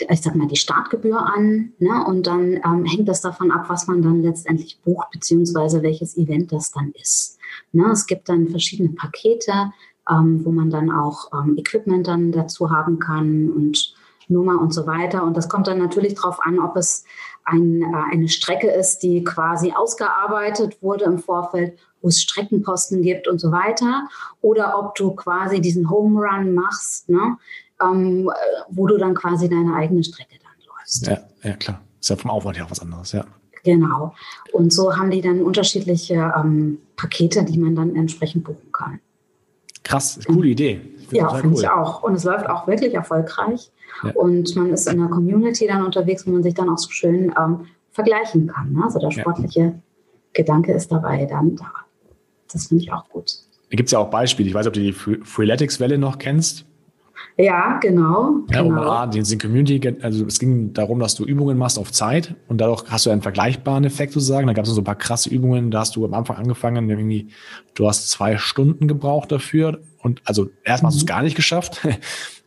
ich 0.09 0.21
sag 0.21 0.35
mal, 0.35 0.47
die 0.47 0.55
Startgebühr 0.55 1.19
an 1.19 1.73
ne? 1.79 2.03
und 2.05 2.27
dann 2.27 2.53
ähm, 2.65 2.85
hängt 2.85 3.07
das 3.07 3.21
davon 3.21 3.51
ab, 3.51 3.65
was 3.69 3.87
man 3.87 4.01
dann 4.01 4.21
letztendlich 4.21 4.79
bucht, 4.83 5.09
beziehungsweise 5.11 5.81
welches 5.81 6.17
Event 6.17 6.51
das 6.51 6.71
dann 6.71 6.91
ist. 6.99 7.37
Ne? 7.71 7.85
Es 7.91 8.05
gibt 8.05 8.29
dann 8.29 8.49
verschiedene 8.49 8.89
Pakete, 8.89 9.71
ähm, 10.09 10.41
wo 10.43 10.51
man 10.51 10.69
dann 10.69 10.91
auch 10.91 11.31
ähm, 11.33 11.57
Equipment 11.57 12.07
dann 12.07 12.31
dazu 12.31 12.69
haben 12.69 12.99
kann 12.99 13.49
und 13.49 13.95
Nummer 14.27 14.61
und 14.61 14.73
so 14.73 14.87
weiter. 14.87 15.23
Und 15.23 15.37
das 15.37 15.49
kommt 15.49 15.67
dann 15.67 15.79
natürlich 15.79 16.15
darauf 16.15 16.39
an, 16.41 16.59
ob 16.59 16.75
es 16.75 17.05
ein, 17.45 17.81
äh, 17.81 18.13
eine 18.13 18.29
Strecke 18.29 18.69
ist, 18.69 19.03
die 19.03 19.23
quasi 19.23 19.73
ausgearbeitet 19.75 20.81
wurde 20.81 21.05
im 21.05 21.19
Vorfeld 21.19 21.77
wo 22.03 22.09
es 22.09 22.21
Streckenposten 22.21 23.01
gibt 23.01 23.27
und 23.27 23.39
so 23.39 23.51
weiter. 23.51 24.07
Oder 24.41 24.77
ob 24.77 24.93
du 24.95 25.11
quasi 25.15 25.61
diesen 25.61 25.89
Home 25.89 26.19
Run 26.19 26.53
machst, 26.53 27.09
ne? 27.09 27.37
Ähm, 27.81 28.29
wo 28.69 28.85
du 28.85 28.97
dann 28.97 29.15
quasi 29.15 29.49
deine 29.49 29.73
eigene 29.73 30.03
Strecke 30.03 30.35
dann 30.37 30.67
läufst. 30.67 31.07
Ja, 31.07 31.19
ja 31.41 31.55
klar. 31.55 31.81
Ist 31.99 32.09
ja 32.09 32.15
vom 32.17 32.29
Aufwand 32.29 32.57
her 32.57 32.65
auch 32.65 32.71
was 32.71 32.81
anderes, 32.81 33.13
ja. 33.13 33.25
Genau. 33.63 34.13
Und 34.51 34.73
so 34.73 34.95
haben 34.95 35.09
die 35.09 35.21
dann 35.21 35.41
unterschiedliche 35.41 36.33
ähm, 36.37 36.79
Pakete, 36.97 37.45
die 37.45 37.57
man 37.57 37.75
dann 37.75 37.95
entsprechend 37.95 38.43
buchen 38.43 38.71
kann. 38.73 38.99
Krass, 39.83 40.19
coole 40.27 40.49
Idee. 40.49 40.81
Ja, 41.11 41.29
finde 41.29 41.55
cool. 41.55 41.61
ich 41.61 41.69
auch. 41.69 42.03
Und 42.03 42.15
es 42.15 42.25
läuft 42.25 42.49
auch 42.49 42.67
wirklich 42.67 42.93
erfolgreich. 42.93 43.71
Ja. 44.03 44.11
Und 44.11 44.55
man 44.55 44.71
ist 44.71 44.87
in 44.87 44.99
der 44.99 45.07
Community 45.07 45.67
dann 45.67 45.85
unterwegs, 45.85 46.25
wo 46.27 46.31
man 46.31 46.43
sich 46.43 46.53
dann 46.53 46.69
auch 46.69 46.77
so 46.77 46.89
schön 46.91 47.33
ähm, 47.37 47.67
vergleichen 47.91 48.47
kann. 48.47 48.73
Ne? 48.73 48.83
Also 48.83 48.99
der 48.99 49.11
sportliche 49.11 49.59
ja. 49.59 49.73
Gedanke 50.33 50.73
ist 50.73 50.91
dabei 50.91 51.25
dann 51.25 51.55
da. 51.55 51.71
Das 52.51 52.67
finde 52.67 52.83
ich 52.83 52.91
auch 52.91 53.07
gut. 53.09 53.31
Da 53.69 53.77
gibt 53.77 53.87
es 53.87 53.91
ja 53.91 53.99
auch 53.99 54.09
Beispiele. 54.09 54.49
Ich 54.49 54.55
weiß 54.55 54.65
nicht, 54.65 54.67
ob 54.67 54.73
du 54.73 54.79
die 54.81 55.23
Freeletics-Welle 55.23 55.97
noch 55.97 56.19
kennst. 56.19 56.65
Ja, 57.37 57.79
genau. 57.79 58.41
Ja, 58.51 58.61
genau. 58.61 58.81
Ah, 58.83 59.07
die 59.07 59.23
sind 59.23 59.41
Community, 59.41 59.95
also 60.01 60.25
es 60.25 60.37
ging 60.37 60.73
darum, 60.73 60.99
dass 60.99 61.15
du 61.15 61.25
Übungen 61.25 61.57
machst 61.57 61.79
auf 61.79 61.91
Zeit 61.91 62.35
und 62.47 62.61
dadurch 62.61 62.83
hast 62.89 63.05
du 63.05 63.09
einen 63.09 63.23
vergleichbaren 63.23 63.83
Effekt 63.85 64.13
sozusagen. 64.13 64.45
Da 64.45 64.53
gab 64.53 64.65
es 64.65 64.71
so 64.71 64.81
ein 64.81 64.83
paar 64.83 64.95
krasse 64.95 65.29
Übungen, 65.29 65.71
da 65.71 65.79
hast 65.79 65.95
du 65.95 66.05
am 66.05 66.13
Anfang 66.13 66.37
angefangen, 66.37 66.89
irgendwie, 66.89 67.29
du 67.73 67.87
hast 67.87 68.09
zwei 68.09 68.37
Stunden 68.37 68.87
gebraucht 68.87 69.31
dafür 69.31 69.79
und 69.99 70.21
also 70.25 70.49
erstmal 70.63 70.89
hast 70.89 70.95
du 70.95 70.99
es 70.99 71.03
mhm. 71.05 71.07
gar 71.07 71.23
nicht 71.23 71.35
geschafft. 71.35 71.81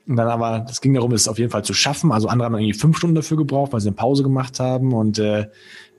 Und 0.08 0.16
dann 0.16 0.28
aber, 0.28 0.66
es 0.70 0.80
ging 0.80 0.94
darum, 0.94 1.12
es 1.12 1.26
auf 1.26 1.38
jeden 1.38 1.50
Fall 1.50 1.64
zu 1.64 1.74
schaffen. 1.74 2.12
Also 2.12 2.28
andere 2.28 2.46
haben 2.46 2.54
irgendwie 2.54 2.78
fünf 2.78 2.96
Stunden 2.96 3.16
dafür 3.16 3.36
gebraucht, 3.36 3.72
weil 3.72 3.80
sie 3.80 3.88
eine 3.88 3.96
Pause 3.96 4.22
gemacht 4.22 4.60
haben 4.60 4.92
und 4.92 5.18
äh, 5.18 5.46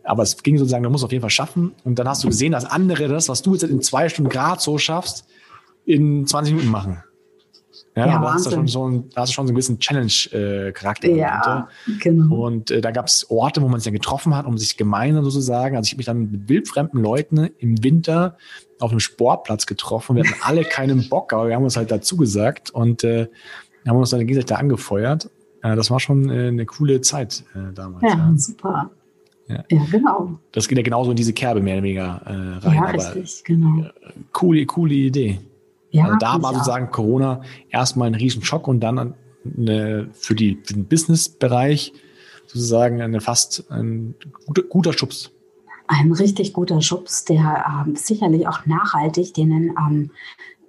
aber 0.03 0.23
es 0.23 0.41
ging 0.41 0.57
sozusagen, 0.57 0.83
du 0.83 0.89
musst 0.89 1.03
auf 1.03 1.11
jeden 1.11 1.21
Fall 1.21 1.29
schaffen. 1.29 1.73
Und 1.83 1.99
dann 1.99 2.07
hast 2.07 2.23
du 2.23 2.29
gesehen, 2.29 2.53
dass 2.53 2.63
andere 2.63 3.09
das, 3.09 3.27
was 3.27 3.41
du 3.41 3.53
jetzt 3.53 3.63
in 3.63 3.81
zwei 3.81 4.07
Stunden 4.07 4.29
Grad 4.29 4.61
so 4.61 4.77
schaffst, 4.77 5.25
in 5.85 6.25
20 6.25 6.53
Minuten 6.53 6.71
machen. 6.71 7.03
Ja, 7.97 8.05
ja 8.05 8.21
da, 8.21 8.33
hast 8.33 8.45
du 8.45 8.51
schon 8.51 8.67
so 8.67 8.87
ein, 8.87 9.09
da 9.09 9.21
hast 9.21 9.29
du 9.29 9.33
schon 9.33 9.47
so 9.47 9.49
einen 9.49 9.55
gewissen 9.55 9.79
Challenge-Charakter. 9.79 11.07
Äh, 11.07 11.17
ja, 11.17 11.67
genau. 11.99 12.45
Und 12.45 12.69
äh, 12.69 12.79
da 12.79 12.91
gab 12.91 13.07
es 13.07 13.29
Orte, 13.29 13.61
wo 13.61 13.67
man 13.67 13.79
sich 13.79 13.85
dann 13.85 13.95
getroffen 13.95 14.35
hat, 14.35 14.45
um 14.45 14.57
sich 14.57 14.77
gemeinsam 14.77 15.23
sozusagen, 15.23 15.75
also 15.75 15.87
ich 15.87 15.93
habe 15.93 15.97
mich 15.97 16.05
dann 16.05 16.31
mit 16.31 16.47
wildfremden 16.47 17.01
Leuten 17.01 17.49
im 17.57 17.83
Winter 17.83 18.37
auf 18.79 18.91
einem 18.91 18.99
Sportplatz 18.99 19.65
getroffen. 19.65 20.15
Wir 20.15 20.23
hatten 20.23 20.39
alle 20.43 20.63
keinen 20.63 21.09
Bock, 21.09 21.33
aber 21.33 21.47
wir 21.47 21.55
haben 21.55 21.63
uns 21.63 21.75
halt 21.75 21.89
dazu 21.89 22.17
gesagt 22.17 22.69
und 22.69 23.03
äh, 23.03 23.27
haben 23.89 23.97
uns 23.97 24.09
dann 24.09 24.19
gegenseitig 24.19 24.47
da 24.47 24.55
angefeuert. 24.55 25.29
Äh, 25.63 25.75
das 25.75 25.91
war 25.91 25.99
schon 25.99 26.29
äh, 26.29 26.47
eine 26.47 26.65
coole 26.65 27.01
Zeit 27.01 27.43
äh, 27.55 27.73
damals. 27.73 28.03
Ja, 28.03 28.09
ja, 28.09 28.33
super. 28.35 28.91
Ja. 29.47 29.63
ja, 29.71 29.81
genau. 29.89 30.39
Das 30.51 30.67
geht 30.67 30.77
ja 30.77 30.83
genauso 30.83 31.11
in 31.11 31.15
diese 31.15 31.31
Kerbe 31.31 31.61
mehr 31.61 31.75
oder 31.75 31.83
weniger 31.83 32.21
äh, 32.25 32.65
rein. 32.67 32.75
Ja, 32.75 32.85
richtig, 32.85 33.43
genau. 33.45 33.85
Coole, 34.33 34.65
coole 34.65 34.93
Idee. 34.93 35.39
Ja, 35.91 36.05
also 36.05 36.17
da 36.17 36.41
war 36.41 36.53
sozusagen 36.53 36.87
auch. 36.87 36.91
Corona 36.91 37.41
erstmal 37.69 38.07
ein 38.07 38.15
Riesenschock 38.15 38.67
und 38.67 38.81
dann 38.81 39.13
eine, 39.57 40.09
für, 40.13 40.35
die, 40.35 40.59
für 40.63 40.73
den 40.73 40.85
Business-Bereich 40.85 41.93
sozusagen 42.45 43.01
eine 43.01 43.21
fast 43.21 43.69
ein 43.71 44.15
guter, 44.45 44.63
guter 44.63 44.93
Schubs. 44.93 45.31
Ein 45.87 46.11
richtig 46.11 46.51
guter 46.51 46.81
Schubs, 46.81 47.23
der 47.23 47.85
ähm, 47.87 47.95
sicherlich 47.95 48.47
auch 48.47 48.65
nachhaltig 48.65 49.33
denen 49.33 49.73
ähm, 49.79 50.11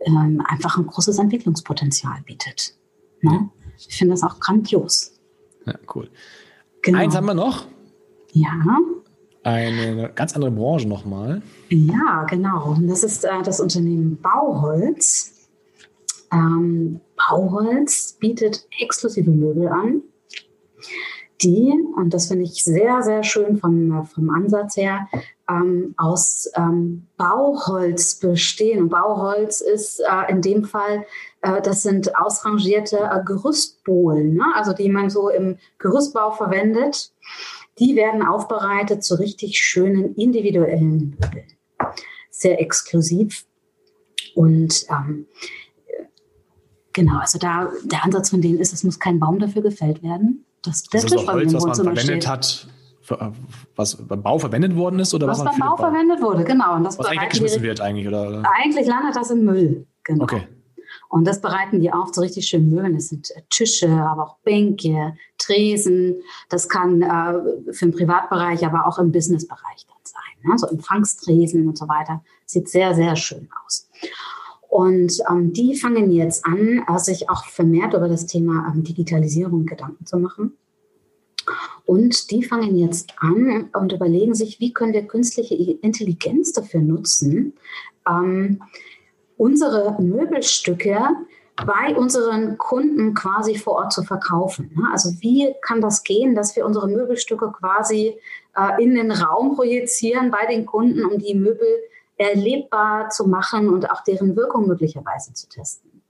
ähm, 0.06 0.42
einfach 0.46 0.78
ein 0.78 0.86
großes 0.86 1.18
Entwicklungspotenzial 1.18 2.20
bietet. 2.24 2.77
Ne? 3.20 3.32
Ja. 3.32 3.48
Ich 3.76 3.96
finde 3.96 4.14
das 4.14 4.22
auch 4.22 4.40
grandios. 4.40 5.12
Ja, 5.66 5.74
cool. 5.94 6.08
Genau. 6.82 6.98
Eins 6.98 7.14
haben 7.14 7.26
wir 7.26 7.34
noch. 7.34 7.66
Ja. 8.32 8.78
Eine 9.42 10.10
ganz 10.14 10.34
andere 10.34 10.50
Branche 10.50 10.88
nochmal. 10.88 11.42
Ja, 11.68 12.24
genau. 12.28 12.76
Das 12.80 13.02
ist 13.02 13.24
äh, 13.24 13.42
das 13.42 13.60
Unternehmen 13.60 14.18
Bauholz. 14.20 15.48
Ähm, 16.32 17.00
Bauholz 17.16 18.16
bietet 18.20 18.66
exklusive 18.80 19.30
Möbel 19.30 19.68
an, 19.68 20.02
die, 21.42 21.72
und 21.96 22.14
das 22.14 22.26
finde 22.26 22.44
ich 22.44 22.64
sehr, 22.64 23.02
sehr 23.02 23.22
schön 23.22 23.58
vom, 23.58 24.04
vom 24.06 24.30
Ansatz 24.30 24.76
her, 24.76 25.08
ähm, 25.48 25.94
aus 25.96 26.50
ähm, 26.56 27.06
Bauholz 27.16 28.16
bestehen. 28.16 28.82
Und 28.82 28.88
Bauholz 28.88 29.60
ist 29.60 30.00
äh, 30.00 30.30
in 30.30 30.42
dem 30.42 30.64
Fall, 30.64 30.98
äh, 30.98 31.04
das 31.40 31.82
sind 31.82 32.16
ausrangierte 32.16 32.98
äh, 32.98 33.22
Gerüstbohlen, 33.24 34.34
ne? 34.34 34.44
also 34.54 34.72
die 34.72 34.88
man 34.88 35.08
so 35.08 35.28
im 35.28 35.56
Gerüstbau 35.78 36.32
verwendet 36.32 37.12
die 37.78 37.96
werden 37.96 38.26
aufbereitet 38.26 39.04
zu 39.04 39.14
richtig 39.14 39.58
schönen 39.58 40.14
individuellen 40.14 41.16
Möbeln. 41.20 41.46
Sehr 42.30 42.60
exklusiv. 42.60 43.44
Und 44.34 44.86
ähm, 44.90 45.26
genau, 46.92 47.18
also 47.18 47.38
da 47.38 47.70
der 47.84 48.04
Ansatz 48.04 48.30
von 48.30 48.40
denen 48.40 48.58
ist, 48.58 48.72
es 48.72 48.84
muss 48.84 48.98
kein 48.98 49.18
Baum 49.18 49.38
dafür 49.38 49.62
gefällt 49.62 50.02
werden. 50.02 50.44
Das, 50.62 50.82
der 50.84 51.00
das 51.00 51.10
ist 51.10 51.20
das 51.20 51.26
Holz, 51.26 51.54
was 51.54 51.64
man 51.64 51.74
verwendet 51.74 52.02
steht. 52.02 52.28
hat, 52.28 52.68
was 53.76 53.96
beim 53.96 54.22
Bau 54.22 54.38
verwendet 54.38 54.76
worden 54.76 54.98
ist 54.98 55.14
oder 55.14 55.26
was, 55.28 55.38
was 55.38 55.52
beim 55.52 55.58
Bau, 55.58 55.76
Bau 55.76 55.76
verwendet 55.76 56.20
wurde, 56.20 56.44
genau. 56.44 56.76
Und 56.76 56.84
das 56.84 56.98
was 56.98 57.06
eigentlich 57.06 57.22
weggeschmissen 57.22 57.62
wird 57.62 57.80
eigentlich 57.80 58.08
oder? 58.08 58.42
Eigentlich 58.60 58.86
landet 58.86 59.16
das 59.16 59.30
im 59.30 59.44
Müll. 59.44 59.86
Genau. 60.04 60.24
Okay. 60.24 60.46
Und 61.08 61.26
das 61.26 61.40
bereiten 61.40 61.80
die 61.80 61.92
auf 61.92 62.12
zu 62.12 62.20
richtig 62.20 62.46
schönen 62.46 62.70
Möbeln. 62.70 62.94
Das 62.94 63.08
sind 63.08 63.30
äh, 63.30 63.42
Tische, 63.48 63.88
aber 63.88 64.24
auch 64.24 64.36
Bänke, 64.38 65.14
Tresen. 65.38 66.16
Das 66.48 66.68
kann 66.68 67.02
äh, 67.02 67.72
für 67.72 67.86
den 67.86 67.94
Privatbereich, 67.94 68.64
aber 68.66 68.86
auch 68.86 68.98
im 68.98 69.10
Businessbereich 69.10 69.86
dann 69.86 70.02
sein. 70.02 70.50
Ne? 70.50 70.58
So 70.58 70.66
Empfangstresen 70.66 71.66
und 71.66 71.78
so 71.78 71.88
weiter. 71.88 72.22
Sieht 72.44 72.68
sehr, 72.68 72.94
sehr 72.94 73.16
schön 73.16 73.48
aus. 73.64 73.88
Und 74.68 75.18
ähm, 75.30 75.52
die 75.54 75.74
fangen 75.74 76.10
jetzt 76.10 76.44
an, 76.44 76.84
äh, 76.86 76.98
sich 76.98 77.30
auch 77.30 77.46
vermehrt 77.46 77.94
über 77.94 78.08
das 78.08 78.26
Thema 78.26 78.70
ähm, 78.72 78.84
Digitalisierung 78.84 79.64
Gedanken 79.64 80.04
zu 80.04 80.18
machen. 80.18 80.52
Und 81.86 82.30
die 82.30 82.42
fangen 82.42 82.76
jetzt 82.76 83.14
an 83.16 83.70
und 83.72 83.92
überlegen 83.92 84.34
sich, 84.34 84.60
wie 84.60 84.74
können 84.74 84.92
wir 84.92 85.06
künstliche 85.06 85.54
Intelligenz 85.54 86.52
dafür 86.52 86.82
nutzen, 86.82 87.54
ähm, 88.06 88.60
unsere 89.38 89.96
Möbelstücke 90.00 90.98
bei 91.66 91.96
unseren 91.96 92.56
Kunden 92.58 93.14
quasi 93.14 93.56
vor 93.56 93.74
Ort 93.74 93.92
zu 93.92 94.02
verkaufen. 94.02 94.70
Also 94.92 95.10
wie 95.20 95.54
kann 95.62 95.80
das 95.80 96.04
gehen, 96.04 96.34
dass 96.34 96.54
wir 96.54 96.64
unsere 96.64 96.86
Möbelstücke 96.88 97.50
quasi 97.50 98.16
äh, 98.56 98.82
in 98.82 98.94
den 98.94 99.10
Raum 99.10 99.56
projizieren 99.56 100.30
bei 100.30 100.46
den 100.46 100.66
Kunden, 100.66 101.04
um 101.04 101.18
die 101.18 101.34
Möbel 101.34 101.66
erlebbar 102.16 103.10
zu 103.10 103.26
machen 103.26 103.68
und 103.68 103.90
auch 103.90 104.02
deren 104.04 104.36
Wirkung 104.36 104.66
möglicherweise 104.66 105.32
zu 105.32 105.48
testen. 105.48 106.02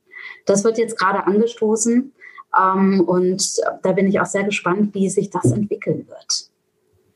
Das 0.45 0.65
wird 0.65 0.79
jetzt 0.79 0.99
gerade 0.99 1.27
angestoßen 1.27 2.13
ähm, 2.59 3.01
und 3.07 3.59
da 3.83 3.93
bin 3.93 4.07
ich 4.07 4.21
auch 4.21 4.27
sehr 4.27 4.45
gespannt, 4.45 4.95
wie 4.95 5.09
sich 5.09 5.31
das 5.31 5.53
entwickeln 5.53 6.07
wird. 6.09 6.51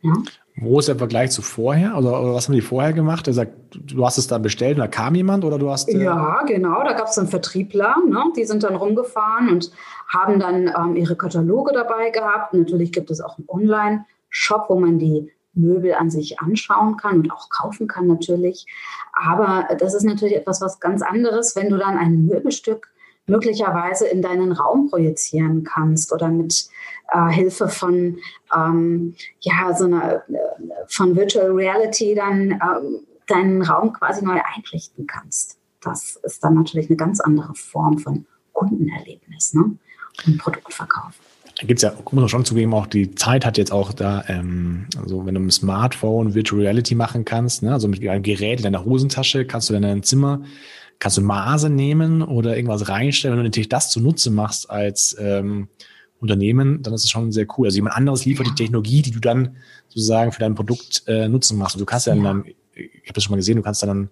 Ja? 0.03 0.13
Wo 0.57 0.79
ist 0.79 0.89
der 0.89 0.97
Vergleich 0.97 1.31
zu 1.31 1.41
vorher? 1.41 1.95
Also, 1.95 2.11
oder 2.11 2.35
was 2.35 2.47
haben 2.47 2.55
die 2.55 2.61
vorher 2.61 2.93
gemacht? 2.93 3.27
Er 3.27 3.33
sagt, 3.33 3.53
du 3.71 4.05
hast 4.05 4.19
es 4.19 4.27
dann 4.27 4.43
bestellt 4.43 4.77
und 4.77 4.81
da 4.81 4.87
kam 4.87 5.15
jemand 5.15 5.45
oder 5.45 5.59
du 5.59 5.71
hast. 5.71 5.89
Äh 5.89 6.03
ja, 6.03 6.43
genau. 6.47 6.83
Da 6.85 6.93
gab 6.93 7.09
es 7.09 7.19
einen 7.19 7.29
Vertriebler. 7.29 7.97
Ne? 8.07 8.23
Die 8.37 8.45
sind 8.45 8.63
dann 8.63 8.77
rumgefahren 8.77 9.49
und 9.49 9.71
haben 10.09 10.39
dann 10.39 10.71
ähm, 10.77 10.97
ihre 10.97 11.17
Kataloge 11.17 11.73
dabei 11.73 12.11
gehabt. 12.11 12.53
Natürlich 12.53 12.93
gibt 12.93 13.11
es 13.11 13.23
auch 13.23 13.39
einen 13.39 13.49
Online-Shop, 13.49 14.67
wo 14.69 14.79
man 14.79 14.99
die 14.99 15.33
Möbel 15.55 15.95
an 15.95 16.11
sich 16.11 16.41
anschauen 16.41 16.97
kann 16.97 17.21
und 17.21 17.33
auch 17.33 17.49
kaufen 17.49 17.87
kann 17.87 18.07
natürlich. 18.07 18.67
Aber 19.13 19.69
das 19.79 19.95
ist 19.95 20.05
natürlich 20.05 20.37
etwas 20.37 20.61
was 20.61 20.81
ganz 20.81 21.03
anderes, 21.03 21.57
wenn 21.57 21.71
du 21.71 21.79
dann 21.79 21.97
ein 21.97 22.27
Möbelstück 22.27 22.91
möglicherweise 23.27 24.07
in 24.07 24.21
deinen 24.21 24.53
Raum 24.53 24.89
projizieren 24.91 25.65
kannst 25.65 26.13
oder 26.13 26.29
mit 26.29 26.67
äh, 27.13 27.31
Hilfe 27.31 27.69
von 27.69 28.19
ähm, 28.55 29.15
ja 29.41 29.75
so 29.75 29.85
einer 29.85 30.15
äh, 30.15 30.21
von 30.89 31.17
Virtual 31.17 31.51
Reality 31.51 32.15
dann 32.15 32.53
ähm, 32.53 33.07
deinen 33.27 33.63
Raum 33.63 33.93
quasi 33.93 34.25
neu 34.25 34.41
einrichten 34.55 35.07
kannst. 35.07 35.59
Das 35.81 36.17
ist 36.23 36.43
dann 36.45 36.55
natürlich 36.55 36.89
eine 36.89 36.97
ganz 36.97 37.21
andere 37.21 37.55
Form 37.55 37.99
von 37.99 38.27
Kundenerlebnis 38.53 39.55
ne? 39.55 39.77
und 40.27 40.39
Produktverkauf. 40.39 41.13
Da 41.61 41.67
gibt 41.67 41.79
es 41.79 41.83
ja, 41.83 41.93
muss 41.93 42.13
man 42.13 42.29
schon 42.29 42.45
zugeben, 42.45 42.73
auch 42.75 42.87
die 42.87 43.15
Zeit 43.15 43.45
hat 43.45 43.59
jetzt 43.59 43.73
auch 43.73 43.93
da, 43.93 44.25
ähm, 44.29 44.87
also 44.97 45.27
wenn 45.27 45.35
du 45.35 45.41
mit 45.41 45.51
dem 45.51 45.53
Smartphone 45.53 46.35
Virtual 46.35 46.63
Reality 46.63 46.95
machen 46.95 47.25
kannst, 47.25 47.63
ne, 47.63 47.73
also 47.73 47.89
mit 47.89 48.07
einem 48.07 48.23
Gerät 48.23 48.61
in 48.61 48.65
deiner 48.65 48.85
Hosentasche, 48.85 49.45
kannst 49.45 49.71
du 49.71 49.75
in 49.75 49.83
deinem 49.83 50.03
Zimmer 50.03 50.43
kannst 51.03 51.19
du 51.19 51.23
Maße 51.23 51.69
nehmen 51.69 52.23
oder 52.23 52.55
irgendwas 52.55 52.89
reinstellen. 52.89 53.37
Wenn 53.37 53.43
du 53.43 53.49
natürlich 53.49 53.69
das 53.69 53.91
zunutze 53.91 54.31
machst 54.31 54.71
als 54.71 55.17
ähm, 55.19 55.67
Unternehmen, 56.23 56.83
dann 56.83 56.95
ist 56.95 57.05
es 57.05 57.11
schon 57.11 57.33
sehr 57.33 57.47
cool. 57.57 57.67
Also 57.67 57.77
jemand 57.77 57.97
anderes 57.97 58.25
liefert 58.25 58.47
die 58.47 58.55
Technologie, 58.55 59.03
die 59.03 59.11
du 59.11 59.21
dann 59.21 59.57
sozusagen 59.89 60.33
für 60.33 60.41
dein 60.41 60.55
Produkt 60.55 61.03
äh, 61.07 61.29
nutzen 61.29 61.59
machst. 61.59 61.75
Und 61.75 61.81
du 61.81 61.87
kannst 61.87 62.07
ja, 62.07 62.15
ja. 62.15 62.23
dann, 62.23 62.45
ich 62.75 63.03
habe 63.05 63.13
das 63.15 63.25
schon 63.25 63.33
mal 63.33 63.37
gesehen, 63.37 63.57
du 63.57 63.63
kannst 63.63 63.83
dann 63.83 64.09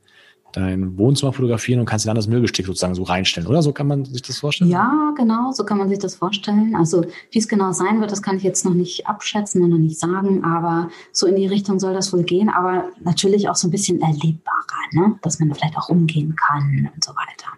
dein 0.52 0.98
Wohnzimmer 0.98 1.32
fotografieren 1.32 1.80
und 1.80 1.86
kannst 1.86 2.06
dann 2.06 2.16
das 2.16 2.26
Möbelstück 2.26 2.66
sozusagen 2.66 2.94
so 2.94 3.04
reinstellen, 3.04 3.48
oder? 3.48 3.62
So 3.62 3.72
kann 3.72 3.86
man 3.86 4.04
sich 4.04 4.22
das 4.22 4.38
vorstellen? 4.38 4.70
Ja, 4.70 5.12
genau, 5.16 5.52
so 5.52 5.64
kann 5.64 5.78
man 5.78 5.88
sich 5.88 5.98
das 5.98 6.16
vorstellen. 6.16 6.74
Also 6.74 7.04
wie 7.30 7.38
es 7.38 7.48
genau 7.48 7.72
sein 7.72 8.00
wird, 8.00 8.10
das 8.10 8.22
kann 8.22 8.36
ich 8.36 8.42
jetzt 8.42 8.64
noch 8.64 8.74
nicht 8.74 9.06
abschätzen 9.06 9.62
und 9.62 9.70
noch 9.70 9.78
nicht 9.78 9.98
sagen, 9.98 10.44
aber 10.44 10.90
so 11.12 11.26
in 11.26 11.36
die 11.36 11.46
Richtung 11.46 11.78
soll 11.78 11.94
das 11.94 12.12
wohl 12.12 12.24
gehen, 12.24 12.48
aber 12.48 12.86
natürlich 13.04 13.48
auch 13.48 13.56
so 13.56 13.68
ein 13.68 13.70
bisschen 13.70 14.00
erlebbarer, 14.00 14.64
ne? 14.92 15.18
dass 15.22 15.38
man 15.38 15.54
vielleicht 15.54 15.76
auch 15.76 15.88
umgehen 15.88 16.34
kann 16.34 16.90
und 16.92 17.04
so 17.04 17.12
weiter. 17.12 17.52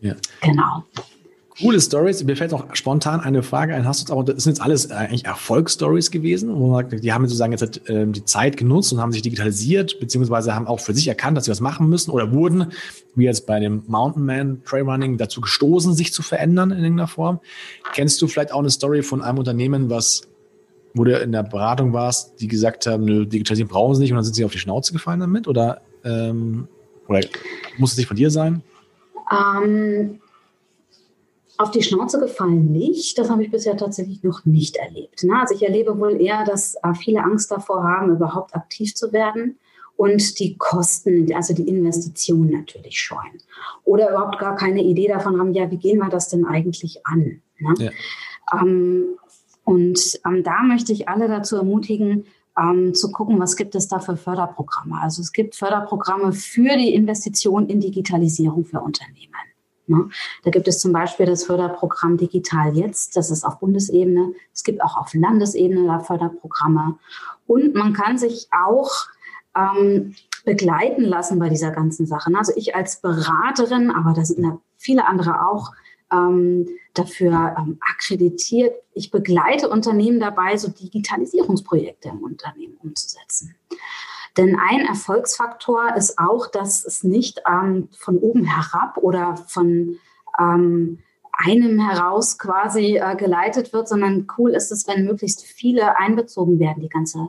Ja. 0.00 0.14
Genau. 0.40 0.82
Coole 1.60 1.80
Stories. 1.80 2.24
Mir 2.24 2.36
fällt 2.36 2.52
noch 2.52 2.74
spontan 2.74 3.20
eine 3.20 3.42
Frage 3.42 3.74
ein. 3.74 3.86
Hast 3.86 4.08
du 4.08 4.14
auch, 4.14 4.22
das 4.22 4.44
sind 4.44 4.52
jetzt 4.52 4.62
alles 4.62 4.90
eigentlich 4.90 5.26
Erfolgsstories 5.26 6.10
gewesen, 6.10 6.54
wo 6.54 6.68
man 6.68 6.88
sagt, 6.88 7.04
die 7.04 7.12
haben 7.12 7.26
sozusagen 7.26 7.52
jetzt 7.52 7.88
äh, 7.88 8.06
die 8.06 8.24
Zeit 8.24 8.56
genutzt 8.56 8.92
und 8.92 9.00
haben 9.00 9.12
sich 9.12 9.20
digitalisiert, 9.20 10.00
beziehungsweise 10.00 10.54
haben 10.54 10.66
auch 10.66 10.80
für 10.80 10.94
sich 10.94 11.08
erkannt, 11.08 11.36
dass 11.36 11.44
sie 11.44 11.50
was 11.50 11.60
machen 11.60 11.88
müssen 11.88 12.10
oder 12.10 12.32
wurden, 12.32 12.72
wie 13.14 13.24
jetzt 13.24 13.46
bei 13.46 13.60
dem 13.60 13.82
Mountain 13.86 14.24
Man 14.24 14.62
Trail 14.64 14.82
Running, 14.82 15.18
dazu 15.18 15.42
gestoßen, 15.42 15.94
sich 15.94 16.14
zu 16.14 16.22
verändern 16.22 16.70
in 16.70 16.78
irgendeiner 16.78 17.08
Form. 17.08 17.40
Kennst 17.92 18.22
du 18.22 18.28
vielleicht 18.28 18.52
auch 18.52 18.60
eine 18.60 18.70
Story 18.70 19.02
von 19.02 19.20
einem 19.20 19.38
Unternehmen, 19.38 19.90
was, 19.90 20.22
wo 20.94 21.04
du 21.04 21.18
in 21.18 21.32
der 21.32 21.42
Beratung 21.42 21.92
warst, 21.92 22.40
die 22.40 22.48
gesagt 22.48 22.86
haben, 22.86 23.04
nö, 23.04 23.26
digitalisieren 23.26 23.68
brauchen 23.68 23.94
sie 23.94 24.02
nicht 24.02 24.12
und 24.12 24.16
dann 24.16 24.24
sind 24.24 24.36
sie 24.36 24.44
auf 24.46 24.52
die 24.52 24.58
Schnauze 24.58 24.94
gefallen 24.94 25.20
damit? 25.20 25.46
Oder, 25.46 25.82
ähm, 26.02 26.66
oder 27.08 27.20
muss 27.76 27.92
es 27.92 27.98
nicht 27.98 28.06
von 28.06 28.16
dir 28.16 28.30
sein? 28.30 28.62
Ähm, 29.30 30.21
auf 31.62 31.70
die 31.70 31.82
Schnauze 31.82 32.18
gefallen 32.18 32.72
nicht. 32.72 33.18
Das 33.18 33.30
habe 33.30 33.44
ich 33.44 33.50
bisher 33.50 33.76
tatsächlich 33.76 34.22
noch 34.22 34.44
nicht 34.44 34.76
erlebt. 34.76 35.24
Ne? 35.24 35.38
Also 35.40 35.54
ich 35.54 35.62
erlebe 35.62 35.98
wohl 35.98 36.20
eher, 36.20 36.44
dass 36.44 36.74
äh, 36.82 36.94
viele 36.94 37.22
Angst 37.22 37.50
davor 37.50 37.82
haben, 37.84 38.10
überhaupt 38.10 38.54
aktiv 38.54 38.94
zu 38.94 39.12
werden 39.12 39.58
und 39.96 40.38
die 40.38 40.56
Kosten, 40.56 41.32
also 41.34 41.54
die 41.54 41.68
Investitionen 41.68 42.50
natürlich 42.50 42.98
scheuen. 42.98 43.38
Oder 43.84 44.10
überhaupt 44.10 44.38
gar 44.38 44.56
keine 44.56 44.82
Idee 44.82 45.08
davon 45.08 45.38
haben, 45.38 45.52
ja, 45.54 45.70
wie 45.70 45.76
gehen 45.76 45.98
wir 45.98 46.08
das 46.08 46.28
denn 46.28 46.44
eigentlich 46.44 47.06
an? 47.06 47.40
Ne? 47.58 47.74
Ja. 47.78 47.90
Ähm, 48.52 49.16
und 49.64 50.20
ähm, 50.26 50.42
da 50.42 50.62
möchte 50.62 50.92
ich 50.92 51.08
alle 51.08 51.28
dazu 51.28 51.56
ermutigen, 51.56 52.24
ähm, 52.58 52.94
zu 52.94 53.12
gucken, 53.12 53.38
was 53.38 53.56
gibt 53.56 53.74
es 53.74 53.88
da 53.88 53.98
für 53.98 54.16
Förderprogramme. 54.16 55.00
Also 55.00 55.22
es 55.22 55.32
gibt 55.32 55.54
Förderprogramme 55.54 56.32
für 56.32 56.76
die 56.76 56.94
Investition 56.94 57.68
in 57.68 57.80
Digitalisierung 57.80 58.64
für 58.64 58.80
Unternehmen. 58.80 59.32
Ne? 59.86 60.08
Da 60.44 60.50
gibt 60.50 60.68
es 60.68 60.80
zum 60.80 60.92
Beispiel 60.92 61.26
das 61.26 61.44
Förderprogramm 61.44 62.16
Digital 62.16 62.76
Jetzt, 62.76 63.16
das 63.16 63.30
ist 63.30 63.44
auf 63.44 63.58
Bundesebene. 63.58 64.34
Es 64.52 64.64
gibt 64.64 64.82
auch 64.82 64.96
auf 64.96 65.14
Landesebene 65.14 65.86
da 65.86 66.00
Förderprogramme. 66.00 66.98
Und 67.46 67.74
man 67.74 67.92
kann 67.92 68.18
sich 68.18 68.48
auch 68.52 68.90
ähm, 69.56 70.14
begleiten 70.44 71.02
lassen 71.02 71.38
bei 71.38 71.48
dieser 71.48 71.70
ganzen 71.70 72.06
Sache. 72.06 72.30
Also 72.34 72.52
ich 72.56 72.74
als 72.74 73.00
Beraterin, 73.00 73.90
aber 73.90 74.12
da 74.12 74.24
sind 74.24 74.58
viele 74.76 75.06
andere 75.06 75.46
auch 75.48 75.72
ähm, 76.12 76.68
dafür 76.94 77.54
ähm, 77.58 77.78
akkreditiert. 77.80 78.74
Ich 78.94 79.10
begleite 79.10 79.68
Unternehmen 79.68 80.20
dabei, 80.20 80.56
so 80.56 80.68
Digitalisierungsprojekte 80.68 82.10
im 82.10 82.22
Unternehmen 82.22 82.76
umzusetzen. 82.82 83.54
Denn 84.36 84.58
ein 84.58 84.86
Erfolgsfaktor 84.86 85.94
ist 85.96 86.18
auch, 86.18 86.46
dass 86.46 86.84
es 86.84 87.04
nicht 87.04 87.42
ähm, 87.46 87.88
von 87.92 88.18
oben 88.18 88.44
herab 88.44 88.96
oder 88.96 89.36
von 89.36 89.98
ähm, 90.38 90.98
einem 91.32 91.78
heraus 91.78 92.38
quasi 92.38 92.96
äh, 92.96 93.16
geleitet 93.16 93.72
wird, 93.72 93.88
sondern 93.88 94.26
cool 94.38 94.52
ist 94.52 94.70
es, 94.72 94.86
wenn 94.86 95.04
möglichst 95.04 95.42
viele 95.42 95.98
einbezogen 95.98 96.58
werden, 96.58 96.82
die 96.82 96.88
ganze 96.88 97.28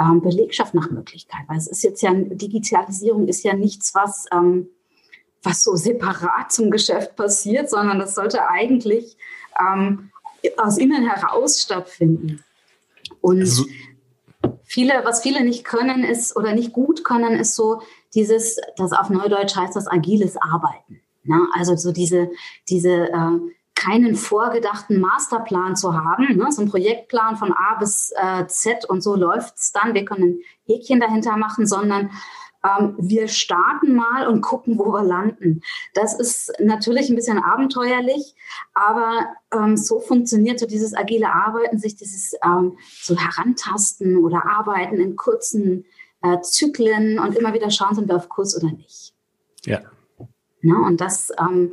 ähm, 0.00 0.20
Belegschaft 0.20 0.74
nach 0.74 0.90
Möglichkeit. 0.90 1.42
Weil 1.48 1.58
es 1.58 1.66
ist 1.66 1.82
jetzt 1.82 2.02
ja, 2.02 2.12
Digitalisierung 2.14 3.28
ist 3.28 3.44
ja 3.44 3.54
nichts, 3.54 3.94
was, 3.94 4.26
ähm, 4.32 4.68
was 5.42 5.64
so 5.64 5.76
separat 5.76 6.52
zum 6.52 6.70
Geschäft 6.70 7.16
passiert, 7.16 7.68
sondern 7.68 7.98
das 7.98 8.14
sollte 8.14 8.48
eigentlich 8.48 9.16
ähm, 9.60 10.10
aus 10.56 10.78
innen 10.78 11.08
heraus 11.08 11.60
stattfinden. 11.60 12.42
Und 13.20 13.40
also, 13.40 13.64
viele, 14.78 15.04
was 15.04 15.22
viele 15.22 15.42
nicht 15.42 15.64
können, 15.64 16.04
ist 16.04 16.36
oder 16.36 16.52
nicht 16.52 16.72
gut 16.72 17.02
können, 17.02 17.34
ist 17.34 17.56
so 17.56 17.82
dieses, 18.14 18.60
das 18.76 18.92
auf 18.92 19.10
Neudeutsch 19.10 19.56
heißt 19.56 19.74
das 19.74 19.88
agiles 19.88 20.36
Arbeiten. 20.36 21.00
Ne? 21.24 21.48
Also 21.52 21.74
so 21.74 21.90
diese, 21.90 22.30
diese 22.68 23.08
äh, 23.08 23.40
keinen 23.74 24.14
vorgedachten 24.14 25.00
Masterplan 25.00 25.74
zu 25.74 25.94
haben, 25.94 26.36
ne? 26.36 26.52
so 26.52 26.62
ein 26.62 26.70
Projektplan 26.70 27.36
von 27.36 27.52
A 27.52 27.74
bis 27.80 28.12
äh, 28.14 28.46
Z 28.46 28.84
und 28.84 29.02
so 29.02 29.16
läuft's 29.16 29.72
dann. 29.72 29.94
Wir 29.94 30.04
können 30.04 30.22
ein 30.22 30.38
Häkchen 30.62 31.00
dahinter 31.00 31.36
machen, 31.36 31.66
sondern 31.66 32.12
ähm, 32.64 32.94
wir 32.98 33.28
starten 33.28 33.94
mal 33.94 34.26
und 34.26 34.40
gucken, 34.40 34.78
wo 34.78 34.92
wir 34.92 35.04
landen. 35.04 35.60
Das 35.94 36.18
ist 36.18 36.52
natürlich 36.58 37.08
ein 37.08 37.16
bisschen 37.16 37.38
abenteuerlich, 37.38 38.34
aber 38.74 39.28
ähm, 39.52 39.76
so 39.76 40.00
funktioniert 40.00 40.58
so 40.58 40.66
dieses 40.66 40.94
agile 40.94 41.32
Arbeiten, 41.32 41.78
sich 41.78 41.96
dieses 41.96 42.34
ähm, 42.44 42.76
so 43.00 43.16
herantasten 43.16 44.16
oder 44.16 44.44
arbeiten 44.46 44.96
in 44.96 45.16
kurzen 45.16 45.84
äh, 46.22 46.40
Zyklen 46.40 47.18
und 47.18 47.36
immer 47.36 47.54
wieder 47.54 47.70
schauen, 47.70 47.94
sind 47.94 48.08
wir 48.08 48.16
auf 48.16 48.28
Kurs 48.28 48.56
oder 48.56 48.72
nicht. 48.72 49.14
Ja. 49.64 49.80
Na, 50.60 50.86
und 50.86 51.00
das, 51.00 51.30
ähm, 51.38 51.72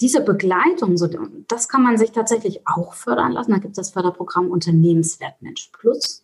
diese 0.00 0.20
Begleitung, 0.20 0.96
so, 0.96 1.08
das 1.48 1.68
kann 1.68 1.82
man 1.82 1.96
sich 1.96 2.12
tatsächlich 2.12 2.66
auch 2.66 2.92
fördern 2.92 3.32
lassen. 3.32 3.52
Da 3.52 3.58
gibt 3.58 3.72
es 3.72 3.76
das 3.76 3.90
Förderprogramm 3.92 4.50
Unternehmenswert 4.50 5.40
Mensch 5.40 5.70
Plus. 5.72 6.22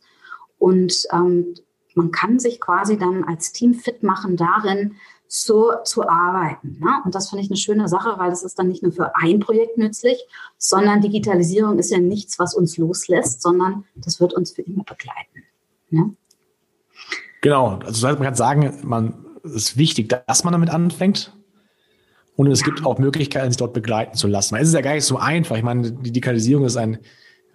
Und 0.58 1.06
ähm, 1.12 1.54
man 1.96 2.10
kann 2.10 2.38
sich 2.38 2.60
quasi 2.60 2.98
dann 2.98 3.24
als 3.24 3.52
Team 3.52 3.74
fit 3.74 4.02
machen 4.02 4.36
darin, 4.36 4.96
so 5.28 5.72
zu 5.82 6.08
arbeiten. 6.08 6.78
Ne? 6.78 7.00
Und 7.04 7.14
das 7.14 7.30
finde 7.30 7.42
ich 7.42 7.50
eine 7.50 7.56
schöne 7.56 7.88
Sache, 7.88 8.18
weil 8.18 8.30
das 8.30 8.44
ist 8.44 8.58
dann 8.58 8.68
nicht 8.68 8.82
nur 8.82 8.92
für 8.92 9.16
ein 9.16 9.40
Projekt 9.40 9.78
nützlich, 9.78 10.18
sondern 10.58 11.00
Digitalisierung 11.00 11.78
ist 11.78 11.90
ja 11.90 11.98
nichts, 11.98 12.38
was 12.38 12.54
uns 12.54 12.76
loslässt, 12.76 13.42
sondern 13.42 13.84
das 13.96 14.20
wird 14.20 14.34
uns 14.34 14.52
für 14.52 14.62
immer 14.62 14.84
begleiten. 14.84 15.42
Ne? 15.90 16.14
Genau, 17.40 17.78
also 17.84 18.06
man 18.06 18.22
kann 18.22 18.34
sagen, 18.34 18.72
man 18.84 19.26
ist 19.42 19.76
wichtig, 19.76 20.08
dass 20.26 20.44
man 20.44 20.52
damit 20.52 20.70
anfängt. 20.70 21.32
Und 22.36 22.50
es 22.50 22.62
gibt 22.62 22.84
auch 22.84 22.98
Möglichkeiten, 22.98 23.50
sich 23.50 23.56
dort 23.56 23.72
begleiten 23.72 24.14
zu 24.14 24.28
lassen. 24.28 24.56
Es 24.56 24.68
ist 24.68 24.74
ja 24.74 24.82
gar 24.82 24.94
nicht 24.94 25.04
so 25.04 25.16
einfach. 25.16 25.56
Ich 25.56 25.62
meine, 25.62 25.90
die 25.90 26.12
Digitalisierung 26.12 26.66
ist 26.66 26.76
ein 26.76 26.98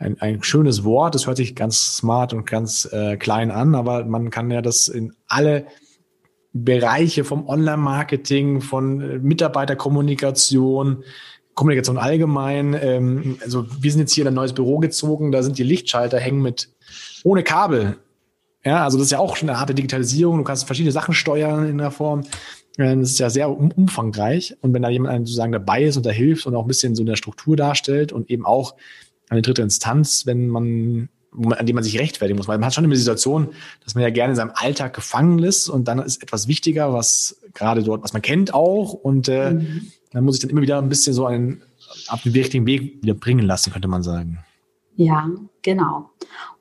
ein, 0.01 0.19
ein 0.19 0.43
schönes 0.43 0.83
Wort. 0.83 1.15
Das 1.15 1.27
hört 1.27 1.37
sich 1.37 1.55
ganz 1.55 1.97
smart 1.97 2.33
und 2.33 2.45
ganz 2.45 2.85
äh, 2.91 3.17
klein 3.17 3.51
an, 3.51 3.75
aber 3.75 4.03
man 4.05 4.29
kann 4.29 4.51
ja 4.51 4.61
das 4.61 4.87
in 4.87 5.13
alle 5.27 5.65
Bereiche 6.53 7.23
vom 7.23 7.47
Online-Marketing, 7.47 8.61
von 8.61 9.01
äh, 9.01 9.19
Mitarbeiterkommunikation, 9.19 11.03
Kommunikation 11.53 11.97
allgemein. 11.97 12.73
Ähm, 12.73 13.37
also 13.43 13.65
wir 13.79 13.91
sind 13.91 14.01
jetzt 14.01 14.13
hier 14.13 14.23
in 14.23 14.29
ein 14.29 14.33
neues 14.33 14.53
Büro 14.53 14.79
gezogen, 14.79 15.31
da 15.31 15.43
sind 15.43 15.57
die 15.57 15.63
Lichtschalter 15.63 16.19
hängen 16.19 16.41
mit 16.41 16.69
ohne 17.23 17.43
Kabel. 17.43 17.97
Ja, 18.63 18.83
also 18.83 18.97
das 18.97 19.05
ist 19.05 19.11
ja 19.11 19.19
auch 19.19 19.35
schon 19.35 19.49
eine 19.49 19.57
Art 19.57 19.69
der 19.69 19.75
Digitalisierung. 19.75 20.37
Du 20.37 20.43
kannst 20.43 20.65
verschiedene 20.65 20.91
Sachen 20.91 21.13
steuern 21.13 21.67
in 21.67 21.77
der 21.77 21.91
Form. 21.91 22.21
Äh, 22.77 22.97
das 22.97 23.11
ist 23.11 23.19
ja 23.19 23.29
sehr 23.29 23.49
umfangreich. 23.49 24.57
Und 24.61 24.73
wenn 24.73 24.81
da 24.81 24.89
jemand 24.89 25.27
sozusagen 25.27 25.51
dabei 25.51 25.83
ist 25.83 25.97
und 25.97 26.05
da 26.05 26.11
hilft 26.11 26.45
und 26.45 26.55
auch 26.55 26.63
ein 26.63 26.67
bisschen 26.67 26.95
so 26.95 27.03
eine 27.03 27.15
Struktur 27.15 27.55
darstellt 27.55 28.11
und 28.11 28.29
eben 28.29 28.45
auch 28.45 28.75
eine 29.31 29.41
dritte 29.41 29.61
Instanz, 29.61 30.25
wenn 30.25 30.49
man 30.49 31.09
an 31.33 31.65
dem 31.65 31.75
man 31.75 31.83
sich 31.83 31.97
rechtfertigen 31.97 32.37
muss. 32.37 32.49
Weil 32.49 32.57
man 32.57 32.65
hat 32.65 32.73
schon 32.73 32.83
immer 32.83 32.93
die 32.93 32.99
Situation, 32.99 33.49
dass 33.83 33.95
man 33.95 34.03
ja 34.03 34.09
gerne 34.09 34.31
in 34.31 34.35
seinem 34.35 34.51
Alltag 34.53 34.93
gefangen 34.93 35.39
ist 35.39 35.69
und 35.69 35.87
dann 35.87 35.99
ist 35.99 36.21
etwas 36.21 36.49
wichtiger, 36.49 36.93
was 36.93 37.37
gerade 37.53 37.83
dort, 37.83 38.03
was 38.03 38.11
man 38.11 38.21
kennt 38.21 38.53
auch. 38.53 38.91
Und 38.91 39.29
äh, 39.29 39.51
mhm. 39.51 39.87
dann 40.11 40.25
muss 40.25 40.35
ich 40.35 40.41
dann 40.41 40.49
immer 40.49 40.61
wieder 40.61 40.77
ein 40.77 40.89
bisschen 40.89 41.13
so 41.13 41.25
einen 41.25 41.61
auf 42.09 42.21
den 42.23 42.33
richtigen 42.33 42.65
Weg 42.65 43.01
wieder 43.01 43.13
bringen 43.13 43.45
lassen, 43.45 43.71
könnte 43.71 43.87
man 43.87 44.03
sagen. 44.03 44.39
Ja, 44.95 45.29
genau. 45.61 46.09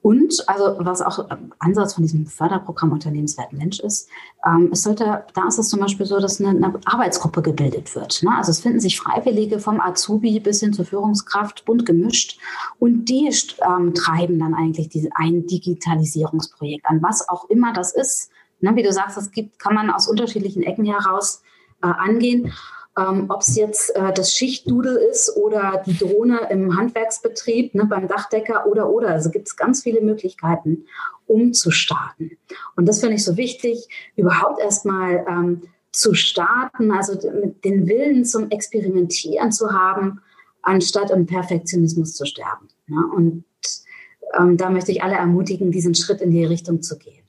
Und 0.02 0.48
also 0.48 0.76
was 0.78 1.02
auch 1.02 1.28
Ansatz 1.58 1.94
von 1.94 2.04
diesem 2.04 2.26
Förderprogramm 2.26 2.92
Unternehmenswert 2.92 3.52
Mensch 3.52 3.80
ist, 3.80 4.08
ähm, 4.46 4.70
es 4.72 4.82
sollte, 4.82 5.24
da 5.34 5.46
ist 5.46 5.58
es 5.58 5.68
zum 5.68 5.80
Beispiel 5.80 6.06
so, 6.06 6.18
dass 6.18 6.40
eine, 6.40 6.50
eine 6.50 6.80
Arbeitsgruppe 6.86 7.42
gebildet 7.42 7.94
wird. 7.94 8.22
Ne? 8.22 8.30
Also 8.34 8.50
es 8.50 8.60
finden 8.60 8.80
sich 8.80 8.98
Freiwillige 8.98 9.58
vom 9.58 9.80
Azubi 9.80 10.40
bis 10.40 10.60
hin 10.60 10.72
zur 10.72 10.86
Führungskraft 10.86 11.66
bunt 11.66 11.84
gemischt 11.84 12.38
und 12.78 13.06
die 13.06 13.30
ähm, 13.62 13.94
treiben 13.94 14.38
dann 14.38 14.54
eigentlich 14.54 14.88
diese, 14.88 15.10
ein 15.14 15.46
Digitalisierungsprojekt 15.46 16.86
an, 16.86 17.02
was 17.02 17.28
auch 17.28 17.50
immer 17.50 17.72
das 17.74 17.92
ist. 17.92 18.30
Ne? 18.60 18.74
Wie 18.76 18.82
du 18.82 18.92
sagst, 18.92 19.18
das 19.18 19.30
gibt, 19.30 19.58
kann 19.58 19.74
man 19.74 19.90
aus 19.90 20.08
unterschiedlichen 20.08 20.62
Ecken 20.62 20.86
heraus 20.86 21.42
äh, 21.82 21.86
angehen. 21.86 22.52
Ähm, 22.98 23.26
Ob 23.28 23.42
es 23.42 23.56
jetzt 23.56 23.94
äh, 23.94 24.12
das 24.12 24.34
Schichtdudel 24.34 24.96
ist 24.96 25.36
oder 25.36 25.82
die 25.86 25.96
Drohne 25.96 26.48
im 26.50 26.76
Handwerksbetrieb, 26.76 27.74
ne, 27.74 27.84
beim 27.84 28.08
Dachdecker 28.08 28.66
oder 28.66 28.90
oder. 28.90 29.10
Also 29.10 29.30
gibt 29.30 29.48
es 29.48 29.56
ganz 29.56 29.82
viele 29.82 30.00
Möglichkeiten, 30.00 30.86
um 31.26 31.52
zu 31.52 31.70
starten. 31.70 32.32
Und 32.76 32.86
das 32.86 33.00
finde 33.00 33.14
ich 33.14 33.24
so 33.24 33.36
wichtig, 33.36 33.88
überhaupt 34.16 34.60
erstmal 34.60 35.24
ähm, 35.28 35.62
zu 35.92 36.14
starten, 36.14 36.90
also 36.90 37.14
mit 37.30 37.64
den 37.64 37.88
Willen 37.88 38.24
zum 38.24 38.50
Experimentieren 38.50 39.52
zu 39.52 39.72
haben, 39.72 40.20
anstatt 40.62 41.10
im 41.10 41.26
Perfektionismus 41.26 42.14
zu 42.14 42.26
sterben. 42.26 42.68
Ne? 42.86 43.04
Und 43.14 43.44
ähm, 44.38 44.56
da 44.56 44.70
möchte 44.70 44.92
ich 44.92 45.02
alle 45.02 45.14
ermutigen, 45.14 45.70
diesen 45.70 45.94
Schritt 45.94 46.20
in 46.20 46.30
die 46.30 46.44
Richtung 46.44 46.82
zu 46.82 46.98
gehen. 46.98 47.19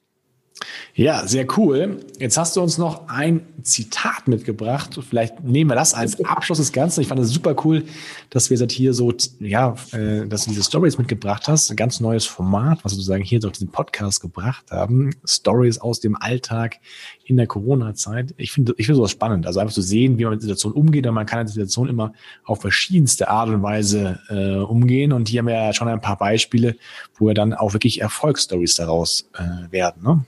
Ja, 0.93 1.25
sehr 1.25 1.47
cool. 1.57 1.99
Jetzt 2.19 2.37
hast 2.37 2.57
du 2.57 2.61
uns 2.61 2.77
noch 2.77 3.07
ein 3.07 3.41
Zitat 3.61 4.27
mitgebracht. 4.27 4.99
Vielleicht 5.07 5.41
nehmen 5.41 5.69
wir 5.69 5.75
das 5.75 5.93
als 5.93 6.23
Abschluss 6.25 6.57
des 6.57 6.73
Ganzen. 6.73 6.99
Ich 6.99 7.07
fand 7.07 7.21
es 7.21 7.29
super 7.29 7.55
cool, 7.63 7.85
dass 8.29 8.49
wir 8.49 8.57
jetzt 8.57 8.73
hier 8.73 8.93
so, 8.93 9.13
ja, 9.39 9.75
äh, 9.93 10.27
dass 10.27 10.43
du 10.43 10.49
diese 10.49 10.63
Stories 10.63 10.97
mitgebracht 10.97 11.47
hast. 11.47 11.69
Ein 11.69 11.77
ganz 11.77 12.01
neues 12.01 12.25
Format, 12.25 12.83
was 12.83 12.91
sozusagen 12.91 13.23
hier 13.23 13.39
durch 13.39 13.53
diesen 13.53 13.71
Podcast 13.71 14.19
gebracht 14.19 14.69
haben. 14.69 15.15
Stories 15.25 15.79
aus 15.79 16.01
dem 16.01 16.17
Alltag 16.17 16.77
in 17.23 17.37
der 17.37 17.47
Corona-Zeit. 17.47 18.33
Ich 18.35 18.51
finde, 18.51 18.73
ich 18.77 18.85
finde 18.85 18.97
sowas 18.97 19.11
spannend. 19.11 19.47
Also 19.47 19.61
einfach 19.61 19.73
zu 19.73 19.81
sehen, 19.81 20.17
wie 20.17 20.23
man 20.25 20.33
mit 20.33 20.41
Situationen 20.41 20.77
umgeht. 20.77 21.07
Und 21.07 21.13
man 21.13 21.25
kann 21.25 21.39
mit 21.39 21.49
Situationen 21.49 21.93
immer 21.93 22.11
auf 22.43 22.61
verschiedenste 22.61 23.29
Art 23.29 23.47
und 23.47 23.63
Weise 23.63 24.19
äh, 24.29 24.57
umgehen. 24.57 25.13
Und 25.13 25.29
hier 25.29 25.39
haben 25.39 25.47
wir 25.47 25.53
ja 25.53 25.73
schon 25.73 25.87
ein 25.87 26.01
paar 26.01 26.17
Beispiele, 26.17 26.75
wo 27.17 27.27
wir 27.27 27.33
dann 27.33 27.53
auch 27.53 27.71
wirklich 27.71 28.01
Erfolgsstories 28.01 28.75
daraus 28.75 29.29
äh, 29.35 29.71
werden. 29.71 30.03
Ne? 30.03 30.25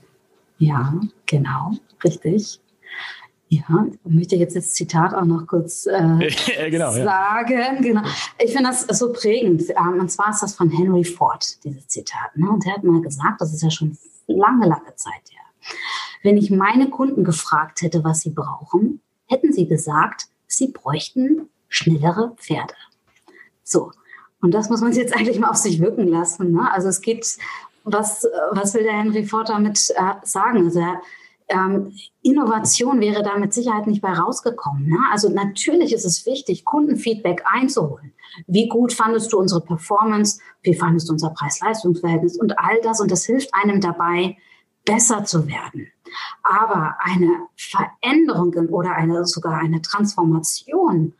Ja, 0.58 1.00
genau, 1.26 1.72
richtig. 2.02 2.60
Ja, 3.48 3.86
möchte 4.04 4.36
jetzt 4.36 4.56
das 4.56 4.72
Zitat 4.72 5.14
auch 5.14 5.24
noch 5.24 5.46
kurz 5.46 5.86
äh, 5.86 6.30
genau, 6.70 6.92
sagen. 6.92 7.52
Ja. 7.52 7.80
Genau. 7.80 8.02
Ich 8.38 8.52
finde 8.52 8.70
das 8.70 8.82
so 8.98 9.12
prägend. 9.12 9.62
Ähm, 9.70 10.00
und 10.00 10.10
zwar 10.10 10.30
ist 10.30 10.42
das 10.42 10.54
von 10.54 10.70
Henry 10.70 11.04
Ford, 11.04 11.62
dieses 11.62 11.86
Zitat. 11.86 12.36
Ne? 12.36 12.48
Und 12.50 12.66
er 12.66 12.74
hat 12.74 12.84
mal 12.84 13.00
gesagt, 13.00 13.40
das 13.40 13.52
ist 13.52 13.62
ja 13.62 13.70
schon 13.70 13.96
lange, 14.26 14.66
lange 14.66 14.94
Zeit 14.96 15.30
her. 15.30 15.74
Wenn 16.22 16.36
ich 16.36 16.50
meine 16.50 16.88
Kunden 16.90 17.22
gefragt 17.22 17.82
hätte, 17.82 18.02
was 18.02 18.20
sie 18.20 18.30
brauchen, 18.30 19.00
hätten 19.26 19.52
sie 19.52 19.68
gesagt, 19.68 20.26
sie 20.46 20.68
bräuchten 20.68 21.48
schnellere 21.68 22.34
Pferde. 22.36 22.74
So. 23.62 23.92
Und 24.40 24.52
das 24.52 24.68
muss 24.68 24.80
man 24.80 24.92
jetzt 24.92 25.14
eigentlich 25.16 25.38
mal 25.38 25.50
auf 25.50 25.56
sich 25.56 25.80
wirken 25.80 26.08
lassen. 26.08 26.52
Ne? 26.52 26.70
Also 26.72 26.88
es 26.88 27.00
geht 27.00 27.36
was, 27.84 28.26
was 28.52 28.74
will 28.74 28.82
der 28.82 28.98
Henry 28.98 29.24
Ford 29.24 29.48
damit 29.48 29.90
äh, 29.90 30.14
sagen? 30.22 30.64
Also 30.64 30.80
ähm, 31.48 31.92
Innovation 32.22 33.00
wäre 33.00 33.22
da 33.22 33.38
mit 33.38 33.52
Sicherheit 33.52 33.86
nicht 33.86 34.00
bei 34.00 34.12
rausgekommen. 34.12 34.88
Ne? 34.88 34.98
Also 35.12 35.28
natürlich 35.28 35.92
ist 35.92 36.04
es 36.04 36.24
wichtig, 36.26 36.64
Kundenfeedback 36.64 37.44
einzuholen. 37.46 38.12
Wie 38.46 38.68
gut 38.68 38.92
fandest 38.92 39.32
du 39.32 39.38
unsere 39.38 39.60
Performance? 39.60 40.40
Wie 40.62 40.74
fandest 40.74 41.08
du 41.08 41.12
unser 41.12 41.30
Preis-Leistungs-Verhältnis? 41.30 42.38
Und 42.38 42.58
all 42.58 42.80
das. 42.82 43.00
Und 43.00 43.10
das 43.10 43.24
hilft 43.24 43.54
einem 43.54 43.80
dabei, 43.80 44.36
besser 44.84 45.24
zu 45.24 45.46
werden. 45.46 45.88
Aber 46.42 46.96
eine 47.00 47.46
Veränderung 47.56 48.54
oder 48.70 48.94
eine, 48.94 49.24
sogar 49.24 49.58
eine 49.58 49.82
Transformation 49.82 51.14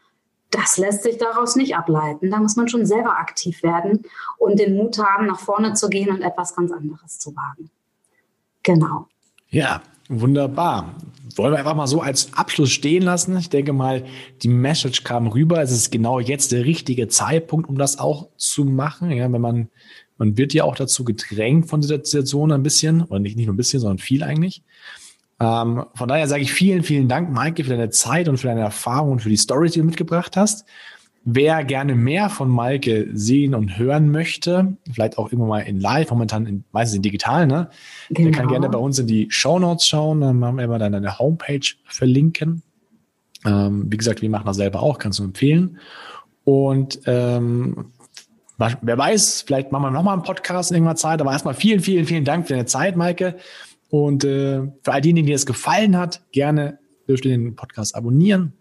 das 0.54 0.78
lässt 0.78 1.02
sich 1.02 1.18
daraus 1.18 1.56
nicht 1.56 1.76
ableiten. 1.76 2.30
Da 2.30 2.38
muss 2.38 2.54
man 2.54 2.68
schon 2.68 2.86
selber 2.86 3.18
aktiv 3.18 3.62
werden 3.62 4.02
und 4.38 4.58
den 4.58 4.76
Mut 4.76 4.98
haben, 4.98 5.26
nach 5.26 5.40
vorne 5.40 5.74
zu 5.74 5.88
gehen 5.88 6.10
und 6.10 6.22
etwas 6.22 6.54
ganz 6.54 6.70
anderes 6.70 7.18
zu 7.18 7.34
wagen. 7.34 7.70
Genau. 8.62 9.08
Ja, 9.50 9.82
wunderbar. 10.08 10.94
Wollen 11.36 11.52
wir 11.52 11.58
einfach 11.58 11.74
mal 11.74 11.88
so 11.88 12.00
als 12.00 12.32
Abschluss 12.34 12.70
stehen 12.70 13.02
lassen. 13.02 13.36
Ich 13.36 13.50
denke 13.50 13.72
mal, 13.72 14.04
die 14.42 14.48
Message 14.48 15.02
kam 15.02 15.26
rüber. 15.26 15.60
Es 15.60 15.72
ist 15.72 15.90
genau 15.90 16.20
jetzt 16.20 16.52
der 16.52 16.64
richtige 16.64 17.08
Zeitpunkt, 17.08 17.68
um 17.68 17.76
das 17.76 17.98
auch 17.98 18.28
zu 18.36 18.64
machen. 18.64 19.10
Ja, 19.10 19.30
wenn 19.32 19.40
man, 19.40 19.68
man 20.18 20.38
wird 20.38 20.54
ja 20.54 20.62
auch 20.62 20.76
dazu 20.76 21.04
gedrängt 21.04 21.68
von 21.68 21.80
dieser 21.80 21.96
Situation 21.96 22.52
ein 22.52 22.62
bisschen, 22.62 23.02
oder 23.02 23.18
nicht, 23.18 23.36
nicht 23.36 23.46
nur 23.46 23.54
ein 23.54 23.58
bisschen, 23.58 23.80
sondern 23.80 23.98
viel 23.98 24.22
eigentlich. 24.22 24.62
Ähm, 25.40 25.84
von 25.94 26.08
daher 26.08 26.28
sage 26.28 26.42
ich 26.42 26.52
vielen, 26.52 26.82
vielen 26.82 27.08
Dank, 27.08 27.30
Maike, 27.30 27.64
für 27.64 27.70
deine 27.70 27.90
Zeit 27.90 28.28
und 28.28 28.38
für 28.38 28.46
deine 28.46 28.60
Erfahrung 28.60 29.12
und 29.12 29.22
für 29.22 29.28
die 29.28 29.36
Stories, 29.36 29.72
die 29.72 29.80
du 29.80 29.86
mitgebracht 29.86 30.36
hast. 30.36 30.64
Wer 31.26 31.64
gerne 31.64 31.94
mehr 31.94 32.28
von 32.28 32.50
Maike 32.50 33.08
sehen 33.14 33.54
und 33.54 33.78
hören 33.78 34.10
möchte, 34.10 34.76
vielleicht 34.92 35.16
auch 35.16 35.32
immer 35.32 35.46
mal 35.46 35.60
in 35.60 35.80
live, 35.80 36.10
momentan 36.10 36.44
in, 36.44 36.64
meistens 36.70 36.96
in 36.96 37.02
digital, 37.02 37.46
ne? 37.46 37.70
Genau. 38.10 38.30
Der 38.30 38.38
kann 38.38 38.48
gerne 38.48 38.68
bei 38.68 38.78
uns 38.78 38.98
in 38.98 39.06
die 39.06 39.26
Show 39.30 39.58
Notes 39.58 39.86
schauen, 39.86 40.20
dann 40.20 40.44
haben 40.44 40.56
wir 40.56 40.64
immer 40.64 40.78
dann 40.78 40.94
eine 40.94 41.18
Homepage 41.18 41.66
verlinken. 41.86 42.62
Ähm, 43.46 43.86
wie 43.90 43.96
gesagt, 43.96 44.20
wir 44.20 44.28
machen 44.28 44.44
das 44.46 44.56
selber 44.56 44.82
auch, 44.82 44.98
kannst 44.98 45.18
du 45.18 45.24
empfehlen. 45.24 45.78
Und 46.44 47.00
ähm, 47.06 47.92
wer 48.58 48.98
weiß, 48.98 49.44
vielleicht 49.46 49.72
machen 49.72 49.84
wir 49.84 49.90
nochmal 49.90 50.14
einen 50.14 50.22
Podcast 50.22 50.70
in 50.70 50.76
irgendeiner 50.76 50.96
Zeit, 50.96 51.22
aber 51.22 51.32
erstmal 51.32 51.54
vielen, 51.54 51.80
vielen, 51.80 52.04
vielen 52.04 52.24
Dank 52.24 52.46
für 52.46 52.52
deine 52.52 52.66
Zeit, 52.66 52.96
Maike. 52.96 53.36
Und 53.94 54.24
äh, 54.24 54.60
für 54.82 54.92
all 54.92 55.00
diejenigen, 55.00 55.28
die 55.28 55.32
es 55.34 55.46
gefallen 55.46 55.96
hat, 55.96 56.20
gerne 56.32 56.80
dürft 57.06 57.24
ihr 57.26 57.30
den 57.30 57.54
Podcast 57.54 57.94
abonnieren 57.94 58.52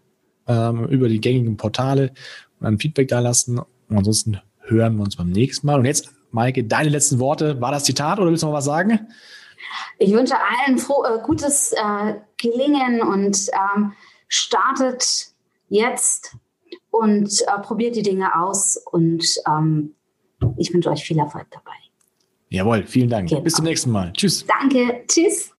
ähm, 0.46 0.86
über 0.86 1.08
die 1.08 1.20
gängigen 1.20 1.56
Portale 1.56 2.12
und 2.60 2.68
ein 2.68 2.78
Feedback 2.78 3.08
da 3.08 3.18
lassen. 3.18 3.58
Und 3.58 3.98
ansonsten 3.98 4.40
hören 4.60 4.94
wir 4.94 5.02
uns 5.02 5.16
beim 5.16 5.30
nächsten 5.30 5.66
Mal. 5.66 5.80
Und 5.80 5.86
jetzt, 5.86 6.12
Maike, 6.30 6.62
deine 6.62 6.88
letzten 6.88 7.18
Worte. 7.18 7.60
War 7.60 7.72
das 7.72 7.82
Zitat 7.82 8.20
oder 8.20 8.30
willst 8.30 8.44
du 8.44 8.46
noch 8.46 8.54
was 8.54 8.64
sagen? 8.64 9.08
Ich 9.98 10.12
wünsche 10.12 10.36
allen 10.36 10.78
froh, 10.78 11.02
äh, 11.02 11.20
gutes 11.24 11.72
äh, 11.72 12.14
Gelingen 12.36 13.02
und 13.02 13.48
ähm, 13.76 13.92
startet 14.28 15.32
jetzt 15.68 16.36
und 16.92 17.42
äh, 17.42 17.60
probiert 17.60 17.96
die 17.96 18.02
Dinge 18.02 18.40
aus. 18.40 18.76
Und 18.76 19.26
ähm, 19.48 19.96
ich 20.58 20.72
wünsche 20.72 20.92
euch 20.92 21.02
viel 21.02 21.18
Erfolg 21.18 21.48
dabei. 21.50 21.83
Jawohl, 22.54 22.84
vielen 22.86 23.10
Dank. 23.10 23.28
Genau. 23.28 23.40
Bis 23.40 23.54
zum 23.54 23.64
nächsten 23.64 23.90
Mal. 23.90 24.12
Tschüss. 24.12 24.46
Danke. 24.46 25.02
Tschüss. 25.08 25.50